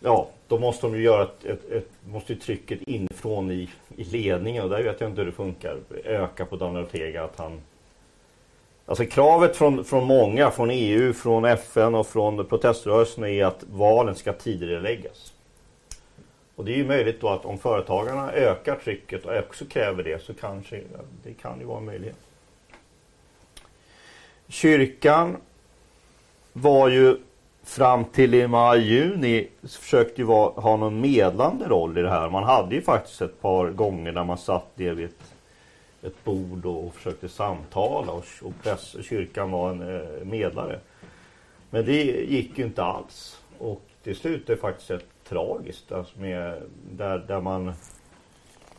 Ja, 0.00 0.28
då 0.48 0.58
måste 0.58 0.86
de 0.86 0.96
ju 0.96 1.02
göra 1.02 1.22
ett, 1.22 1.44
ett, 1.44 1.70
ett 1.70 1.90
måste 2.04 2.32
ju 2.32 2.38
trycket 2.38 2.82
inifrån 2.82 3.50
i, 3.50 3.70
i 3.96 4.04
ledningen 4.04 4.64
och 4.64 4.70
där 4.70 4.82
vet 4.82 5.00
jag 5.00 5.10
inte 5.10 5.20
hur 5.20 5.26
det 5.26 5.36
funkar. 5.36 5.78
Öka 6.04 6.46
på 6.46 6.56
Daniel 6.56 6.84
Ortega 6.84 7.24
att 7.24 7.38
han 7.38 7.60
Alltså 8.86 9.06
kravet 9.06 9.56
från, 9.56 9.84
från 9.84 10.04
många, 10.04 10.50
från 10.50 10.70
EU, 10.70 11.12
från 11.12 11.44
FN 11.44 11.94
och 11.94 12.06
från 12.06 12.46
proteströrelsen 12.46 13.24
är 13.24 13.44
att 13.44 13.64
valen 13.70 14.14
ska 14.14 14.32
tidigareläggas. 14.32 15.32
Och 16.56 16.64
det 16.64 16.72
är 16.72 16.76
ju 16.76 16.86
möjligt 16.86 17.20
då 17.20 17.28
att 17.28 17.44
om 17.44 17.58
företagarna 17.58 18.32
ökar 18.32 18.76
trycket 18.76 19.24
och 19.24 19.38
också 19.38 19.64
kräver 19.64 20.02
det 20.02 20.22
så 20.22 20.34
kanske 20.34 20.82
det 21.24 21.32
kan 21.34 21.60
ju 21.60 21.66
vara 21.66 21.78
en 21.78 21.84
möjlighet. 21.84 22.16
Kyrkan 24.48 25.36
var 26.52 26.88
ju 26.88 27.16
fram 27.62 28.04
till 28.04 28.34
i 28.34 28.46
maj-juni 28.46 29.48
försökte 29.62 30.20
ju 30.20 30.26
vara, 30.26 30.60
ha 30.60 30.76
någon 30.76 31.00
medlande 31.00 31.68
roll 31.68 31.98
i 31.98 32.02
det 32.02 32.10
här. 32.10 32.30
Man 32.30 32.44
hade 32.44 32.74
ju 32.74 32.82
faktiskt 32.82 33.22
ett 33.22 33.40
par 33.40 33.70
gånger 33.70 34.12
där 34.12 34.24
man 34.24 34.38
satt 34.38 34.78
ner 34.78 34.92
vid 34.92 35.04
ett, 35.04 35.34
ett 36.06 36.24
bord 36.24 36.66
och, 36.66 36.86
och 36.86 36.94
försökte 36.94 37.28
samtala 37.28 38.12
och, 38.12 38.24
och 38.42 38.52
press, 38.62 38.96
kyrkan 39.02 39.50
var 39.50 39.70
en 39.70 39.94
eh, 39.96 40.24
medlare. 40.24 40.80
Men 41.70 41.84
det 41.84 42.02
gick 42.04 42.58
ju 42.58 42.64
inte 42.64 42.82
alls. 42.82 43.42
Och 43.58 43.82
till 44.02 44.16
slut 44.16 44.50
är 44.50 44.54
det 44.54 44.60
faktiskt 44.60 44.90
ett 44.90 45.06
tragiskt 45.28 45.92
alltså 45.92 46.20
med, 46.20 46.62
där, 46.90 47.18
där 47.18 47.40
man 47.40 47.72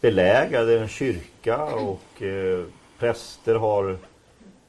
belägrade 0.02 0.80
en 0.80 0.88
kyrka 0.88 1.64
och 1.66 2.22
eh, 2.22 2.66
präster 3.00 3.56
har 3.56 3.98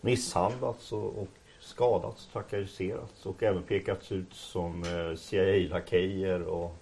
misshandlats 0.00 0.92
och, 0.92 1.18
och 1.18 1.28
skadats, 1.61 2.28
trakasserats 2.32 3.26
och 3.26 3.42
även 3.42 3.62
pekats 3.62 4.12
ut 4.12 4.34
som 4.34 4.84
eh, 4.84 5.16
CIA-lakejer. 5.16 6.42
Och, 6.42 6.74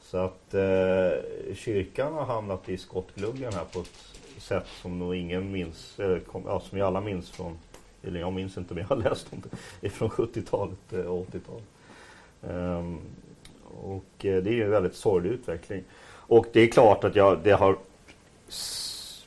så 0.00 0.16
att 0.18 0.54
eh, 0.54 1.54
kyrkan 1.54 2.12
har 2.12 2.24
hamnat 2.24 2.68
i 2.68 2.76
skottgluggen 2.76 3.52
här 3.52 3.64
på 3.64 3.80
ett 3.80 4.18
sätt 4.42 4.66
som 4.82 4.98
nog 4.98 5.14
ingen 5.14 5.52
minns, 5.52 6.00
eller 6.00 6.20
kom, 6.20 6.42
ja, 6.46 6.60
som 6.60 6.76
vi 6.76 6.82
alla 6.82 7.00
minns 7.00 7.30
från, 7.30 7.58
eller 8.02 8.20
jag 8.20 8.32
minns 8.32 8.56
inte 8.56 8.74
men 8.74 8.86
jag 8.88 8.96
har 8.96 9.02
läst 9.10 9.26
om 9.32 9.42
det, 9.80 9.88
från 9.90 10.08
70-talet 10.08 10.92
eh, 10.92 11.00
och 11.00 11.26
80-talet. 11.26 11.64
Um, 12.40 12.50
ehm, 12.50 12.98
och 13.82 14.24
eh, 14.24 14.42
det 14.42 14.50
är 14.50 14.54
ju 14.54 14.64
en 14.64 14.70
väldigt 14.70 14.94
sorglig 14.94 15.30
utveckling. 15.30 15.84
Och 16.26 16.46
det 16.52 16.60
är 16.60 16.66
klart 16.66 17.04
att 17.04 17.16
jag, 17.16 17.38
det 17.42 17.52
har 17.52 17.76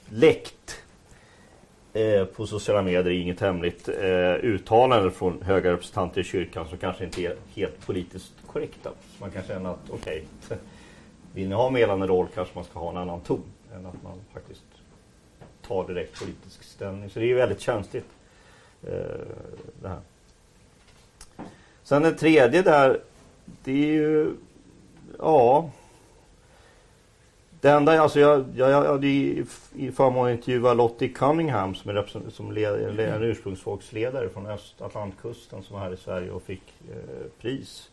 läckt 0.10 0.84
eh, 1.93 2.26
på 2.26 2.47
sociala 2.47 2.82
medier, 2.82 3.14
inget 3.14 3.39
hemligt, 3.39 3.89
eh, 3.89 4.34
uttalanden 4.34 5.12
från 5.12 5.41
höga 5.41 5.72
representanter 5.72 6.22
i 6.22 6.24
kyrkan 6.24 6.68
som 6.68 6.78
kanske 6.78 7.05
inte 7.05 7.22
är 7.22 7.36
helt 7.55 7.86
politiskt 7.86 8.34
korrekta. 8.47 8.89
Så 8.89 9.24
man 9.24 9.32
kan 9.32 9.43
känna 9.43 9.70
att 9.70 9.89
okej, 9.89 10.24
okay, 10.45 10.58
vill 11.34 11.49
ni 11.49 11.55
ha 11.55 11.70
medlande 11.70 12.08
roll 12.08 12.28
kanske 12.36 12.55
man 12.55 12.64
ska 12.64 12.80
ha 12.80 12.89
en 12.89 12.97
annan 12.97 13.22
ton 13.22 13.43
än 13.76 13.86
att 13.86 14.03
man 14.03 14.20
faktiskt 14.34 14.62
tar 15.68 15.88
direkt 15.88 16.20
politisk 16.20 16.63
ställning. 16.63 17.09
Så 17.09 17.20
det 17.20 17.26
är 17.26 17.28
ju 17.28 17.36
väldigt 17.36 17.61
känsligt. 17.61 18.07
Eh, 18.84 18.91
det 19.82 19.88
här. 19.88 19.99
Sen 21.84 22.03
den 22.03 22.15
tredje 22.15 22.61
där, 22.61 22.99
det 23.63 23.72
är 23.72 23.93
ju 23.93 24.34
ja. 25.18 25.72
Det 27.61 27.70
enda, 27.70 28.01
alltså 28.01 28.20
jag, 28.20 28.45
jag, 28.55 28.70
jag 28.70 28.86
hade 28.86 29.07
i, 29.07 29.45
förmånen 29.95 30.34
att 30.34 30.39
intervjua 30.39 30.74
Lottie 30.74 31.09
Cunningham 31.09 31.76
som 31.76 31.91
är, 31.91 32.30
som 32.30 32.51
led, 32.51 32.99
en 32.99 33.24
ursprungsfolksledare 33.24 34.30
från 34.30 34.45
Östatlantkusten 34.45 35.63
som 35.63 35.76
var 35.76 35.84
här 35.84 35.93
i 35.93 35.97
Sverige 35.97 36.32
och 36.32 36.43
fick 36.43 36.74
eh, 36.91 37.26
pris. 37.41 37.89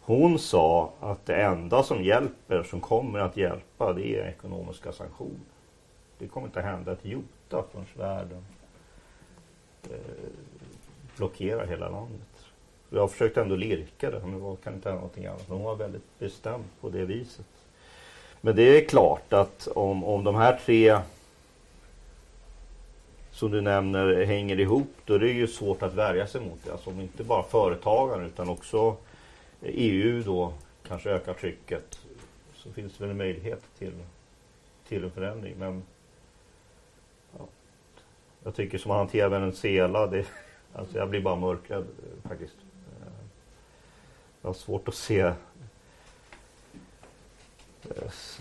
Hon 0.00 0.38
sa 0.38 0.92
att 1.00 1.26
det 1.26 1.42
enda 1.42 1.82
som 1.82 2.02
hjälper, 2.02 2.62
som 2.62 2.80
kommer 2.80 3.18
att 3.18 3.36
hjälpa, 3.36 3.92
det 3.92 4.06
är 4.06 4.28
ekonomiska 4.28 4.92
sanktioner. 4.92 5.51
Det 6.22 6.28
kommer 6.28 6.46
inte 6.46 6.58
att 6.58 6.64
hända 6.64 6.92
ett 6.92 7.04
jota 7.04 7.64
förrän 7.72 7.86
världen 7.94 8.44
eh, 9.90 9.96
blockerar 11.16 11.66
hela 11.66 11.88
landet. 11.88 12.46
Jag 12.90 13.10
försökte 13.10 13.40
ändå 13.40 13.56
lirka 13.56 14.10
det, 14.10 14.20
men 14.26 14.32
det 14.32 14.56
kan 14.64 14.74
inte 14.74 14.88
hända 14.88 15.00
någonting 15.00 15.26
annat. 15.26 15.48
Men 15.48 15.56
hon 15.56 15.66
var 15.66 15.76
väldigt 15.76 16.18
bestämd 16.18 16.64
på 16.80 16.88
det 16.88 17.04
viset. 17.04 17.46
Men 18.40 18.56
det 18.56 18.62
är 18.62 18.88
klart 18.88 19.32
att 19.32 19.66
om, 19.66 20.04
om 20.04 20.24
de 20.24 20.34
här 20.34 20.60
tre 20.64 20.98
som 23.30 23.50
du 23.50 23.60
nämner 23.60 24.24
hänger 24.24 24.60
ihop, 24.60 24.92
då 25.04 25.14
är 25.14 25.18
det 25.18 25.30
ju 25.30 25.46
svårt 25.46 25.82
att 25.82 25.94
värja 25.94 26.26
sig 26.26 26.40
mot 26.40 26.64
det. 26.64 26.72
Alltså 26.72 26.90
om 26.90 27.00
inte 27.00 27.24
bara 27.24 27.42
företagen 27.42 28.26
utan 28.26 28.48
också 28.48 28.96
EU 29.62 30.22
då 30.22 30.52
kanske 30.88 31.10
ökar 31.10 31.34
trycket 31.34 32.00
så 32.54 32.72
finns 32.72 32.96
det 32.96 33.04
väl 33.04 33.10
en 33.10 33.16
möjlighet 33.16 33.62
till, 33.78 33.92
till 34.88 35.04
en 35.04 35.10
förändring. 35.10 35.54
Men 35.58 35.82
jag 38.44 38.54
tycker 38.54 38.78
som 38.78 38.88
man 38.88 38.98
hanterar 38.98 39.28
Venezuela, 39.28 40.06
det, 40.06 40.26
alltså 40.72 40.98
jag 40.98 41.10
blir 41.10 41.20
bara 41.20 41.36
mörkrädd 41.36 41.86
faktiskt. 42.22 42.56
Jag 44.42 44.48
har 44.48 44.54
svårt 44.54 44.88
att 44.88 44.94
se 44.94 45.20
eh, 45.20 45.34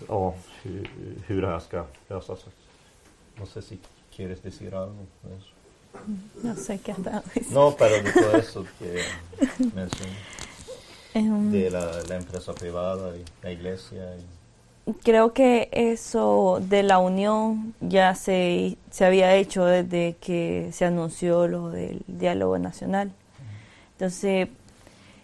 ja, 0.07 0.33
hur, 0.61 0.89
hur 1.25 1.41
det 1.41 1.47
här 1.47 1.59
ska 1.59 1.85
lösas. 2.07 2.45
No 3.35 3.45
sé 3.45 3.61
si 3.61 3.79
quieres 4.15 4.41
decir 4.41 4.73
algo. 4.73 5.05
No 6.41 6.55
sé 6.55 6.79
qué 6.79 6.91
está 6.91 7.23
No, 7.51 7.75
pero 7.77 8.03
de 8.03 8.11
todo 8.11 8.37
eso 8.37 8.65
que 8.79 9.03
mencioné. 9.75 10.17
De 11.51 11.69
la, 11.69 12.03
la, 12.03 12.15
empresa 12.15 12.53
privada 12.53 13.17
y 13.17 13.25
la 13.41 13.51
iglesia. 13.51 14.15
Y... 14.15 14.40
Creo 15.03 15.33
que 15.33 15.69
eso 15.71 16.59
de 16.61 16.83
la 16.83 16.97
unión 16.97 17.73
ya 17.81 18.15
se, 18.15 18.77
se 18.89 19.05
había 19.05 19.35
hecho 19.35 19.65
desde 19.65 20.15
que 20.19 20.69
se 20.73 20.85
anunció 20.85 21.47
lo 21.47 21.69
del 21.69 22.01
diálogo 22.07 22.57
nacional. 22.57 23.11
Entonces, 23.93 24.49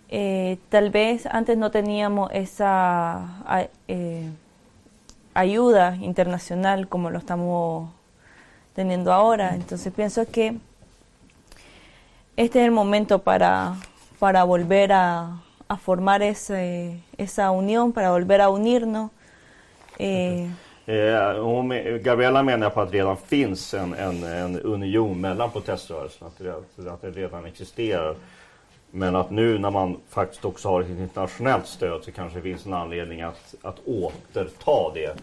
eh, 0.09 0.57
tal 0.69 0.89
vez 0.89 1.25
antes 1.25 1.57
no 1.57 1.69
teníamos 1.71 2.29
esa 2.31 3.69
eh, 3.87 4.29
ayuda 5.33 5.97
internacional 5.97 6.87
como 6.87 7.09
lo 7.09 7.19
estamos 7.19 7.91
teniendo 8.73 9.11
ahora. 9.11 9.55
Entonces 9.55 9.91
pienso 9.93 10.25
que 10.27 10.57
este 12.37 12.59
es 12.59 12.65
el 12.65 12.71
momento 12.71 13.19
para, 13.19 13.75
para 14.19 14.43
volver 14.43 14.93
a, 14.93 15.41
formar 15.81 16.21
ese, 16.21 17.01
esa 17.17 17.51
unión, 17.51 17.91
para 17.91 18.11
volver 18.11 18.41
a 18.41 18.49
unirnos. 18.49 19.11
Eh, 19.97 20.43
eh, 20.85 21.97
Gabriella 21.97 22.43
menar 22.43 22.69
på 22.69 22.81
att 22.81 22.91
redan 22.91 23.17
finns 23.17 23.73
en, 23.73 23.93
en, 23.93 24.23
en 24.23 24.59
union 24.59 25.21
mellan 25.21 25.51
proteströrelserna, 25.51 26.27
att 26.27 26.37
det, 26.75 26.91
att 26.91 27.01
det 27.01 27.11
redan 27.11 27.45
existerar. 27.45 28.15
Men 28.91 29.15
att 29.15 29.31
nu 29.31 29.59
när 29.59 29.71
man 29.71 29.97
faktiskt 30.09 30.45
också 30.45 30.69
har 30.69 30.81
ett 30.81 30.89
internationellt 30.89 31.67
stöd 31.67 32.03
så 32.03 32.11
kanske 32.11 32.37
det 32.37 32.43
finns 32.43 32.65
en 32.65 32.73
anledning 32.73 33.21
att, 33.21 33.55
att 33.61 33.79
återta 33.85 34.91
det, 34.93 35.15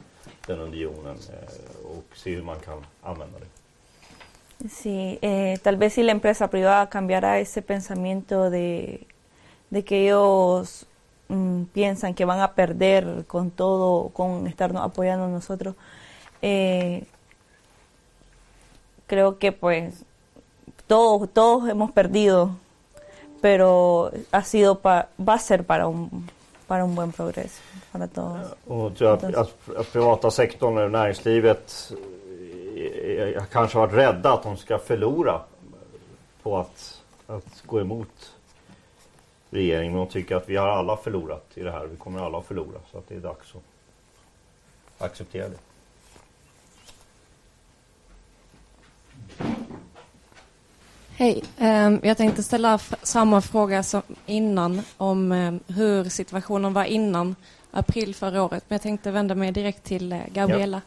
den 0.46 0.60
unionen 0.60 1.16
eh, 1.32 1.86
och 1.86 2.16
se 2.16 2.34
hur 2.34 2.42
man 2.42 2.60
kan 2.60 2.86
använda 3.02 3.38
det. 3.38 3.46
Sí, 4.68 5.18
eh, 5.20 5.58
tal 5.58 5.76
vez 5.76 5.94
si 5.94 6.02
la 6.02 6.12
empresa 6.12 6.48
privada 6.48 6.86
cambiara 6.86 7.38
ese 7.38 7.62
pensamiento 7.62 8.50
de, 8.50 8.98
de 9.68 9.82
que 9.82 10.08
ellos 10.08 10.86
mm, 11.28 11.64
piensan 11.72 12.14
que 12.14 12.24
van 12.24 12.40
a 12.40 12.52
perder 12.52 13.24
con 13.26 13.50
todo, 13.50 14.08
con 14.10 14.46
estarnos 14.46 14.82
apoyando 14.82 15.28
nosotros, 15.28 15.74
eh, 16.42 17.04
creo 19.06 19.38
que 19.38 19.52
pues 19.52 20.04
todos, 20.86 21.28
todos 21.32 21.68
hemos 21.68 21.90
perdido 21.92 22.56
pero 23.40 24.10
ha 24.32 24.42
sido 24.42 24.78
pa- 24.78 25.08
va 25.18 25.34
a 25.34 25.38
ser 25.38 25.64
para 25.64 25.86
un, 25.86 26.30
para 26.66 26.82
un 26.84 26.94
buen 26.94 27.12
progreso 27.12 27.60
para 27.92 28.08
todos. 28.08 28.54
Och 28.66 29.02
att, 29.02 29.22
att, 29.24 29.52
att 29.76 29.92
privata 29.92 30.30
sektorn 30.30 30.78
och 30.78 30.90
näringslivet 30.90 31.92
eh, 32.76 33.36
eh, 33.36 33.44
kanske 33.52 33.78
varit 33.78 33.92
rädda 33.94 34.32
att 34.32 34.42
de 34.42 34.56
ska 34.56 34.78
förlora 34.78 35.40
på 36.42 36.58
att, 36.58 37.00
att 37.26 37.62
gå 37.66 37.80
emot 37.80 38.33
regeringen. 39.54 39.92
Men 39.92 40.06
de 40.06 40.12
tycker 40.12 40.36
att 40.36 40.48
vi 40.48 40.56
har 40.56 40.68
alla 40.68 40.96
förlorat 40.96 41.50
i 41.54 41.62
det 41.62 41.72
här. 41.72 41.86
Vi 41.86 41.96
kommer 41.96 42.20
alla 42.20 42.38
att 42.38 42.46
förlora. 42.46 42.78
Så 42.92 42.98
att 42.98 43.08
det 43.08 43.14
är 43.14 43.20
dags 43.20 43.54
att 43.54 43.62
acceptera 45.06 45.48
det. 45.48 45.58
Hej, 51.16 51.42
Ehm, 51.58 52.00
jag 52.02 52.16
tänkte 52.16 52.42
ställa 52.42 52.78
samma 53.02 53.40
fråga 53.40 53.82
som 53.82 54.02
innan 54.26 54.82
om 54.96 55.32
ehm, 55.32 55.60
hur 55.66 56.04
situationen 56.04 56.72
var 56.72 56.84
innan 56.84 57.36
april 57.70 58.14
förra 58.14 58.42
året. 58.42 58.64
Men 58.68 58.74
jag 58.74 58.82
tänkte 58.82 59.10
vända 59.10 59.34
mig 59.34 59.52
direkt 59.52 59.84
till 59.84 60.12
eh, 60.12 60.18
Gabriela. 60.32 60.82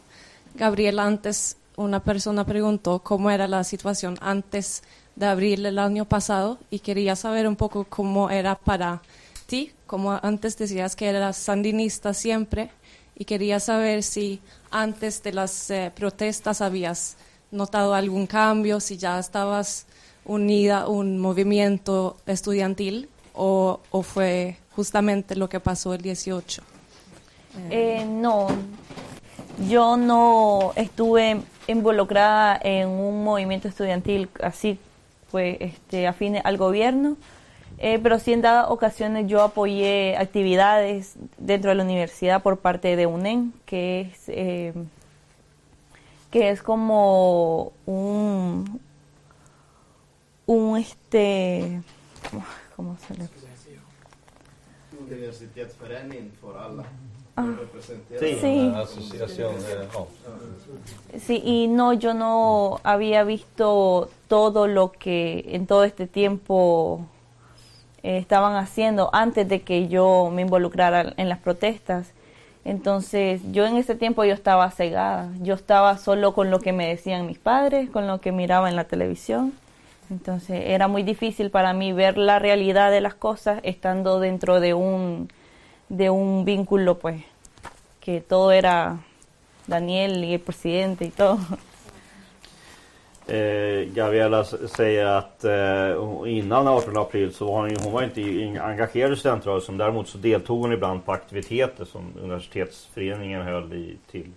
Gabriela, 0.53 1.03
antes 1.03 1.55
una 1.75 1.99
persona 1.99 2.45
preguntó 2.45 2.99
cómo 2.99 3.31
era 3.31 3.47
la 3.47 3.63
situación 3.63 4.17
antes 4.21 4.83
de 5.17 5.25
abril 5.25 5.63
del 5.63 5.79
año 5.79 6.05
pasado 6.05 6.59
y 6.69 6.79
quería 6.79 7.15
saber 7.15 7.47
un 7.47 7.55
poco 7.55 7.85
cómo 7.89 8.29
era 8.29 8.55
para 8.55 9.01
ti, 9.47 9.73
como 9.87 10.11
antes 10.21 10.57
decías 10.57 10.95
que 10.95 11.07
eras 11.07 11.37
sandinista 11.37 12.13
siempre 12.13 12.69
y 13.15 13.25
quería 13.25 13.59
saber 13.59 14.03
si 14.03 14.39
antes 14.69 15.23
de 15.23 15.33
las 15.33 15.71
eh, 15.71 15.91
protestas 15.95 16.61
habías 16.61 17.17
notado 17.49 17.95
algún 17.95 18.27
cambio, 18.27 18.79
si 18.79 18.97
ya 18.97 19.17
estabas 19.17 19.87
unida 20.23 20.81
a 20.81 20.87
un 20.87 21.17
movimiento 21.17 22.17
estudiantil 22.27 23.09
o, 23.33 23.79
o 23.89 24.03
fue 24.03 24.57
justamente 24.75 25.35
lo 25.35 25.49
que 25.49 25.59
pasó 25.59 25.95
el 25.95 26.01
18. 26.01 26.61
Eh, 27.71 28.05
no, 28.05 28.47
yo 29.67 29.97
no 29.97 30.73
estuve 30.75 31.41
involucrada 31.65 32.59
en 32.61 32.87
un 32.87 33.23
movimiento 33.23 33.67
estudiantil 33.67 34.29
así, 34.43 34.77
pues, 35.31 35.57
este, 35.59 36.07
afine 36.07 36.41
al 36.43 36.57
gobierno, 36.57 37.17
eh, 37.79 37.99
pero 38.01 38.17
sí 38.19 38.33
en 38.33 38.41
dadas 38.41 38.67
ocasiones 38.69 39.27
yo 39.27 39.41
apoyé 39.43 40.15
actividades 40.17 41.15
dentro 41.37 41.69
de 41.69 41.75
la 41.75 41.83
universidad 41.83 42.41
por 42.41 42.57
parte 42.59 42.95
de 42.95 43.05
UNEN, 43.05 43.53
que 43.65 44.01
es, 44.01 44.23
eh, 44.29 44.73
que 46.31 46.49
es 46.49 46.61
como 46.63 47.71
un, 47.85 48.79
un 50.45 50.77
este, 50.77 51.81
¿cómo- 52.31 52.45
¿cómo 52.75 52.97
se 53.07 53.13
le 53.15 53.23
Ah. 57.37 57.55
Sí. 58.19 58.73
Sí, 61.25 61.41
y 61.43 61.67
no, 61.67 61.93
yo 61.93 62.13
no 62.13 62.79
había 62.83 63.23
visto 63.23 64.09
todo 64.27 64.67
lo 64.67 64.91
que 64.91 65.45
en 65.49 65.65
todo 65.67 65.83
este 65.83 66.07
tiempo 66.07 67.01
eh, 68.03 68.17
estaban 68.17 68.55
haciendo 68.55 69.09
antes 69.13 69.47
de 69.47 69.61
que 69.61 69.87
yo 69.87 70.31
me 70.33 70.41
involucrara 70.43 71.13
en 71.17 71.29
las 71.29 71.39
protestas. 71.39 72.11
Entonces, 72.65 73.41
yo 73.51 73.65
en 73.65 73.77
ese 73.77 73.95
tiempo 73.95 74.25
yo 74.25 74.33
estaba 74.33 74.69
cegada. 74.71 75.29
Yo 75.41 75.53
estaba 75.55 75.97
solo 75.97 76.33
con 76.33 76.51
lo 76.51 76.59
que 76.59 76.73
me 76.73 76.87
decían 76.87 77.25
mis 77.27 77.39
padres, 77.39 77.89
con 77.89 78.07
lo 78.07 78.19
que 78.19 78.31
miraba 78.31 78.69
en 78.69 78.75
la 78.75 78.83
televisión. 78.85 79.53
Entonces, 80.09 80.63
era 80.65 80.87
muy 80.87 81.03
difícil 81.03 81.49
para 81.51 81.73
mí 81.73 81.93
ver 81.93 82.17
la 82.17 82.39
realidad 82.39 82.91
de 82.91 83.01
las 83.01 83.13
cosas 83.15 83.59
estando 83.63 84.19
dentro 84.19 84.59
de 84.59 84.73
un 84.73 85.29
de 85.89 86.09
un 86.09 86.45
vínculo 86.45 86.97
pues 86.97 87.23
que 87.99 88.21
todo 88.21 88.51
era 88.51 88.99
Daniel 89.65 90.23
y 90.23 90.33
el 90.33 90.39
presidente 90.39 91.05
y 91.05 91.09
todo. 91.09 91.39
Eh, 93.29 93.89
Gabriella 93.93 94.43
säger 94.43 95.05
att 95.05 95.43
eh, 95.43 95.95
innan 96.25 96.67
18 96.67 96.97
april 96.97 97.33
så 97.33 97.45
var 97.45 97.61
hon, 97.61 97.75
hon 97.83 97.93
var 97.93 98.03
inte 98.03 98.21
engagerad 98.59 99.13
i 99.13 99.15
studentrörelsen. 99.15 99.77
Däremot 99.77 100.07
så 100.07 100.17
deltog 100.17 100.61
hon 100.61 100.73
ibland 100.73 101.05
på 101.05 101.11
aktiviteter 101.11 101.85
som 101.85 102.13
universitetsföreningen 102.21 103.41
höll 103.41 103.73
i, 103.73 103.97
till 104.11 104.31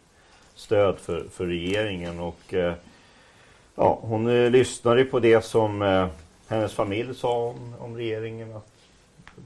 stöd 0.55 0.99
för, 0.99 1.25
för 1.33 1.47
regeringen. 1.47 2.21
Och, 2.21 2.55
eh, 2.55 2.75
ja, 3.75 3.99
hon 4.03 4.29
eh, 4.29 4.51
lyssnade 4.51 5.05
på 5.05 5.21
det 5.21 5.45
som 5.45 5.83
eh, 5.83 6.07
hennes 6.49 6.73
familj 6.73 7.15
sa 7.15 7.33
om, 7.33 7.75
om 7.79 7.97
regeringen. 7.97 8.57
Att 8.57 8.80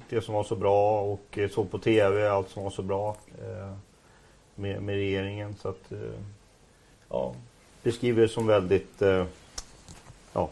det 0.08 0.20
som 0.20 0.34
var 0.34 0.44
så 0.44 0.56
bra 0.56 1.00
och 1.00 1.38
eh, 1.38 1.50
såg 1.50 1.70
på 1.70 1.78
TV 1.78 2.28
allt 2.28 2.50
som 2.50 2.62
var 2.62 2.70
så 2.70 2.82
bra 2.82 3.16
eh, 3.38 3.76
med, 4.54 4.82
med 4.82 4.94
regeringen. 4.94 5.54
Så 5.60 5.68
att, 5.68 5.92
eh, 5.92 6.20
ja, 7.08 7.34
beskriver 7.82 8.22
det 8.22 8.28
som 8.28 8.46
väldigt 8.46 9.02
eh, 9.02 9.26
ja, 10.32 10.50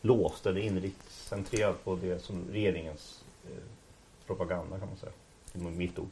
låst 0.00 0.46
eller 0.46 0.60
inrikescentrerat 0.60 1.84
på 1.84 1.96
det 1.96 2.22
som 2.22 2.44
regeringens 2.52 3.24
eh, 3.44 3.62
propaganda 4.26 4.78
kan 4.78 4.88
man 4.88 4.96
säga. 4.96 5.12
Det 5.52 5.60
är 5.60 5.70
mitt 5.70 5.98
ord. 5.98 6.10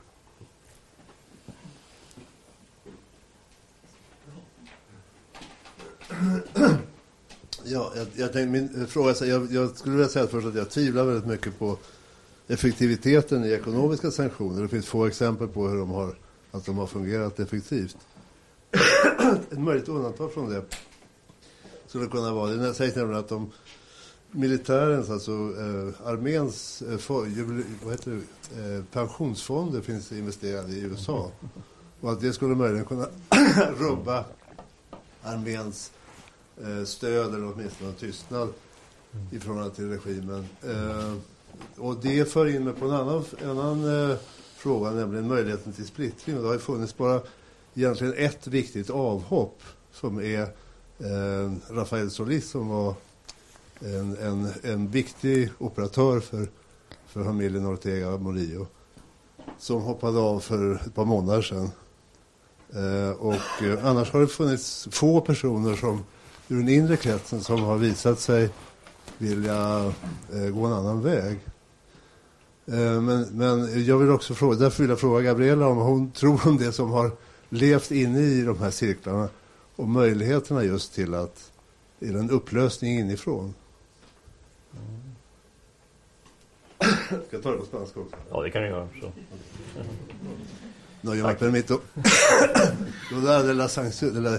Ja, 7.69 7.93
jag, 7.97 8.07
jag 8.17 8.33
tänkte, 8.33 8.47
min 8.47 8.81
eh, 8.83 8.87
fråga, 8.87 9.15
jag, 9.21 9.53
jag 9.53 9.77
skulle 9.77 9.97
vilja 9.97 10.09
säga 10.09 10.27
först 10.27 10.47
att 10.47 10.55
jag 10.55 10.71
tvivlar 10.71 11.05
väldigt 11.05 11.27
mycket 11.27 11.59
på 11.59 11.79
effektiviteten 12.49 13.45
i 13.45 13.51
ekonomiska 13.51 14.11
sanktioner. 14.11 14.63
Det 14.63 14.69
finns 14.69 14.87
få 14.87 15.07
exempel 15.07 15.49
på 15.49 15.69
hur 15.69 15.79
de 15.79 15.91
har, 15.91 16.15
att 16.51 16.67
de 16.67 16.79
har 16.79 16.87
fungerat 16.87 17.41
effektivt. 17.41 17.97
Ett 19.51 19.59
möjligt 19.59 19.89
undantag 19.89 20.33
från 20.33 20.51
det 20.51 20.65
skulle 21.87 22.07
kunna 22.07 22.33
vara, 22.33 22.51
det 22.51 22.75
sägs 22.75 22.97
nämligen 22.97 23.21
att 23.21 23.29
de 23.29 23.53
militärens, 24.31 25.11
alltså 25.11 25.33
eh, 25.33 26.09
arméns 26.09 26.83
eh, 26.83 27.01
vad 27.09 27.93
heter 27.93 28.21
det, 28.55 28.77
eh, 28.77 28.85
pensionsfonder 28.93 29.81
finns 29.81 30.13
investerade 30.13 30.73
i 30.73 30.81
USA. 30.81 31.33
Och 32.01 32.13
att 32.13 32.21
det 32.21 32.33
skulle 32.33 32.55
möjligen 32.55 32.85
kunna 32.85 33.09
rubba 33.79 34.25
arméns 35.23 35.93
eh, 36.63 36.85
stöd 36.85 37.35
eller 37.35 37.53
åtminstone 37.53 37.93
tystnad 37.93 38.53
i 39.31 39.39
förhållande 39.39 39.75
till 39.75 39.91
regimen. 39.91 40.47
Eh, 40.63 41.15
och 41.77 41.97
det 41.97 42.33
för 42.33 42.47
in 42.47 42.65
mig 42.65 42.75
på 42.75 42.85
en 42.85 42.91
annan, 42.91 43.25
en 43.43 43.51
annan 43.51 44.11
eh, 44.11 44.17
fråga, 44.57 44.91
nämligen 44.91 45.29
möjligheten 45.29 45.73
till 45.73 45.87
splittring. 45.87 46.37
Och 46.37 46.43
det 46.43 46.49
har 46.49 46.55
ju 46.55 46.61
funnits 46.61 46.97
bara 46.97 47.21
egentligen 47.75 48.15
ett 48.17 48.47
viktigt 48.47 48.91
avhopp 48.91 49.63
som 49.93 50.21
är 50.21 50.43
eh, 50.99 51.53
Rafael 51.71 52.11
Solis 52.11 52.51
som 52.51 52.69
var 52.69 52.95
en, 53.81 54.17
en, 54.17 54.49
en 54.63 54.91
viktig 54.91 55.51
operatör 55.59 56.21
för, 56.21 56.49
för 57.07 57.25
familjen 57.25 57.67
Ortega 57.67 58.17
Morillo 58.17 58.67
som 59.59 59.83
hoppade 59.83 60.19
av 60.19 60.41
för 60.41 60.75
ett 60.75 60.95
par 60.95 61.05
månader 61.05 61.43
sedan. 61.43 61.71
Eh, 62.75 63.11
och 63.11 63.63
eh, 63.63 63.87
annars 63.87 64.13
har 64.13 64.21
det 64.21 64.27
funnits 64.27 64.89
få 64.91 65.21
personer 65.21 65.77
som 65.77 66.05
ur 66.49 66.57
den 66.59 66.69
inre 66.69 66.97
kretsen 66.97 67.41
som 67.41 67.63
har 67.63 67.77
visat 67.77 68.21
sig 68.21 68.51
vilja 69.19 69.93
eh, 70.33 70.51
gå 70.51 70.67
en 70.67 70.73
annan 70.73 71.03
väg. 71.03 71.39
Eh, 72.67 73.01
men, 73.01 73.23
men 73.33 73.85
jag 73.85 73.99
vill 73.99 74.11
också 74.11 74.35
fråga, 74.35 74.57
därför 74.57 74.83
vill 74.83 74.91
jag 74.91 75.01
fråga 75.01 75.23
Gabriella 75.23 75.67
om 75.67 75.79
hon 75.79 76.11
tror 76.11 76.47
om 76.47 76.59
det 76.59 76.73
som 76.73 76.91
har 76.91 77.11
levt 77.49 77.91
inne 77.91 78.21
i 78.21 78.43
de 78.43 78.59
här 78.59 78.71
cirklarna 78.71 79.29
och 79.77 79.89
möjligheterna 79.89 80.65
just 80.65 80.95
till 80.95 81.15
att 81.15 81.53
till 81.99 82.17
en 82.17 82.31
upplösning 82.31 82.99
inifrån. 82.99 83.55
Ska 86.79 87.17
jag 87.31 87.43
ta 87.43 87.51
det 87.51 87.59
på 87.59 87.65
spanska 87.65 88.01
också? 88.01 88.17
Ja, 88.31 88.43
det 88.43 88.51
kan 88.51 88.63
du 88.63 88.69
göra. 88.69 88.89
Så. 89.01 89.13
No, 91.01 91.15
yo 91.15 91.27
me 91.27 91.35
permito 91.35 91.81
dudar 93.11 93.45
de 93.45 93.55
la 93.55 93.69
sanción, 93.69 94.15
de 94.15 94.21
la, 94.21 94.39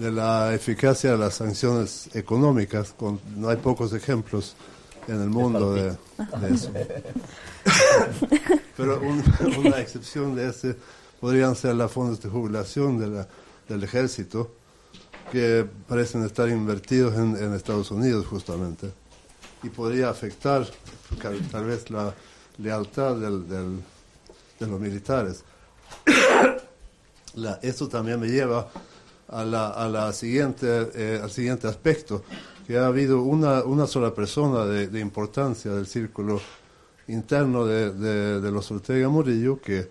de 0.00 0.10
la 0.10 0.54
eficacia 0.54 1.12
de 1.12 1.18
las 1.18 1.34
sanciones 1.34 2.08
económicas. 2.14 2.94
Con, 2.96 3.20
no 3.36 3.48
hay 3.50 3.56
pocos 3.58 3.92
ejemplos 3.92 4.54
en 5.08 5.20
el 5.20 5.28
mundo 5.30 5.74
de, 5.74 5.90
de 6.40 6.54
eso. 6.54 6.70
Pero 8.76 9.00
un- 9.00 9.22
una 9.58 9.80
excepción 9.80 10.34
de 10.34 10.48
ese 10.48 10.76
podrían 11.20 11.54
ser 11.54 11.74
las 11.74 11.92
fondos 11.92 12.20
de 12.20 12.28
jubilación 12.28 12.98
de 12.98 13.08
la- 13.08 13.28
del 13.68 13.84
ejército, 13.84 14.50
que 15.30 15.64
parecen 15.86 16.24
estar 16.24 16.48
invertidos 16.48 17.14
en, 17.14 17.36
en 17.36 17.54
Estados 17.54 17.90
Unidos 17.92 18.26
justamente. 18.26 18.90
Y 19.62 19.68
podría 19.68 20.10
afectar 20.10 20.66
tal, 21.52 21.64
vez 21.66 21.88
la 21.90 22.12
lealtad 22.58 23.16
del- 23.16 23.48
del- 23.48 23.80
de 24.58 24.66
los 24.66 24.80
militares. 24.80 25.44
La- 27.34 27.60
esto 27.62 27.88
también 27.88 28.18
me 28.18 28.26
lleva 28.26 28.68
a 29.30 29.44
la, 29.44 29.68
a 29.68 29.88
la 29.88 30.12
siguiente, 30.12 30.90
eh, 30.94 31.20
al 31.22 31.30
siguiente 31.30 31.66
aspecto, 31.68 32.24
que 32.66 32.78
ha 32.78 32.86
habido 32.86 33.22
una, 33.22 33.64
una 33.64 33.86
sola 33.86 34.14
persona 34.14 34.64
de, 34.66 34.88
de 34.88 35.00
importancia 35.00 35.70
del 35.72 35.86
círculo 35.86 36.40
interno 37.08 37.64
de, 37.64 37.92
de, 37.92 38.40
de 38.40 38.50
los 38.50 38.70
Ortega 38.70 39.08
Murillo 39.08 39.60
que 39.60 39.90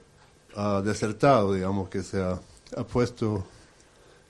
ha 0.56 0.82
desertado, 0.82 1.54
digamos, 1.54 1.90
que 1.90 2.04
se 2.04 2.22
ha, 2.22 2.40
ha 2.76 2.84
puesto 2.84 3.46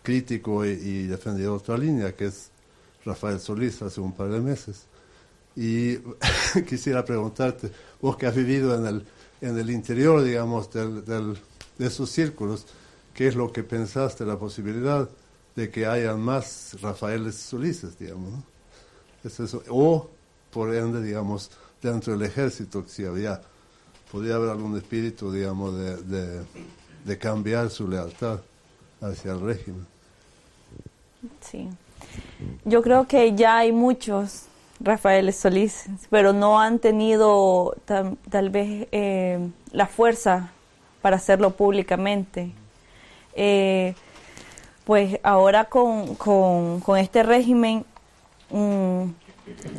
crítico 0.03 0.65
y, 0.65 0.69
y 0.69 1.07
defendido 1.07 1.55
otra 1.55 1.77
línea, 1.77 2.15
que 2.15 2.25
es 2.25 2.51
Rafael 3.05 3.39
Solís 3.39 3.81
hace 3.81 4.01
un 4.01 4.13
par 4.13 4.29
de 4.29 4.39
meses. 4.39 4.85
Y 5.55 5.97
quisiera 6.67 7.03
preguntarte, 7.03 7.71
vos 8.01 8.15
que 8.17 8.27
has 8.27 8.35
vivido 8.35 8.75
en 8.75 8.85
el, 8.85 9.05
en 9.41 9.57
el 9.57 9.69
interior, 9.69 10.23
digamos, 10.23 10.71
del, 10.71 11.03
del, 11.05 11.37
de 11.77 11.87
esos 11.87 12.09
círculos, 12.09 12.65
¿qué 13.19 13.27
es 13.27 13.35
lo 13.35 13.51
que 13.51 13.63
pensaste 13.63 14.23
la 14.23 14.39
posibilidad 14.39 15.09
de 15.53 15.69
que 15.69 15.85
hayan 15.85 16.21
más 16.21 16.77
Rafaeles 16.81 17.35
Solíces, 17.35 17.99
digamos? 17.99 18.33
O, 19.67 20.09
por 20.49 20.73
ende, 20.73 21.03
digamos, 21.03 21.51
dentro 21.81 22.13
del 22.13 22.21
ejército, 22.21 22.85
si 22.87 23.03
había, 23.03 23.41
podría 24.09 24.35
haber 24.35 24.51
algún 24.51 24.77
espíritu, 24.77 25.33
digamos, 25.33 25.75
de, 25.77 25.97
de, 25.97 26.45
de 27.03 27.17
cambiar 27.17 27.69
su 27.69 27.89
lealtad 27.89 28.39
hacia 29.01 29.33
el 29.33 29.41
régimen. 29.41 29.85
Sí. 31.41 31.67
Yo 32.63 32.81
creo 32.81 33.05
que 33.05 33.35
ya 33.35 33.57
hay 33.57 33.73
muchos 33.73 34.43
Rafael 34.79 35.33
Solís, 35.33 35.87
pero 36.09 36.31
no 36.31 36.57
han 36.57 36.79
tenido 36.79 37.75
tal, 37.83 38.17
tal 38.29 38.49
vez 38.49 38.87
eh, 38.93 39.45
la 39.73 39.87
fuerza 39.87 40.53
para 41.01 41.17
hacerlo 41.17 41.49
públicamente. 41.49 42.53
Eh, 43.33 43.93
pues 44.85 45.19
ahora 45.23 45.65
con, 45.65 46.15
con, 46.15 46.79
con 46.79 46.97
este 46.97 47.23
régimen 47.23 47.85
mm, 48.49 49.03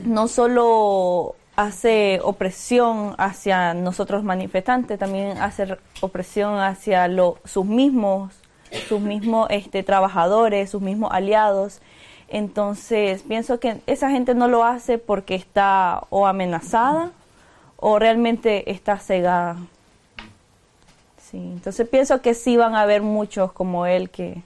no 0.05 0.28
solo 0.28 1.34
hace 1.57 2.20
opresión 2.22 3.14
hacia 3.18 3.74
nosotros 3.74 4.24
manifestantes, 4.24 4.98
también 4.98 5.38
hace 5.38 5.76
opresión 6.01 6.59
hacia 6.59 7.09
lo, 7.09 7.38
sus 7.44 7.66
mismos, 7.66 8.34
sus 8.88 9.01
mismos 9.01 9.48
este, 9.51 9.82
trabajadores, 9.82 10.70
sus 10.70 10.80
mismos 10.80 11.11
aliados. 11.12 11.80
Entonces, 12.28 13.22
pienso 13.24 13.59
que 13.59 13.80
esa 13.86 14.11
gente 14.11 14.34
no 14.34 14.48
lo 14.48 14.64
hace 14.64 14.98
porque 14.98 15.34
está 15.34 16.05
o 16.11 16.26
amenazada 16.26 17.11
o 17.76 17.98
realmente 17.98 18.70
está 18.70 18.98
cegada. 18.98 19.57
Sí, 21.31 21.37
entonces 21.37 21.89
pienso 21.89 22.20
que 22.22 22.35
sí 22.35 22.57
van 22.57 22.74
a 22.74 22.81
haber 22.81 23.03
muchos 23.03 23.53
como 23.53 23.87
él 23.87 24.11
que, 24.11 24.43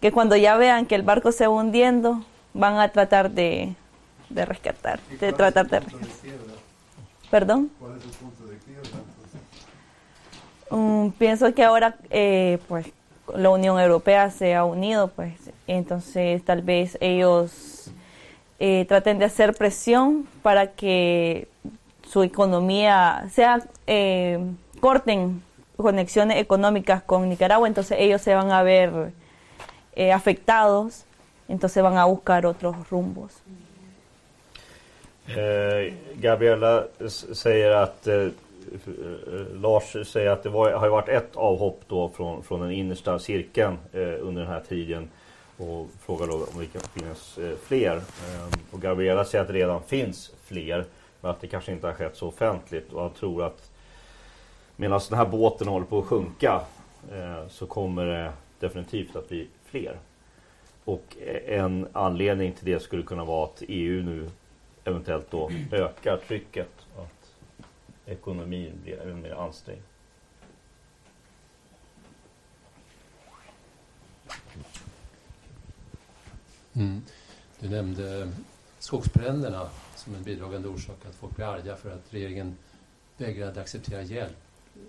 que 0.00 0.12
cuando 0.12 0.36
ya 0.36 0.56
vean 0.56 0.86
que 0.86 0.94
el 0.94 1.02
barco 1.02 1.32
se 1.32 1.48
va 1.48 1.52
hundiendo, 1.52 2.22
van 2.54 2.78
a 2.78 2.90
tratar 2.90 3.32
de, 3.32 3.74
de 4.28 4.44
rescatar, 4.44 5.00
de 5.20 5.32
tratar 5.32 5.68
de 5.68 5.80
rescatar. 5.80 6.08
¿Perdón? 7.28 7.70
¿Cuál 7.80 7.98
es 7.98 8.04
el 8.04 8.10
punto 8.10 8.46
de 8.46 8.58
quiebra? 8.58 9.00
Um, 10.70 11.10
pienso 11.10 11.52
que 11.52 11.64
ahora, 11.64 11.96
eh, 12.10 12.58
pues, 12.68 12.86
la 13.34 13.50
Unión 13.50 13.80
Europea 13.80 14.30
se 14.30 14.54
ha 14.54 14.64
unido, 14.64 15.08
pues, 15.08 15.34
entonces 15.66 16.44
tal 16.44 16.62
vez 16.62 16.96
ellos 17.00 17.90
eh, 18.60 18.84
traten 18.86 19.18
de 19.18 19.24
hacer 19.24 19.54
presión 19.54 20.28
para 20.42 20.68
que 20.68 21.48
su 22.06 22.22
economía 22.22 23.28
sea, 23.32 23.60
eh, 23.86 24.38
corten 24.80 25.42
conexiones 25.82 26.38
económicas 26.38 27.02
con 27.02 27.28
Nicaragua, 27.28 27.68
entonces 27.68 27.98
ellos 28.00 28.22
se 28.22 28.34
van 28.34 28.50
a 28.50 28.62
ver 28.62 29.12
eh, 29.92 30.12
afectados, 30.12 31.04
entonces 31.48 31.82
van 31.82 31.96
a 31.96 32.04
buscar 32.04 32.46
otros 32.46 32.90
rumbos. 32.90 33.32
Eh, 35.36 35.94
Gabriella 36.14 36.84
säger 37.32 37.70
att 37.70 38.06
eh, 38.06 38.14
eh, 38.14 38.30
Lars 39.54 40.08
säger 40.08 40.30
att 40.30 40.42
det 40.42 40.48
var, 40.48 40.72
har 40.72 40.88
varit 40.88 41.08
ett 41.08 41.36
avhopp 41.36 41.80
då 41.88 42.08
från, 42.08 42.42
från 42.42 42.60
den 42.60 42.70
innersta 42.70 43.18
cirkeln 43.18 43.78
eh, 43.92 44.00
under 44.20 44.42
den 44.42 44.50
här 44.50 44.62
tiden 44.68 45.10
och 45.56 45.86
frågar 46.00 46.26
då 46.26 46.34
om 46.34 46.58
det 46.58 46.66
kan 46.66 46.82
finnas 46.82 47.38
eh, 47.38 47.56
fler. 47.66 47.96
Eh, 47.96 48.58
och 48.70 48.80
Gabriella 48.80 49.24
säger 49.24 49.42
att 49.42 49.48
det 49.48 49.54
redan 49.54 49.82
finns 49.82 50.32
fler 50.44 50.84
men 51.20 51.30
att 51.30 51.40
det 51.40 51.46
kanske 51.46 51.72
inte 51.72 51.86
har 51.86 51.94
skett 51.94 52.16
så 52.16 52.28
offentligt 52.28 52.92
och 52.92 53.02
han 53.02 53.10
tror 53.10 53.44
att 53.44 53.67
medan 54.80 55.00
den 55.08 55.18
här 55.18 55.26
båten 55.26 55.68
håller 55.68 55.86
på 55.86 55.98
att 55.98 56.06
sjunka 56.06 56.60
eh, 57.12 57.48
så 57.48 57.66
kommer 57.66 58.04
det 58.04 58.32
definitivt 58.58 59.16
att 59.16 59.28
bli 59.28 59.48
fler. 59.64 59.98
Och 60.84 61.16
en 61.46 61.88
anledning 61.92 62.52
till 62.52 62.64
det 62.64 62.80
skulle 62.80 63.02
kunna 63.02 63.24
vara 63.24 63.44
att 63.44 63.62
EU 63.68 64.02
nu 64.02 64.30
eventuellt 64.84 65.30
då 65.30 65.50
ökar 65.72 66.16
trycket 66.16 66.70
och 66.96 67.02
att 67.02 67.32
ekonomin 68.06 68.72
blir 68.82 69.00
ännu 69.00 69.14
mer 69.14 69.32
ansträngd. 69.32 69.82
Mm. 76.72 77.02
Du 77.60 77.68
nämnde 77.68 78.32
skogsbränderna 78.78 79.68
som 79.96 80.14
en 80.14 80.22
bidragande 80.22 80.68
orsak 80.68 81.06
att 81.08 81.14
folk 81.14 81.36
blir 81.36 81.46
arga 81.46 81.76
för 81.76 81.90
att 81.90 82.14
regeringen 82.14 82.56
vägrade 83.16 83.60
acceptera 83.60 84.02
hjälp 84.02 84.36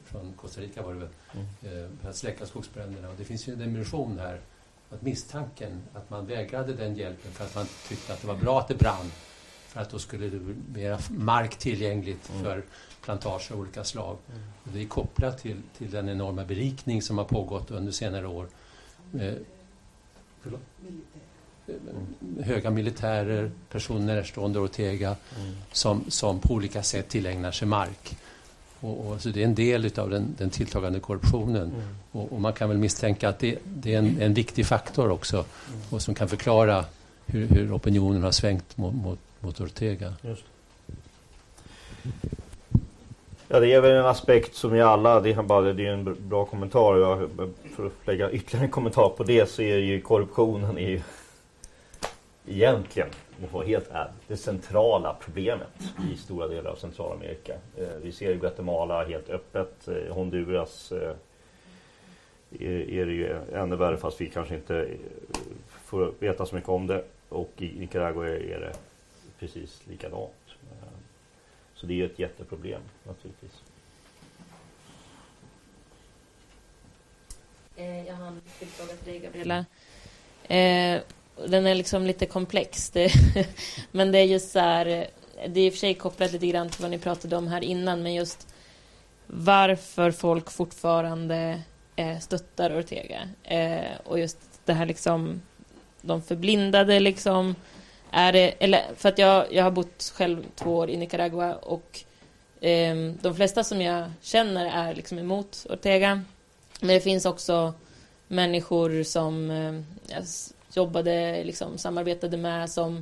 från 0.06 0.34
Costa 0.34 0.62
Rica 0.62 0.82
var 0.82 0.94
det 0.94 1.00
väl, 1.00 1.10
eh, 1.62 1.90
för 2.02 2.10
att 2.10 2.16
släcka 2.16 2.46
skogsbränderna. 2.46 3.10
Och 3.10 3.16
det 3.18 3.24
finns 3.24 3.48
ju 3.48 3.54
en 3.54 3.60
dimension 3.60 4.20
här, 4.20 4.40
att 4.90 5.02
misstanken 5.02 5.82
att 5.94 6.10
man 6.10 6.26
vägrade 6.26 6.74
den 6.74 6.96
hjälpen 6.96 7.32
för 7.32 7.46
att 7.46 7.56
man 7.56 7.66
tyckte 7.88 8.14
att 8.14 8.22
det 8.22 8.28
var 8.28 8.36
bra 8.36 8.60
att 8.60 8.68
det 8.68 8.76
brann, 8.76 9.12
för 9.68 9.82
att 9.82 9.90
då 9.90 10.00
skulle 10.00 10.30
det 10.30 10.40
bli 10.40 10.56
mer 10.82 11.00
mark 11.10 11.58
tillgängligt 11.58 12.30
Mm. 12.30 12.44
för 12.44 12.64
plantager 13.02 13.54
av 13.54 13.60
olika 13.60 13.84
slag. 13.84 14.18
Och 14.64 14.70
det 14.74 14.82
är 14.82 14.88
kopplat 14.88 15.38
till, 15.38 15.62
till 15.78 15.92
den 15.92 16.10
enorma 16.10 16.46
berikning 16.46 17.02
som 17.02 17.18
har 17.18 17.26
pågått 17.26 17.72
under 17.72 17.92
senare 17.92 18.28
år. 18.28 18.48
Eh? 19.20 19.34
Eh, 21.68 22.44
höga 22.44 22.70
militärer, 22.70 23.52
personer 23.70 24.16
närstående 24.16 24.60
Ortega 24.60 25.16
Mm. 25.40 25.56
som, 25.72 26.06
som 26.12 26.40
på 26.40 26.54
olika 26.54 26.84
sätt 26.84 27.10
tillägnar 27.10 27.52
sig 27.52 27.68
mark. 27.68 28.18
Och, 28.82 29.08
och, 29.08 29.22
så 29.22 29.30
det 29.30 29.42
är 29.42 29.46
en 29.46 29.56
del 29.56 30.00
av 30.00 30.10
den, 30.10 30.36
den 30.38 30.50
tilltagande 30.50 31.00
korruptionen. 31.00 31.64
Mm. 31.64 31.82
Och, 32.12 32.34
och 32.34 32.42
man 32.42 32.54
kan 32.54 32.70
väl 32.70 32.78
misstänka 32.78 33.30
att 33.30 33.40
det, 33.40 33.58
det 33.64 33.94
är 33.94 33.98
en, 33.98 34.22
en 34.22 34.34
viktig 34.34 34.66
faktor 34.66 35.12
också 35.12 35.46
och 35.90 36.02
som 36.02 36.16
kan 36.16 36.28
förklara 36.28 36.86
hur, 37.26 37.48
hur 37.48 37.76
opinionen 37.76 38.24
har 38.24 38.32
svängt 38.32 38.78
mot, 38.78 38.94
mot, 38.94 39.20
mot 39.40 39.62
Ortega. 39.62 40.14
Just. 40.22 40.44
Ja, 43.52 43.60
det 43.60 43.74
är 43.74 43.82
väl 43.82 43.92
en 43.92 44.06
aspekt 44.06 44.56
som 44.56 44.76
i 44.76 44.82
alla, 44.82 45.20
det 45.20 45.32
är, 45.32 45.44
bara, 45.44 45.74
det 45.74 45.86
är 45.86 45.92
en 45.92 46.08
br- 46.08 46.22
bra 46.22 46.46
kommentar. 46.46 46.98
Jag, 46.98 47.30
för 47.76 47.86
att 47.86 48.08
lägga 48.08 48.32
ytterligare 48.32 48.66
en 48.66 48.72
kommentar 48.72 49.10
på 49.10 49.24
det 49.24 49.50
så 49.50 49.62
är 49.62 49.78
ju 49.78 50.02
korruptionen 50.02 50.78
är 50.78 50.90
ju 50.90 51.02
egentligen, 52.48 53.10
om 53.40 53.44
jag 53.44 53.52
får 53.52 53.58
vara 53.60 53.68
helt 53.68 53.90
ärlig, 53.92 54.14
det 54.28 54.38
centrala 54.38 55.16
problemet 55.22 55.94
i 56.12 56.18
stora 56.18 56.48
delar 56.48 56.72
av 56.72 56.76
Centralamerika. 56.76 57.54
Eh, 57.78 57.88
vi 58.02 58.12
ser 58.12 58.30
ju 58.32 58.40
Guatemala 58.40 59.06
helt 59.06 59.30
öppet, 59.30 59.88
eh, 59.88 60.14
Honduras 60.14 60.92
eh, 60.92 61.16
är, 62.60 62.90
är 62.90 63.06
det 63.06 63.12
ju 63.12 63.38
ännu 63.54 63.76
värre 63.76 63.98
fast 63.98 64.22
vi 64.22 64.30
kanske 64.30 64.56
inte 64.56 64.78
eh, 64.78 64.98
får 65.70 66.14
veta 66.20 66.46
så 66.46 66.56
mycket 66.56 66.70
om 66.70 66.88
det. 66.88 67.04
Och 67.30 67.52
i 67.58 67.80
Nicaragua 67.80 68.28
är, 68.28 68.32
är 68.52 68.60
det 68.60 68.74
precis 69.40 69.82
likadant. 69.88 70.32
Eh, 70.72 70.88
Så 71.76 71.86
det 71.86 71.94
är 71.94 71.98
ju 71.98 72.06
ett 72.06 72.20
jätteproblem 72.20 72.82
naturligtvis. 73.04 73.62
Eh, 77.76 78.08
jag 78.08 78.16
har 78.16 78.28
en 78.28 78.42
till 78.60 78.68
fråga 78.68 78.94
till 78.94 79.12
dig, 79.12 79.20
Gabriella. 79.20 79.66
Eh, 80.48 81.02
den 81.48 81.68
är 81.68 81.76
liksom 81.76 82.06
lite 82.06 82.26
komplex. 82.26 82.90
Det, 82.90 83.12
men 83.92 84.12
det 84.12 84.18
är 84.18 84.24
just 84.24 84.52
så 84.52 84.60
här, 84.60 84.86
det 85.48 85.60
är 85.60 85.66
i 85.66 85.70
och 85.70 85.74
för 85.74 85.80
sig 85.80 85.94
kopplat 85.94 86.32
lite 86.32 86.48
grann 86.48 86.70
till 86.70 86.82
vad 86.82 86.92
ni 86.92 87.00
pratade 87.00 87.36
om 87.36 87.48
här 87.48 87.64
innan, 87.64 88.04
men 88.04 88.14
just 88.14 88.48
varför 89.28 90.12
folk 90.12 90.52
fortfarande 90.52 91.62
eh, 91.96 92.20
stöttar 92.20 92.80
Ortega. 92.80 93.30
Eh, 93.44 93.98
och 94.04 94.20
just 94.20 94.38
det 94.66 94.74
här 94.74 94.86
liksom, 94.86 95.42
de 96.02 96.22
förblindade 96.22 97.00
liksom, 97.00 97.56
är 98.12 98.34
det, 98.34 98.54
eller 98.60 98.82
för 98.96 99.10
att 99.10 99.18
jag, 99.18 99.54
jag 99.54 99.64
har 99.64 99.72
bott 99.72 100.14
själv 100.16 100.46
två 100.56 100.76
år 100.76 100.90
i 100.90 100.98
Nicaragua 100.98 101.56
och 101.56 102.00
eh, 102.62 102.96
de 103.22 103.36
flesta 103.36 103.64
som 103.64 103.82
jag 103.82 104.12
känner 104.22 104.66
är 104.66 104.96
liksom 104.96 105.20
emot 105.20 105.66
Ortega. 105.70 106.22
Men 106.80 106.90
det 106.90 107.02
finns 107.02 107.26
också 107.26 107.74
människor 108.28 109.04
som 109.04 109.52
eh, 109.52 110.22
jobbade, 110.74 111.44
liksom, 111.44 111.78
samarbetade 111.78 112.38
med 112.38 112.70
som 112.70 112.98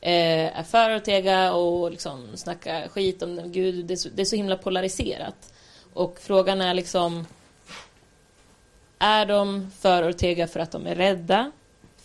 eh, 0.00 0.58
är 0.58 0.62
för 0.62 0.96
Ortega 0.96 1.52
och 1.52 1.90
liksom 1.90 2.36
snackar 2.36 2.88
skit 2.88 3.22
om 3.22 3.36
den. 3.36 3.52
Gud, 3.52 3.84
det 3.84 3.94
är, 3.94 3.96
så, 3.96 4.08
det 4.14 4.22
är 4.22 4.26
så 4.26 4.36
himla 4.36 4.56
polariserat. 4.56 5.52
Och 5.92 6.18
frågan 6.20 6.60
är 6.60 6.74
liksom 6.74 7.26
Är 8.98 9.26
de 9.26 9.70
för 9.78 10.08
Ortega 10.08 10.46
för 10.46 10.60
att 10.60 10.72
de 10.72 10.86
är 10.86 10.94
rädda 10.94 11.52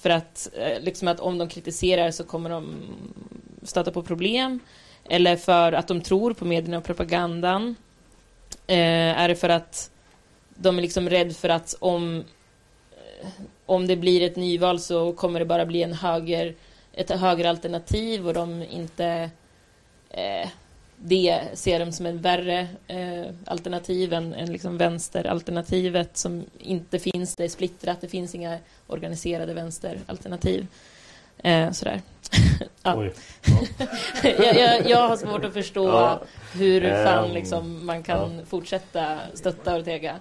för 0.03 0.09
att, 0.09 0.49
eh, 0.53 0.79
liksom 0.81 1.07
att 1.07 1.19
om 1.19 1.37
de 1.37 1.49
kritiserar 1.49 2.11
så 2.11 2.23
kommer 2.23 2.49
de 2.49 2.75
stöta 3.63 3.91
på 3.91 4.03
problem. 4.03 4.59
Eller 5.09 5.35
för 5.35 5.71
att 5.71 5.87
de 5.87 6.01
tror 6.01 6.33
på 6.33 6.45
medierna 6.45 6.77
och 6.77 6.83
propagandan. 6.83 7.75
Eh, 8.67 9.19
är 9.19 9.27
det 9.27 9.35
för 9.35 9.49
att 9.49 9.91
de 10.55 10.77
är 10.77 10.81
liksom 10.81 11.09
rädda 11.09 11.33
för 11.33 11.49
att 11.49 11.75
om, 11.79 12.23
om 13.65 13.87
det 13.87 13.95
blir 13.95 14.21
ett 14.21 14.35
nyval 14.35 14.79
så 14.79 15.13
kommer 15.13 15.39
det 15.39 15.45
bara 15.45 15.65
bli 15.65 15.83
en 15.83 15.93
höger, 15.93 16.55
ett 16.93 17.09
högeralternativ 17.09 18.27
och 18.27 18.33
de 18.33 18.63
inte 18.63 19.29
eh, 20.09 20.49
det 21.05 21.41
ser 21.53 21.79
de 21.79 21.91
som 21.91 22.05
en 22.05 22.21
värre 22.21 22.67
eh, 22.87 23.25
alternativ 23.45 24.13
än, 24.13 24.33
än 24.33 24.51
liksom 24.51 24.77
vänsteralternativet 24.77 26.17
som 26.17 26.43
inte 26.59 26.99
finns, 26.99 27.35
det 27.35 27.43
är 27.43 27.49
splittrat, 27.49 28.01
det 28.01 28.07
finns 28.07 28.35
inga 28.35 28.57
organiserade 28.87 29.53
vänsteralternativ. 29.53 30.67
Eh, 31.37 31.71
sådär. 31.71 32.01
ja. 32.83 33.03
jag, 34.23 34.55
jag, 34.55 34.89
jag, 34.89 35.07
har 35.07 35.17
svårt 35.17 35.45
att 35.45 35.53
förstå 35.53 35.87
ja. 35.87 36.21
hur 36.53 37.03
fan 37.03 37.25
ehm, 37.25 37.33
liksom, 37.33 37.85
man 37.85 38.03
kan 38.03 38.37
ja. 38.37 38.45
fortsätta 38.45 39.17
stötta 39.33 39.77
Ortega. 39.77 40.15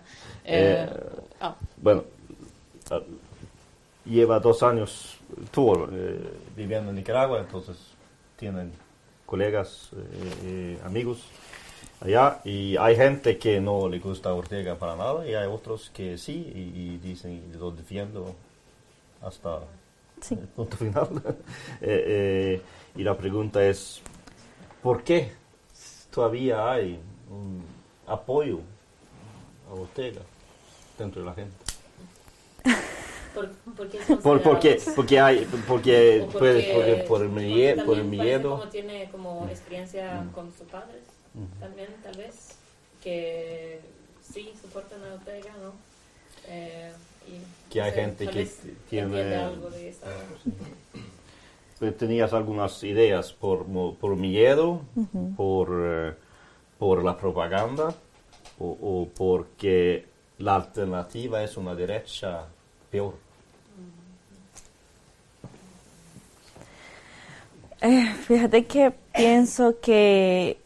Eh, 0.45 0.73
eh, 0.73 0.89
ja. 1.39 1.55
Bueno, 1.75 2.03
lleva 4.05 4.41
dos 4.41 4.63
años, 4.63 5.19
år 5.57 5.91
eh, 5.93 6.21
viviendo 6.57 6.91
en 6.91 6.97
Nicaragua, 6.97 7.41
entonces 7.41 7.77
tienen 8.37 8.73
colegas, 9.27 9.91
eh, 10.45 10.79
amigos 10.85 11.27
allá 12.01 12.41
y 12.45 12.77
hay 12.77 12.97
gente 12.97 13.39
que 13.39 13.61
no 13.61 13.89
le 13.89 13.99
gusta 13.99 14.35
Ortega 14.35 14.75
para 14.77 14.97
nada 14.97 15.27
y 15.27 15.35
hay 15.35 15.47
otros 15.47 15.91
que 15.91 16.19
sí 16.19 16.53
y, 16.55 16.81
y 16.81 16.99
dicen 16.99 17.53
lo 17.59 17.71
defiendo 17.71 18.35
hasta 19.23 19.61
sí. 20.21 20.35
el 20.35 20.49
punto 20.49 20.77
final. 20.77 21.09
eh, 21.81 22.05
eh, 22.07 22.63
y 22.97 23.03
la 23.03 23.17
pregunta 23.17 23.65
es, 23.65 24.03
¿por 24.83 25.03
qué 25.03 25.33
todavía 26.11 26.71
hay 26.71 27.01
un 27.31 27.63
apoyo 28.07 28.61
a 29.71 29.75
Ortega 29.75 30.23
dentro 30.99 31.23
de 31.23 31.27
la 31.27 31.35
gente? 31.35 31.57
¿Por, 33.35 33.51
porque, 33.77 33.99
porque 34.97 35.21
hay, 35.21 35.47
porque, 35.67 36.27
porque, 36.31 36.39
puede, 36.39 36.75
porque 36.75 37.05
por 37.09 37.23
el, 37.23 37.29
miedo, 37.31 37.85
por 37.85 37.99
el 37.99 38.05
miedo. 38.05 38.51
Como 38.59 38.69
tiene 38.69 39.09
como 39.11 39.47
experiencia 39.49 40.23
mm. 40.23 40.33
con 40.33 40.53
sus 40.53 40.67
padres, 40.69 41.03
mm. 41.35 41.61
también 41.61 41.89
tal 42.03 42.17
vez, 42.17 42.57
que 43.03 43.81
sí 44.23 44.53
soportan 44.61 45.03
a 45.05 45.15
Ortega, 45.15 45.53
¿no? 45.63 45.73
Eh, 46.49 46.93
y, 47.29 47.71
que 47.73 47.81
hay 47.81 47.91
sé, 47.93 48.01
gente 48.01 48.27
que 48.29 48.49
tiene... 48.89 49.35
Algo 49.35 49.71
de 49.71 49.89
esa... 49.89 50.07
Tenías 51.99 52.33
algunas 52.33 52.85
ideas 52.85 53.33
por, 53.33 53.67
por 53.97 54.15
miedo, 54.15 54.83
uh 54.95 55.05
-huh. 55.13 55.35
por, 55.35 55.69
eh, 55.73 56.15
por 56.79 57.03
la 57.03 57.17
propaganda 57.17 57.93
o, 58.61 58.79
o 58.81 59.09
porque 59.09 60.07
la 60.39 60.57
alternativa 60.57 61.43
es 61.43 61.57
una 61.57 61.75
derecha 61.75 62.47
peor. 62.91 63.15
Eh, 67.85 68.07
fíjate 68.29 68.65
que 68.65 68.93
pienso 69.13 69.81
que 69.81 70.57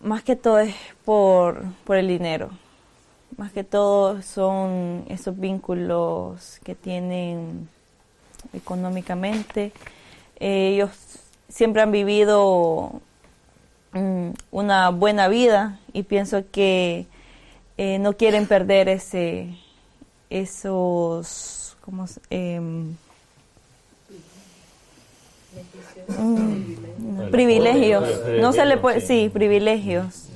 más 0.00 0.24
que 0.24 0.34
todo 0.34 0.58
es 0.58 0.74
por, 1.04 1.62
por 1.84 1.96
el 1.96 2.08
dinero. 2.08 2.50
Más 3.36 3.52
que 3.52 3.62
todo 3.62 4.22
son 4.22 5.04
esos 5.08 5.38
vínculos 5.38 6.58
que 6.64 6.74
tienen 6.74 7.68
económicamente. 8.52 9.70
Eh, 10.40 10.70
ellos 10.74 10.90
siempre 11.48 11.80
han 11.80 11.92
vivido 11.92 13.00
mm, 13.92 14.30
una 14.50 14.90
buena 14.90 15.28
vida 15.28 15.78
y 15.92 16.02
pienso 16.02 16.42
que 16.50 17.06
eh, 17.78 18.00
no 18.00 18.16
quieren 18.16 18.48
perder 18.48 18.88
ese 18.88 19.56
esos 20.28 21.76
como 21.82 22.06
eh, 22.30 22.60
Mm, 26.18 27.30
privilegios. 27.30 28.08
No 28.40 28.52
se 28.52 28.64
le 28.64 28.76
puede, 28.76 29.00
sí, 29.00 29.30
privilegios. 29.32 30.28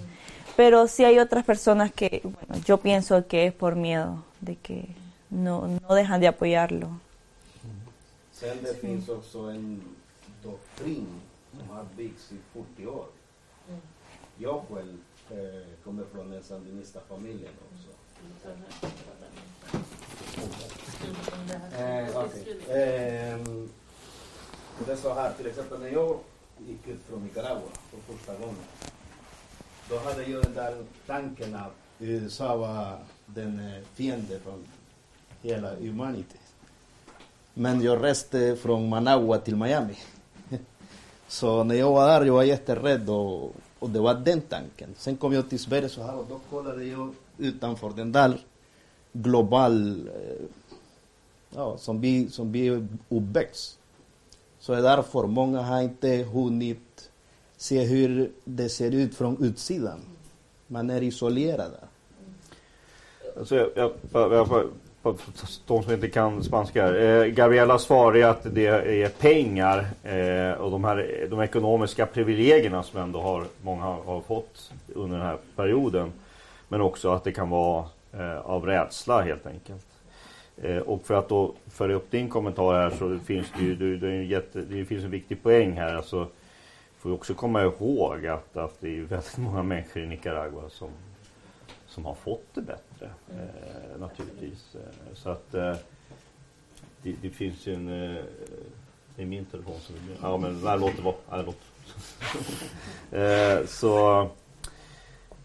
Pero 0.57 0.89
sí 0.89 1.05
hay 1.05 1.19
otras 1.19 1.45
personas 1.45 1.93
que, 1.93 2.21
bueno, 2.25 2.63
yo 2.65 2.79
pienso 2.79 3.27
que 3.27 3.47
es 3.47 3.53
por 3.53 3.77
miedo, 3.77 4.25
de 4.41 4.57
que 4.57 4.89
no, 5.31 5.69
no 5.69 5.95
dejan 5.95 6.21
de 6.21 6.29
apoyarlo. 6.29 6.91
Sen 8.33 8.63
det 8.63 8.75
finns 8.81 9.09
också 9.09 9.51
en 9.51 9.83
doktrin 10.43 11.07
som 11.51 11.69
har 11.77 11.85
byggts 11.97 12.33
i 12.33 12.37
40 12.53 12.87
år. 12.87 13.07
Jag 14.37 14.63
själv 14.69 14.99
eh, 15.31 15.67
kommer 15.85 16.05
från 16.13 16.33
en 16.33 16.43
sandinista-familjen 16.43 17.53
också. 17.71 17.89
Det 24.89 24.95
är 24.95 24.97
så 24.97 25.15
här, 25.15 25.33
till 25.33 25.47
exempel 25.47 25.81
när 25.81 25.89
jag 25.89 26.19
gick 26.69 26.89
ut 26.89 27.01
från 27.09 27.23
Nicaragua 27.23 27.71
för 27.91 28.15
första 28.15 28.35
gången. 28.35 28.65
Då 29.91 29.99
hade 29.99 30.25
jag 30.25 30.43
den 30.43 30.55
där 30.55 30.77
tanken 31.07 31.55
att 31.55 31.73
USA 31.99 32.57
var 32.57 32.99
den 33.27 33.83
fiende 33.95 34.39
från 34.39 34.65
hela 35.43 35.75
humanity. 35.75 36.39
Men 37.55 37.83
jag 37.83 38.05
reste 38.05 38.57
från 38.57 38.89
Managua 38.89 39.39
till 39.39 39.57
Miami. 39.57 39.99
Så 41.29 41.65
när 41.65 41.75
jag 41.75 41.93
var 41.93 42.09
där, 42.09 42.27
jag 42.27 42.35
var 42.35 42.43
jätterädd 42.43 43.11
och, 43.11 43.53
och 43.79 43.91
det 43.91 44.01
var 44.01 44.15
den 44.15 44.41
tanken. 44.41 44.95
Sen 44.97 45.17
kom 45.17 45.33
jag 45.33 45.51
till 45.51 45.59
Sverige 45.59 45.89
så 45.89 46.03
här 46.03 46.17
och 46.17 46.27
då 46.29 46.41
kollade 46.51 46.85
jag 46.85 47.15
utanför 47.39 47.91
den 47.91 48.13
där 48.13 48.41
global, 49.13 50.09
ja, 51.51 51.79
som 51.79 52.01
vi, 52.01 52.31
som 52.31 52.53
vi 52.53 52.69
är 52.69 52.89
uppväxt. 53.09 53.78
Så 54.69 54.75
är 54.75 54.83
därför 54.83 55.27
många 55.27 55.61
har 55.61 55.83
inte 55.83 56.09
hunnit 56.33 57.11
se 57.57 57.85
hur 57.85 58.31
det 58.45 58.69
ser 58.69 58.95
ut 58.95 59.15
från 59.15 59.45
utsidan. 59.45 60.01
Man 60.67 60.91
är 60.91 61.03
isolerad. 61.03 61.71
Alltså, 63.39 63.57
jag, 63.57 63.71
jag, 63.75 63.93
jag, 64.13 64.69
de 65.67 65.83
som 65.83 65.93
inte 65.93 66.09
kan 66.09 66.45
spanska. 66.45 66.97
Eh, 66.97 67.27
Gabriella 67.27 67.79
svarar 67.79 68.31
att 68.31 68.55
det 68.55 68.67
är 68.67 69.09
pengar 69.09 69.87
eh, 70.03 70.61
och 70.61 70.71
de, 70.71 70.85
här, 70.85 71.27
de 71.31 71.41
ekonomiska 71.41 72.07
privilegierna 72.07 72.83
som 72.83 73.01
ändå 73.01 73.21
har, 73.21 73.45
många 73.63 73.85
har 73.85 74.21
fått 74.21 74.73
under 74.95 75.19
den 75.19 75.27
här 75.27 75.39
perioden. 75.57 76.13
Men 76.69 76.81
också 76.81 77.11
att 77.11 77.25
det 77.25 77.33
kan 77.33 77.51
vara 77.51 77.85
eh, 78.13 78.39
av 78.39 78.67
rädsla 78.67 79.21
helt 79.21 79.47
enkelt. 79.47 79.87
Eh, 80.63 80.79
och 80.79 81.07
för 81.07 81.15
att 81.15 81.29
då 81.29 81.55
följa 81.67 81.97
upp 81.97 82.11
din 82.11 82.29
kommentar 82.29 82.75
här 82.75 82.91
så 82.91 83.19
finns 83.19 83.47
det 83.59 83.65
ju 83.65 83.77
det, 83.77 83.97
det, 83.97 84.25
jätte, 84.25 84.61
det 84.61 84.85
finns 84.85 85.05
en 85.05 85.11
viktig 85.11 85.43
poäng 85.43 85.73
här. 85.73 85.95
Alltså, 85.95 86.29
får 86.99 87.11
vi 87.11 87.17
också 87.17 87.35
komma 87.35 87.63
ihåg 87.63 88.27
att, 88.27 88.57
att 88.57 88.81
det 88.81 88.99
är 88.99 89.03
väldigt 89.03 89.39
många 89.39 89.63
människor 89.63 90.03
i 90.03 90.07
Nicaragua 90.07 90.71
som, 90.71 90.89
som 91.87 92.05
har 92.05 92.15
fått 92.15 92.55
det 92.55 92.61
bättre. 92.61 93.11
Eh, 93.31 94.01
naturligtvis. 94.01 94.75
Eh, 94.75 95.15
så 95.15 95.31
att 95.31 95.55
eh, 95.55 95.75
det, 97.03 97.15
det, 97.23 97.31
finns 97.31 97.67
ju 97.67 97.75
en... 97.75 97.89
Eh, 97.89 98.23
det 99.17 99.23
är 99.23 99.27
min 99.27 99.45
telefon 99.45 99.81
som... 99.81 99.95
Ja 100.23 100.37
men 100.37 100.61
nej, 100.65 100.79
låt 100.79 100.97
det 100.97 101.03
vara. 101.03 101.15
Nej, 101.31 101.45
låt. 101.47 101.59
eh, 103.13 103.67
så, 103.67 104.29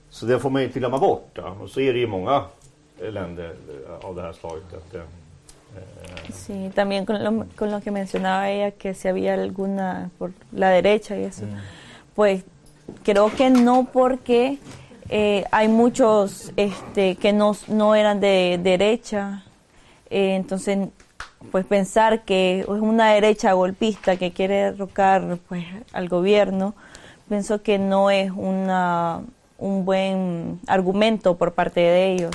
så 0.10 0.26
det 0.26 0.40
får 0.40 0.50
man 0.50 0.62
ju 0.62 0.68
inte 0.68 0.80
glömma 0.80 1.00
bort. 1.00 1.30
Då. 1.34 1.58
Och 1.62 1.70
så 1.70 1.80
är 1.80 1.94
det 1.94 2.00
ju 2.00 2.08
många 2.08 2.44
länder 3.00 3.56
av 4.02 4.16
det 4.16 4.22
här 4.22 4.34
slaget. 4.34 4.74
Att, 4.74 4.96
eh, 4.96 5.02
Sí, 6.32 6.72
también 6.76 7.06
con 7.06 7.24
lo, 7.24 7.46
con 7.56 7.72
lo, 7.72 7.82
que 7.82 7.92
mencionaba 7.92 8.50
ella, 8.50 8.72
que 8.72 8.94
si 8.94 9.08
había 9.08 9.34
alguna 9.34 10.10
por 10.18 10.32
la 10.52 10.70
derecha 10.70 11.18
y 11.18 11.24
eso, 11.24 11.46
mm. 11.46 11.58
pues 12.16 12.44
creo 13.04 13.32
que 13.32 13.50
no 13.50 13.88
porque 13.92 14.58
eh, 15.10 15.46
hay 15.52 15.68
muchos 15.68 16.52
este, 16.56 17.16
que 17.16 17.34
no, 17.34 17.56
no 17.68 17.96
eran 17.96 18.20
de 18.20 18.60
derecha, 18.62 19.44
eh, 20.10 20.36
entonces 20.36 20.90
pues 21.52 21.66
pensar 21.66 22.24
que 22.24 22.62
es 22.62 22.68
una 22.68 23.14
derecha 23.14 23.54
golpista 23.54 24.16
que 24.16 24.32
quiere 24.32 24.72
derrocar 24.72 25.38
pues 25.50 25.66
al 25.92 26.08
gobierno, 26.08 26.74
pienso 27.28 27.62
que 27.62 27.80
no 27.80 28.10
es 28.12 28.32
una, 28.32 29.24
un 29.58 29.84
buen 29.86 30.60
argumento 30.68 31.36
por 31.36 31.54
parte 31.54 31.82
de 31.82 32.14
ellos 32.14 32.32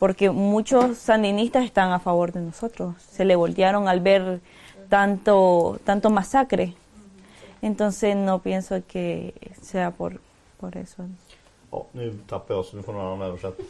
porque 0.00 0.30
muchos 0.30 0.96
sandinistas 0.96 1.62
están 1.64 1.92
a 1.92 2.00
favor 2.00 2.32
de 2.32 2.40
nosotros, 2.40 2.94
se 3.12 3.26
le 3.26 3.36
voltearon 3.36 3.86
al 3.86 4.00
ver 4.00 4.40
tanto, 4.88 5.78
tanto 5.84 6.08
masacre. 6.08 6.74
Entonces 7.60 8.16
no 8.16 8.38
pienso 8.38 8.82
que 8.88 9.34
sea 9.60 9.90
por, 9.90 10.18
por 10.58 10.76
eso. 10.78 11.04
Ja, 11.70 11.86
nu 11.92 12.18
tappade 12.26 12.58
jag 12.58 12.66
så 12.66 12.76
nu 12.76 12.82
får 12.82 12.92
någon 12.92 13.06
annan 13.06 13.28
översätta. 13.28 13.62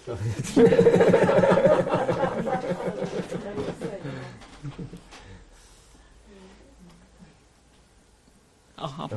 Jaha. 8.76 9.08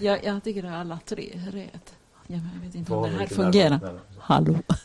Jag, 0.00 0.24
jag 0.24 0.42
tycker 0.42 0.64
att 0.64 0.72
alla 0.72 0.98
tre 1.04 1.30
är 1.46 1.50
rätt. 1.50 1.93
Jag 2.26 2.40
vet 2.62 2.74
inte 2.74 2.94
om 2.94 3.02
det 3.02 3.08
här 3.08 3.26
fungerar. 3.26 4.00
Hallå. 4.18 4.58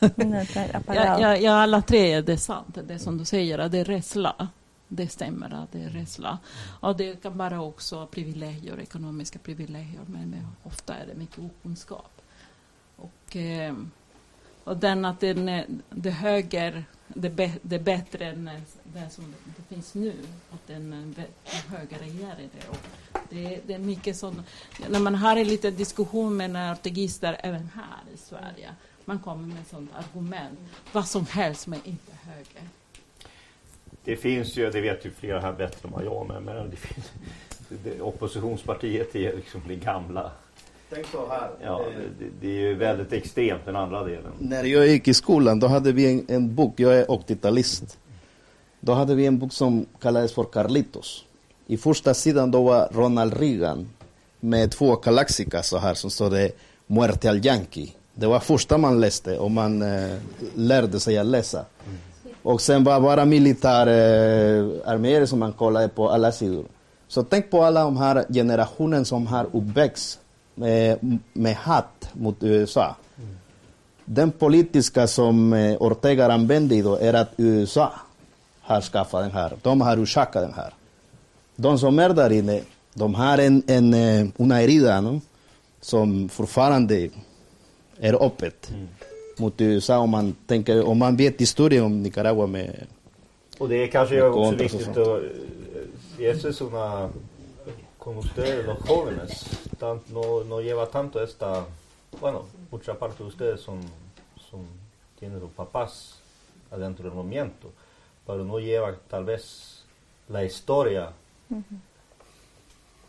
Ja, 0.86 1.20
ja, 1.20 1.36
ja, 1.36 1.52
alla 1.52 1.82
tre 1.82 2.12
är 2.12 2.22
det 2.22 2.36
sant. 2.36 2.78
Det 2.88 2.98
som 2.98 3.18
du 3.18 3.24
säger, 3.24 3.58
att 3.58 3.72
det 3.72 3.78
är 3.78 3.84
rädsla. 3.84 4.48
Det 4.88 5.08
stämmer 5.08 5.54
att 5.54 5.72
det 5.72 5.82
är 5.82 5.88
rädsla. 5.88 6.38
Och 6.80 6.96
det 6.96 7.22
kan 7.22 7.38
vara 7.38 7.60
också 7.60 8.06
privilegier, 8.06 8.80
ekonomiska 8.80 9.38
privilegier, 9.38 10.00
men 10.06 10.46
ofta 10.62 10.94
är 10.94 11.06
det 11.06 11.14
mycket 11.14 11.38
okunskap. 11.38 12.22
Och, 12.96 13.36
eh, 13.36 13.74
och 14.64 14.76
den 14.76 15.04
att 15.04 15.20
den, 15.20 15.48
är- 15.48 15.66
det 15.90 16.10
höger, 16.10 16.84
det, 17.08 17.30
be, 17.30 17.52
det 17.62 17.76
är 17.76 17.80
bättre 17.80 18.24
än 18.26 18.44
den 18.44 18.62
det 18.84 19.10
som 19.10 19.34
det 19.56 19.74
finns 19.74 19.94
nu, 19.94 20.12
att 20.50 20.66
den, 20.66 20.92
är 20.92 21.06
be- 21.06 21.26
det. 22.60 22.68
Och 22.68 22.76
det, 23.30 23.60
det 23.66 23.74
är 23.74 23.78
mycket 23.78 24.16
sånt, 24.16 24.38
när 24.88 25.00
man 25.00 25.14
har 25.14 25.36
en 25.36 25.48
liten 25.48 25.76
diskussion 25.76 26.36
med 26.36 26.50
ortegister 26.72 27.36
även 27.42 27.70
här 27.74 28.14
i 28.14 28.16
Sverige, 28.16 28.70
man 29.04 29.18
kommer 29.18 29.46
med 29.54 29.66
sånt 29.70 29.90
argument, 29.94 30.58
vad 30.92 31.06
som 31.08 31.26
helst 31.26 31.66
men 31.66 31.80
inte 31.84 32.12
höger. 32.22 32.68
Det 34.04 34.16
finns 34.16 34.56
ju, 34.56 34.70
det 34.70 34.80
vet 34.80 35.06
ju 35.06 35.10
flera 35.10 35.40
här 35.40 35.52
bättre 35.52 35.86
än 35.88 35.92
vad 35.92 36.04
jag 36.04 36.26
men, 36.28 36.44
men 36.44 36.70
det 36.70 36.76
finns, 36.76 37.10
det, 37.68 38.00
oppositionspartiet 38.00 39.14
är 39.16 39.36
liksom 39.36 39.60
det 39.68 39.76
gamla. 39.76 40.30
Tänk 40.94 41.06
så 41.06 41.28
här. 41.30 41.50
Ja, 41.64 41.80
eh, 41.80 41.86
det, 42.18 42.24
det- 42.24 42.30
det 42.40 42.46
är 42.46 42.60
ju 42.60 42.74
väldigt 42.74 43.12
extremt 43.12 43.60
den 43.64 43.76
andra 43.76 44.04
delen. 44.04 44.32
När 44.38 44.64
jag 44.64 44.86
gick 44.86 45.08
i 45.08 45.14
skolan 45.14 45.60
då 45.60 45.66
hade 45.66 45.92
vi 45.92 46.12
en, 46.12 46.24
en 46.28 46.54
bok, 46.54 46.72
jag 46.76 46.98
är 46.98 47.04
80-talist. 47.06 47.96
Då 48.80 48.92
hade 48.92 49.14
vi 49.14 49.26
en 49.26 49.38
bok 49.38 49.52
som 49.52 49.86
kallades 50.00 50.32
för 50.32 50.44
Carlitos. 50.44 51.24
I 51.66 51.76
första 51.76 52.14
sidan 52.14 52.50
då 52.50 52.62
var 52.62 52.88
Ronald 52.92 53.40
Reagan 53.40 53.88
med 54.40 54.70
två 54.70 54.96
Calaxicas 54.96 55.68
så 55.68 55.78
här 55.78 55.94
som 55.94 56.10
står 56.10 56.30
det 56.30 56.50
Muerte 56.86 57.30
al 57.30 57.46
Yankee. 57.46 57.92
Det 58.14 58.26
var 58.26 58.40
första 58.40 58.78
man 58.78 59.00
läste 59.00 59.38
och 59.38 59.50
man 59.50 59.82
eh, 59.82 60.16
lärde 60.54 61.00
sig 61.00 61.18
att 61.18 61.26
läsa. 61.26 61.64
Och 62.42 62.60
sen 62.60 62.84
var 62.84 63.00
bara 63.00 63.24
militärarméer 63.24 65.26
som 65.26 65.38
man 65.38 65.52
kollade 65.52 65.88
på 65.88 66.10
alla 66.10 66.32
sidor. 66.32 66.64
Så 67.08 67.22
tänk 67.22 67.50
på 67.50 67.62
alla 67.62 67.82
de 67.84 67.96
här 67.96 68.24
generationen 68.32 69.04
som 69.04 69.26
har 69.26 69.46
uppväxt 69.52 70.18
med, 70.54 71.18
med 71.32 71.56
hat 71.56 72.08
mot 72.12 72.42
USA. 72.42 72.96
Den 74.04 74.30
politiska 74.30 75.06
som 75.06 75.52
eh, 75.52 75.76
Ortega 75.82 76.32
använde 76.32 76.74
idag 76.74 77.02
är 77.02 77.14
att 77.14 77.30
USA 77.36 77.92
har 78.60 78.80
skaffat 78.80 79.22
den 79.22 79.30
här. 79.30 79.56
De 79.62 79.80
har 79.80 80.02
orsakat 80.02 80.42
den 80.42 80.52
här. 80.52 80.74
De 81.56 81.78
som 81.78 81.98
är 81.98 82.08
där 82.08 82.32
inne, 82.32 82.60
de 82.94 83.14
har 83.14 83.38
en, 83.38 83.62
en, 83.66 83.94
eh, 83.94 84.26
una 84.36 84.54
herida 84.54 85.00
no? 85.00 85.20
som 85.80 86.28
fortfarande 86.28 87.08
är 88.00 88.26
öppet 88.26 88.70
mot 89.38 89.60
USA 89.60 89.98
om 89.98 90.10
man, 90.10 90.34
tänker, 90.46 90.84
om 90.84 90.98
man 90.98 91.16
vet 91.16 91.40
historien 91.40 91.84
om 91.84 92.02
Nicaragua 92.02 92.46
med 92.46 92.86
Och 93.58 93.68
det 93.68 93.82
är 93.82 93.86
kanske 93.86 94.22
också 94.22 94.56
viktigt 94.56 94.96
att 94.96 95.22
eso 96.18 96.48
es 96.48 96.60
una 96.60 97.10
con 98.00 98.16
ustedes 98.18 98.64
los 98.66 98.78
jóvenes 98.80 99.44
tan- 99.78 100.02
no, 100.08 100.42
no 100.44 100.60
lleva 100.60 100.88
tanto 100.88 101.22
esta 101.22 101.66
bueno 102.20 102.46
mucha 102.70 102.98
parte 102.98 103.22
de 103.22 103.28
ustedes 103.28 103.60
son 103.60 103.80
son 104.50 104.66
tienen 105.18 105.38
los 105.38 105.50
papás 105.50 106.18
adentro 106.72 107.04
del 107.04 107.14
movimiento 107.14 107.70
pero 108.26 108.44
no 108.44 108.58
lleva 108.58 108.96
tal 109.08 109.24
vez 109.24 109.84
la 110.28 110.42
historia 110.44 111.12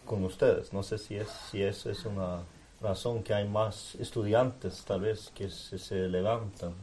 con 0.06 0.24
ustedes. 0.26 0.74
No 0.74 0.82
sé 0.84 0.98
si 0.98 1.16
es 1.16 1.30
si 1.50 1.62
eso 1.64 1.90
es 1.90 2.06
una 2.06 2.40
razón 2.82 3.22
que 3.24 3.34
hay 3.34 3.48
más 3.48 3.96
estudiantes 3.96 4.84
tal 4.84 5.02
vez 5.02 5.32
que 5.36 5.50
se, 5.50 5.78
se 5.78 6.10
levantan 6.10 6.74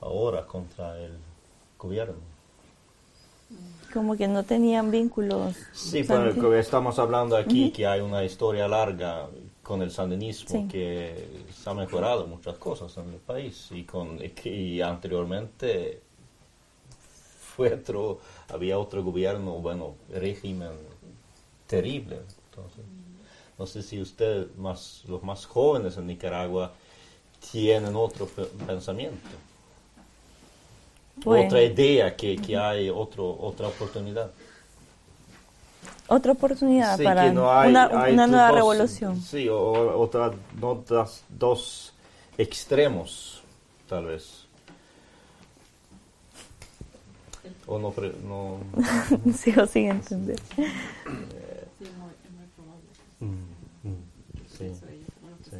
ahora 0.00 0.46
contra 0.46 0.98
el 0.98 1.16
gobierno 1.78 2.31
Como 3.92 4.16
que 4.16 4.26
no 4.28 4.42
tenían 4.42 4.90
vínculos. 4.90 5.54
Sí, 5.72 6.02
Santi. 6.04 6.34
pero 6.36 6.50
que 6.50 6.58
estamos 6.58 6.98
hablando 6.98 7.36
aquí 7.36 7.70
que 7.70 7.86
hay 7.86 8.00
una 8.00 8.24
historia 8.24 8.66
larga 8.68 9.28
con 9.62 9.82
el 9.82 9.90
sandinismo 9.90 10.48
Sí. 10.48 10.68
que 10.68 11.44
se 11.52 11.68
ha 11.70 11.74
mejorado 11.74 12.26
muchas 12.26 12.56
cosas 12.56 12.96
en 12.96 13.08
el 13.12 13.20
país 13.20 13.68
y 13.70 13.84
con 13.84 14.18
y 14.44 14.80
anteriormente 14.80 16.00
fue 17.54 17.74
otro 17.74 18.18
había 18.48 18.78
otro 18.78 19.02
gobierno 19.04 19.52
bueno 19.56 19.94
régimen 20.10 20.72
terrible 21.66 22.20
entonces 22.50 22.84
no 23.58 23.66
sé 23.66 23.82
si 23.82 24.00
ustedes 24.00 24.48
más 24.56 25.02
los 25.06 25.22
más 25.22 25.46
jóvenes 25.46 25.96
en 25.96 26.06
Nicaragua 26.06 26.72
tienen 27.52 27.94
otro 27.94 28.26
pe- 28.26 28.46
pensamiento 28.66 29.28
Bueno. 31.24 31.46
otra 31.46 31.62
idea 31.62 32.16
que, 32.16 32.36
que 32.36 32.56
hay 32.56 32.88
otro 32.90 33.36
otra 33.40 33.68
oportunidad 33.68 34.30
Otra 36.08 36.32
oportunidad 36.32 36.96
Sí, 36.96 37.04
para 37.04 37.32
no 37.32 37.52
hay- 37.52 37.70
una, 37.70 37.84
hay 38.02 38.12
una 38.14 38.26
nueva 38.26 38.46
dos- 38.48 38.56
revolución. 38.56 39.20
Sí, 39.20 39.48
o, 39.48 39.56
o 39.56 40.00
otra, 40.00 40.32
no 40.60 40.82
das- 40.88 41.22
dos 41.28 41.92
extremos, 42.36 43.42
tal 43.88 44.06
vez. 44.06 44.46
O 47.66 47.78
no, 47.78 47.94
no 48.24 48.58
Sigo 49.32 49.66
sin 49.66 49.90
entender. 49.90 50.38
Mm, 53.20 53.26
mm, 53.88 54.02
sí, 54.58 54.68
sí, 54.74 55.56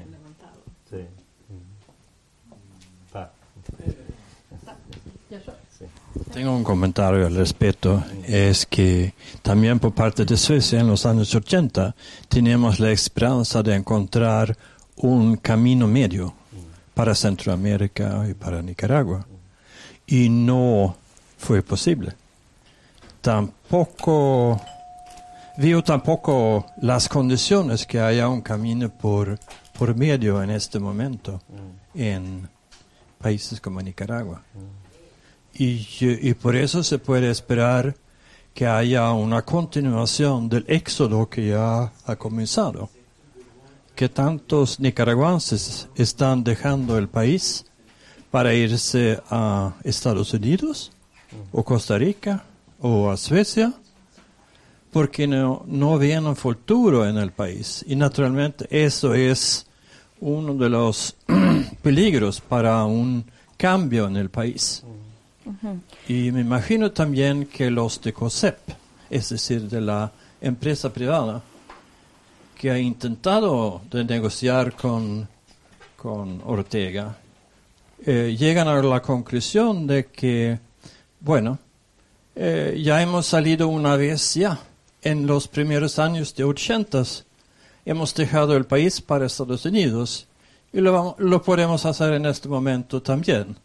sí, 0.90 0.96
mm. 1.48 3.12
Pa. 3.12 3.30
Sí. 5.78 5.84
Tengo 6.32 6.54
un 6.54 6.64
comentario 6.64 7.26
al 7.26 7.34
respecto. 7.34 8.04
Es 8.26 8.66
que 8.66 9.14
también 9.42 9.78
por 9.78 9.92
parte 9.92 10.24
de 10.24 10.36
Suecia 10.36 10.80
en 10.80 10.88
los 10.88 11.06
años 11.06 11.34
80 11.34 11.94
teníamos 12.28 12.80
la 12.80 12.90
esperanza 12.90 13.62
de 13.62 13.74
encontrar 13.74 14.56
un 14.96 15.36
camino 15.36 15.86
medio 15.86 16.34
para 16.94 17.14
Centroamérica 17.14 18.26
y 18.28 18.34
para 18.34 18.62
Nicaragua. 18.62 19.26
Y 20.06 20.28
no 20.28 20.96
fue 21.38 21.62
posible. 21.62 22.12
Tampoco 23.20 24.60
veo 25.56 25.82
tampoco 25.82 26.66
las 26.80 27.08
condiciones 27.08 27.86
que 27.86 28.00
haya 28.00 28.28
un 28.28 28.40
camino 28.40 28.90
por, 28.90 29.38
por 29.78 29.94
medio 29.94 30.42
en 30.42 30.50
este 30.50 30.78
momento 30.78 31.40
en 31.94 32.48
países 33.18 33.60
como 33.60 33.80
Nicaragua. 33.80 34.42
Y, 35.54 36.34
por 36.34 36.56
eso 36.56 36.82
se 36.82 36.98
puede 36.98 37.30
esperar 37.30 37.94
que 38.54 38.66
haya 38.66 39.12
una 39.12 39.42
continuación 39.42 40.48
del 40.48 40.64
éxodo 40.68 41.28
que 41.28 41.48
ya 41.48 41.92
ha 42.06 42.16
comenzado. 42.16 42.90
Que 43.94 44.08
tantos 44.08 44.80
nicaragüenses 44.80 45.88
están 45.94 46.42
dejando 46.42 46.96
el 46.96 47.08
país 47.08 47.66
para 48.30 48.54
irse 48.54 49.20
a 49.30 49.74
Estados 49.84 50.32
Unidos 50.32 50.90
o 51.52 51.62
Costa 51.62 51.98
Rica 51.98 52.44
o 52.80 53.10
a 53.10 53.16
Suecia 53.16 53.74
porque 54.92 55.26
no, 55.26 55.64
no 55.66 55.98
ven 55.98 56.26
un 56.26 56.36
futuro 56.36 57.06
en 57.08 57.16
el 57.16 57.32
país. 57.32 57.84
Y 57.88 57.96
naturalmente 57.96 58.66
eso 58.70 59.14
es 59.14 59.66
uno 60.20 60.54
de 60.54 60.68
los 60.68 61.16
peligros 61.82 62.40
para 62.40 62.84
un 62.84 63.24
cambio 63.56 64.06
en 64.06 64.16
el 64.16 64.28
país. 64.28 64.84
Y 66.08 66.30
me 66.32 66.40
imagino 66.40 66.92
también 66.92 67.46
que 67.46 67.70
los 67.70 68.00
de 68.00 68.12
COSEP, 68.12 68.58
es 69.10 69.28
decir, 69.30 69.68
de 69.68 69.80
la 69.80 70.12
empresa 70.40 70.92
privada, 70.92 71.42
que 72.58 72.70
ha 72.70 72.78
intentado 72.78 73.82
de 73.90 74.04
negociar 74.04 74.74
con, 74.74 75.28
con 75.96 76.40
Ortega, 76.44 77.16
eh, 78.04 78.36
llegan 78.38 78.68
a 78.68 78.82
la 78.82 79.00
conclusión 79.00 79.86
de 79.86 80.06
que, 80.06 80.58
bueno, 81.20 81.58
eh, 82.34 82.80
ya 82.82 83.02
hemos 83.02 83.26
salido 83.26 83.68
una 83.68 83.96
vez 83.96 84.34
ya. 84.34 84.58
En 85.02 85.26
los 85.26 85.48
primeros 85.48 85.98
años 85.98 86.34
de 86.34 86.44
80 86.44 87.02
hemos 87.84 88.14
dejado 88.14 88.56
el 88.56 88.64
país 88.64 89.00
para 89.00 89.26
Estados 89.26 89.64
Unidos 89.64 90.28
y 90.72 90.80
lo, 90.80 91.16
lo 91.18 91.42
podemos 91.42 91.84
hacer 91.84 92.12
en 92.14 92.26
este 92.26 92.48
momento 92.48 93.02
también. 93.02 93.56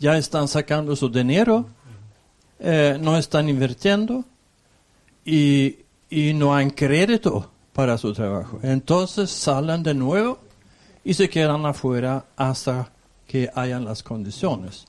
Ya 0.00 0.16
están 0.16 0.48
sacando 0.48 0.96
su 0.96 1.08
dinero, 1.08 1.66
eh, 2.58 2.98
no 3.00 3.16
están 3.16 3.48
invirtiendo 3.48 4.24
y, 5.24 5.76
y 6.08 6.32
no 6.34 6.52
han 6.54 6.70
crédito 6.70 7.50
para 7.72 7.96
su 7.96 8.12
trabajo. 8.12 8.58
Entonces 8.62 9.30
salen 9.30 9.84
de 9.84 9.94
nuevo 9.94 10.40
y 11.04 11.14
se 11.14 11.30
quedan 11.30 11.64
afuera 11.64 12.24
hasta 12.36 12.90
que 13.28 13.48
hayan 13.54 13.84
las 13.84 14.02
condiciones. 14.02 14.86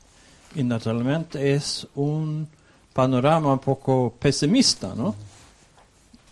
Y 0.55 0.63
naturalmente 0.63 1.53
es 1.53 1.87
un 1.93 2.47
panorama 2.93 3.53
un 3.53 3.59
poco 3.59 4.15
pesimista, 4.19 4.95
¿no? 4.95 5.15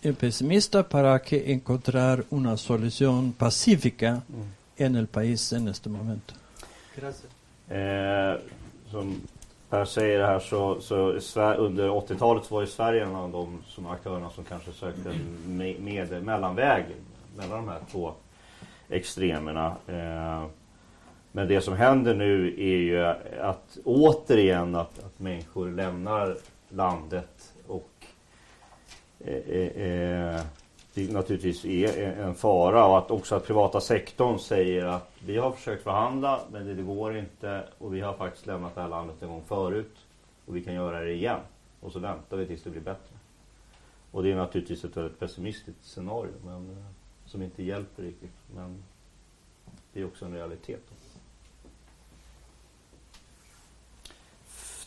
es 0.02 0.16
pesimista 0.16 0.88
para 0.88 1.20
que 1.20 1.52
encontrar 1.52 2.24
una 2.30 2.56
solución 2.56 3.32
pacífica 3.32 4.22
en 4.76 4.96
el 4.96 5.06
país 5.06 5.52
en 5.52 5.68
este 5.68 5.88
momento. 5.88 6.34
Eh, 7.68 8.38
som 8.90 9.20
Per 9.70 9.84
säger 9.84 10.24
här 10.24 10.38
så, 10.38 10.80
så 11.20 11.40
under 11.54 11.88
80-talet 11.88 12.44
så 12.44 12.54
var 12.54 12.60
ju 12.60 12.66
Sverige 12.66 13.04
en 13.04 13.14
av 13.14 13.30
de 13.30 13.62
som 13.66 13.86
aktörerna 13.86 14.30
som 14.30 14.44
kanske 14.44 14.72
sökte 14.72 15.14
med, 15.46 15.80
med 15.80 16.22
mellanväg 16.22 16.84
mellan 17.36 17.66
de 17.66 17.68
här 17.68 17.80
två 17.90 18.12
extremerna. 18.88 19.66
Eh, 19.86 20.44
men 21.32 21.48
det 21.48 21.60
som 21.60 21.74
händer 21.74 22.14
nu 22.14 22.48
är 22.48 22.78
ju 22.78 23.04
att 23.40 23.78
återigen 23.84 24.74
att, 24.74 24.98
att 24.98 25.18
människor 25.18 25.70
lämnar 25.70 26.36
landet 26.68 27.52
och 27.66 27.90
eh, 29.20 29.34
eh, 29.34 29.82
eh 29.82 30.40
det 30.94 31.12
naturligtvis 31.12 31.64
är 31.64 32.02
en 32.02 32.34
fara 32.34 32.86
och 32.86 32.98
att 32.98 33.10
också 33.10 33.34
att 33.34 33.46
privata 33.46 33.80
sektorn 33.80 34.38
säger 34.38 34.84
att 34.84 35.09
vi 35.26 35.36
har 35.36 35.52
försökt 35.52 35.82
förhandla 35.82 36.40
men 36.52 36.66
det, 36.66 36.74
det 36.74 36.82
går 36.82 37.16
inte 37.16 37.64
och 37.78 37.94
vi 37.94 38.00
har 38.00 38.14
faktiskt 38.14 38.46
lämnat 38.46 38.74
det 38.74 38.80
här 38.80 38.88
landet 38.88 39.22
en 39.22 39.28
gång 39.28 39.42
förut 39.48 39.96
och 40.46 40.56
vi 40.56 40.64
kan 40.64 40.74
göra 40.74 41.00
det 41.00 41.12
igen 41.12 41.40
och 41.80 41.92
så 41.92 41.98
väntar 41.98 42.36
vi 42.36 42.46
tills 42.46 42.62
det 42.62 42.70
blir 42.70 42.80
bättre. 42.80 43.16
Och 44.10 44.22
det 44.22 44.32
är 44.32 44.36
naturligtvis 44.36 44.84
ett 44.84 44.96
väldigt 44.96 45.18
pessimistiskt 45.18 45.84
scenario 45.84 46.32
men, 46.44 46.70
eh, 46.70 46.84
som 47.26 47.42
inte 47.42 47.62
hjälper 47.62 48.02
riktigt 48.02 48.36
men 48.54 48.82
det 49.92 50.00
är 50.00 50.06
också 50.06 50.24
en 50.24 50.34
realitet. 50.34 50.82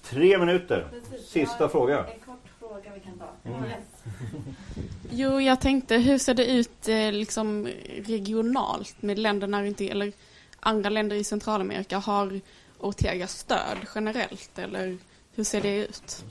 Tre 0.03 0.37
minuter. 0.37 0.87
Sista 1.19 1.69
fråga. 1.69 2.05
En 2.07 2.19
kort 2.19 2.42
fråga 2.73 2.91
vi 2.95 2.99
kan 2.99 3.17
ta. 3.19 3.49
Mm. 3.49 3.63
Jo, 5.11 5.41
jag 5.41 5.61
tänkte, 5.61 5.97
hur 5.97 6.17
ser 6.17 6.33
det 6.33 6.45
ut 6.45 6.87
eh, 6.87 7.11
liksom 7.11 7.67
regionalt 8.05 9.01
med 9.01 9.19
länderna 9.19 9.63
runt, 9.63 9.81
i- 9.81 9.89
eller 9.89 10.11
andra 10.59 10.89
länder 10.89 11.15
i 11.15 11.23
Centralamerika? 11.23 11.97
Har 11.97 12.39
Ortega 12.79 13.27
stöd 13.27 13.77
generellt, 13.95 14.59
eller 14.59 14.97
hur 15.35 15.43
ser 15.43 15.61
det 15.61 15.75
ut? 15.77 16.25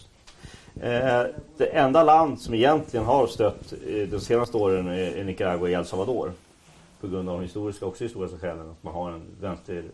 Eh, 0.81 1.23
det 1.57 1.67
enda 1.67 2.03
land 2.05 2.41
som 2.41 2.55
egentligen 2.55 3.07
har 3.07 3.27
stött 3.27 3.73
eh, 3.73 4.09
de 4.09 4.21
senaste 4.21 4.57
åren 4.57 4.89
är 4.89 5.25
Nicaragua 5.25 5.63
och 5.63 5.71
El 5.71 5.85
Salvador. 5.87 6.33
På 7.01 7.09
grund 7.09 7.29
av 7.29 7.37
de 7.39 7.43
historiska, 7.43 7.87
också 7.87 8.05
historiska 8.05 8.39
skälen 8.39 8.71
att 8.71 8.83
man 8.83 8.95
har 8.95 9.11
en 9.13 9.23
vänster... 9.41 9.85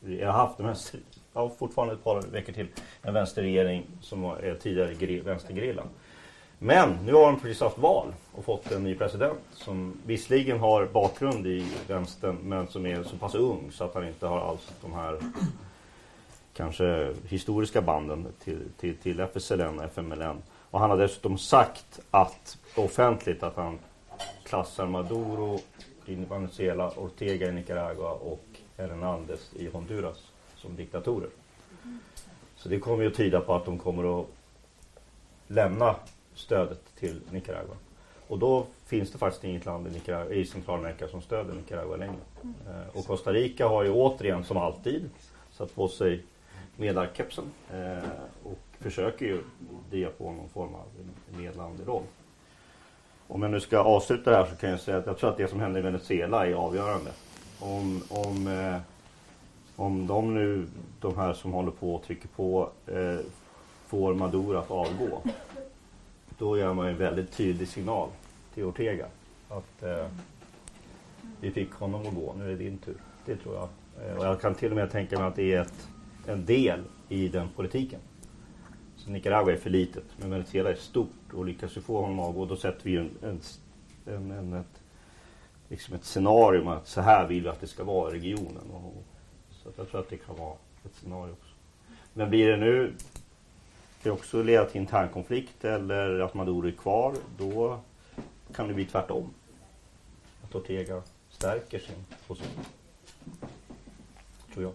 Jag 0.00 0.32
har 0.32 0.46
haft 0.46 0.58
en 0.60 0.66
vänster... 0.66 1.00
Ja, 1.32 1.50
fortfarande 1.58 1.94
ett 1.94 2.04
par 2.04 2.22
veckor 2.22 2.52
till 2.52 2.66
en 3.02 3.14
vänsterregering 3.14 3.86
som 4.00 4.24
är 4.24 4.54
tidigare 4.62 4.92
gre- 4.94 5.22
vänstergerillan. 5.24 5.86
Men 6.58 6.98
nu 7.04 7.12
har 7.12 7.22
de 7.26 7.40
precis 7.40 7.60
haft 7.60 7.78
val 7.78 8.12
och 8.32 8.44
fått 8.44 8.72
en 8.72 8.84
ny 8.84 8.94
president 8.94 9.38
som 9.52 9.94
visserligen 10.06 10.58
har 10.60 10.86
bakgrund 10.86 11.46
i 11.46 11.66
vänstern 11.88 12.36
men 12.42 12.66
som 12.66 12.86
är 12.86 13.02
så 13.02 13.16
pass 13.16 13.34
ung 13.34 13.70
så 13.72 13.84
att 13.84 13.94
han 13.94 14.08
inte 14.08 14.26
har 14.26 14.40
alls 14.40 14.72
de 14.82 14.92
här 14.92 15.18
kanske 16.54 17.14
historiska 17.28 17.82
banden 17.82 18.26
till, 18.44 18.60
till, 18.80 18.96
till 18.96 19.20
FSLN 19.20 19.78
och 19.78 19.84
FMLN. 19.84 20.42
Och 20.70 20.80
han 20.80 20.90
har 20.90 20.96
dessutom 20.98 21.38
sagt 21.38 22.00
att 22.10 22.58
offentligt 22.76 23.42
att 23.42 23.56
han 23.56 23.78
klassar 24.44 24.86
Maduro 24.86 25.58
i 26.06 26.14
Venezuela, 26.14 26.90
Ortega 26.96 27.48
i 27.48 27.52
Nicaragua 27.52 28.10
och 28.10 28.44
Hernandez 28.76 29.52
i 29.56 29.68
Honduras 29.68 30.29
som 30.60 30.76
diktatorer. 30.76 31.30
Så 32.56 32.68
det 32.68 32.78
kommer 32.78 33.02
ju 33.02 33.08
att 33.08 33.16
tyda 33.16 33.40
på 33.40 33.54
att 33.54 33.64
de 33.64 33.78
kommer 33.78 34.20
att 34.20 34.26
lämna 35.46 35.96
stödet 36.34 36.96
till 36.98 37.20
Nicaragua. 37.30 37.76
Och 38.28 38.38
då 38.38 38.66
finns 38.86 39.12
det 39.12 39.18
faktiskt 39.18 39.44
inget 39.44 39.66
land 39.66 39.86
i, 39.86 39.90
Nicaragua, 39.90 40.34
i 40.34 40.46
Centralamerika 40.46 41.08
som 41.08 41.22
stöder 41.22 41.54
Nicaragua 41.54 41.96
längre. 41.96 42.20
Eh, 42.42 42.96
och 42.96 43.06
Costa 43.06 43.32
Rica 43.32 43.68
har 43.68 43.84
ju 43.84 43.90
återigen 43.90 44.44
som 44.44 44.56
alltid 44.56 45.10
satt 45.52 45.74
på 45.74 45.88
sig 45.88 46.24
medlarkepsen 46.76 47.44
eh, 47.72 48.08
och 48.44 48.58
försöker 48.80 49.26
ju 49.26 49.42
driva 49.90 50.10
på 50.10 50.32
någon 50.32 50.48
form 50.48 50.74
av 50.74 50.86
medlande 51.38 51.84
roll. 51.84 52.02
Om 53.28 53.42
jag 53.42 53.50
nu 53.50 53.60
ska 53.60 53.78
avsluta 53.78 54.30
det 54.30 54.36
här 54.36 54.46
så 54.46 54.56
kan 54.56 54.70
jag 54.70 54.80
säga 54.80 54.98
att 54.98 55.06
jag 55.06 55.18
tror 55.18 55.30
att 55.30 55.36
det 55.36 55.48
som 55.48 55.60
händer 55.60 55.80
i 55.80 55.82
Venezuela 55.82 56.46
är 56.46 56.52
avgörande. 56.52 57.10
Om, 57.60 58.02
om, 58.08 58.46
eh, 58.46 58.80
om 59.80 60.06
de 60.06 60.34
nu, 60.34 60.66
de 61.00 61.16
här 61.16 61.32
som 61.32 61.52
håller 61.52 61.70
på 61.70 61.94
och 61.94 62.02
trycker 62.02 62.28
på, 62.28 62.70
eh, 62.86 63.18
får 63.86 64.14
Maduro 64.14 64.56
att 64.56 64.70
avgå. 64.70 65.22
Då 66.38 66.58
gör 66.58 66.74
man 66.74 66.86
en 66.86 66.96
väldigt 66.96 67.32
tydlig 67.32 67.68
signal 67.68 68.08
till 68.54 68.64
Ortega. 68.64 69.06
Att 69.48 69.82
eh, 69.82 70.06
vi 71.40 71.50
fick 71.50 71.72
honom 71.72 72.06
att 72.06 72.14
gå, 72.14 72.34
nu 72.38 72.44
är 72.44 72.48
det 72.48 72.56
din 72.56 72.78
tur. 72.78 72.96
Det 73.24 73.36
tror 73.36 73.54
jag. 73.54 73.68
Eh, 74.06 74.16
och 74.16 74.24
jag 74.24 74.40
kan 74.40 74.54
till 74.54 74.70
och 74.70 74.76
med 74.76 74.90
tänka 74.90 75.18
mig 75.18 75.26
att 75.26 75.36
det 75.36 75.54
är 75.54 75.60
ett, 75.60 75.88
en 76.26 76.44
del 76.44 76.80
i 77.08 77.28
den 77.28 77.48
politiken. 77.56 78.00
Så 78.96 79.10
Nicaragua 79.10 79.52
är 79.52 79.56
för 79.56 79.70
litet, 79.70 80.04
men 80.16 80.30
Venezuela 80.30 80.70
är 80.70 80.74
stort 80.74 81.32
och 81.32 81.44
lyckas 81.44 81.76
vi 81.76 81.80
få 81.80 82.00
honom 82.00 82.20
att 82.20 82.26
avgå 82.26 82.46
då 82.46 82.56
sätter 82.56 82.84
vi 82.84 82.90
ju 82.90 82.98
en, 82.98 83.10
en, 83.22 83.40
en, 84.14 84.30
en, 84.30 84.52
ett, 84.52 84.82
liksom 85.68 85.94
ett 85.94 86.04
scenario 86.04 86.68
att 86.70 86.88
så 86.88 87.00
här 87.00 87.28
vill 87.28 87.42
vi 87.42 87.48
att 87.48 87.60
det 87.60 87.66
ska 87.66 87.84
vara 87.84 88.10
i 88.10 88.14
regionen. 88.14 88.70
Och, 88.70 89.04
att 89.70 89.78
jag 89.78 89.90
tror 89.90 90.00
att 90.00 90.08
det 90.08 90.16
kan 90.16 90.36
vara 90.36 90.54
ett 90.84 90.94
scenario 90.94 91.32
också. 91.32 91.54
Men 92.12 92.30
blir 92.30 92.48
det 92.48 92.56
nu 92.56 92.94
det 94.02 94.10
också 94.10 94.42
leda 94.42 94.64
till 94.64 94.80
internkonflikt 94.80 95.64
eller 95.64 96.20
att 96.20 96.34
Maduro 96.34 96.68
är 96.68 96.72
kvar, 96.72 97.14
då 97.38 97.80
kan 98.54 98.68
det 98.68 98.74
bli 98.74 98.86
tvärtom. 98.86 99.30
Att 100.44 100.54
Ortega 100.54 101.02
stärker 101.30 101.78
sin 101.78 102.04
position. 102.26 102.64
Tror 104.54 104.64
jag. 104.64 104.72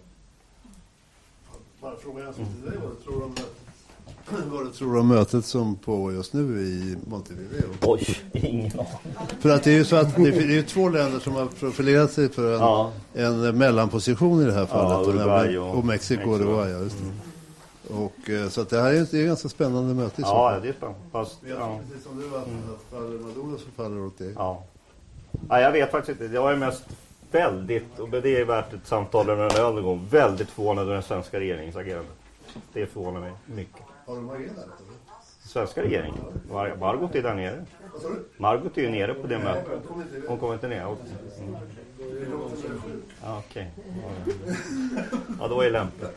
Bara 1.82 1.96
fråga 1.96 2.26
en 2.28 2.34
sak 2.34 2.48
till 2.48 2.72
dig. 2.72 2.80
Vad 2.80 2.96
du 3.06 3.24
om 3.24 3.30
mötet, 3.30 3.65
vad 4.30 4.66
du 4.66 4.72
tror 4.72 4.98
om 4.98 5.08
mötet 5.08 5.46
som 5.46 5.76
pågår 5.76 6.14
just 6.14 6.34
nu 6.34 6.42
i 6.62 6.96
Montevideo? 7.08 7.70
Oj, 7.82 8.18
ingen 8.34 8.72
aning. 8.72 8.88
För 9.40 9.50
att 9.50 9.64
det 9.64 9.70
är 9.72 9.76
ju 9.76 9.86
så 9.86 9.96
att 9.96 10.16
det 10.16 10.22
är 10.28 10.42
ju 10.42 10.64
två 10.64 10.90
länder 10.90 11.20
som 11.20 11.34
har 11.36 11.46
profilerat 11.46 12.12
sig 12.12 12.30
för 12.30 12.54
en, 12.54 12.60
Ja. 12.60 12.92
en 13.14 13.58
mellanposition 13.58 14.42
i 14.42 14.46
det 14.46 14.54
här 14.54 14.66
fallet. 14.66 15.08
Uruguay 15.08 15.38
nämligen- 15.44 15.62
och 15.62 15.78
och 15.78 15.86
Mexiko 15.86 16.20
Mexiko. 16.20 16.36
Uruguay. 16.46 16.72
Ja, 16.72 16.80
just 16.80 16.96
det. 16.98 17.94
Och, 17.94 18.30
eh, 18.30 18.50
så 18.50 18.62
att 18.62 18.70
det 18.70 18.82
här 18.82 18.94
är 18.94 19.02
ett, 19.02 19.12
det 19.12 19.18
är 19.18 19.22
ett 19.22 19.28
ganska 19.28 19.50
spännande 19.50 19.94
möte 19.94 20.16
så 20.22 20.28
Ja, 20.28 20.60
det 20.62 20.68
är 20.70 20.74
spännande. 20.74 21.00
Fast, 21.12 21.38
jag 21.50 21.60
ja. 21.60 21.80
precis 21.90 22.04
som 22.08 22.20
du 22.20 22.28
att, 22.38 22.44
att 22.44 22.86
faller 22.92 23.20
Maduro 23.20 23.58
så 23.58 23.84
faller 23.84 24.08
Ortega. 24.08 24.32
Ja. 24.36 24.64
ja, 25.50 25.60
jag 25.62 25.72
vet 25.72 25.92
faktiskt 25.92 26.22
inte. 26.22 26.34
Jag 26.36 26.52
är 26.52 26.56
mest 26.56 26.84
väldigt, 27.32 28.00
och 28.00 28.10
det 28.10 28.42
är 28.42 28.46
värt 28.46 28.74
ett 28.74 28.88
samtal 28.88 29.30
över 29.30 29.44
en 29.60 29.78
öl 29.78 30.00
väldigt 30.10 30.50
förvånad 30.50 30.84
över 30.84 30.94
den 30.94 31.04
svenska 31.04 31.40
regeringens 31.40 31.76
agerande. 31.76 32.10
Det 32.74 32.86
förvånar 32.86 33.20
mig 33.20 33.32
mycket. 33.46 33.82
Har 34.06 34.16
de 34.16 34.30
agerat? 34.30 34.66
Svenska 35.44 35.82
regeringen? 35.84 36.18
Mar- 36.52 36.78
Margot 36.80 37.16
är 37.16 37.22
där 37.24 37.34
nere. 37.36 37.66
Margot 38.38 38.78
är 38.78 38.82
ju 38.82 38.90
nere 38.90 39.14
på 39.14 39.28
det 39.28 39.40
mötet. 39.40 39.68
hon 40.28 40.38
kommer 40.40 40.54
inte 40.54 40.68
ner? 40.68 40.82
Mm. 40.82 40.96
Okej. 43.24 43.72
Ja, 43.88 44.34
Ja, 45.40 45.48
då 45.48 45.62
är 45.62 45.66
det 45.66 45.72
lämpligt. 45.72 46.12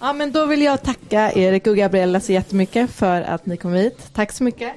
Ja, 0.00 0.12
men 0.12 0.32
då 0.32 0.46
vill 0.46 0.62
jag 0.62 0.82
tacka 0.82 1.32
Erik 1.32 1.66
och 1.66 1.76
Gabriella 1.76 2.20
så 2.20 2.32
jättemycket 2.32 2.90
för 2.90 3.22
att 3.22 3.46
ni 3.46 3.56
kom 3.56 3.72
hit. 3.72 4.10
Tack 4.12 4.32
så 4.32 4.44
mycket. 4.44 4.72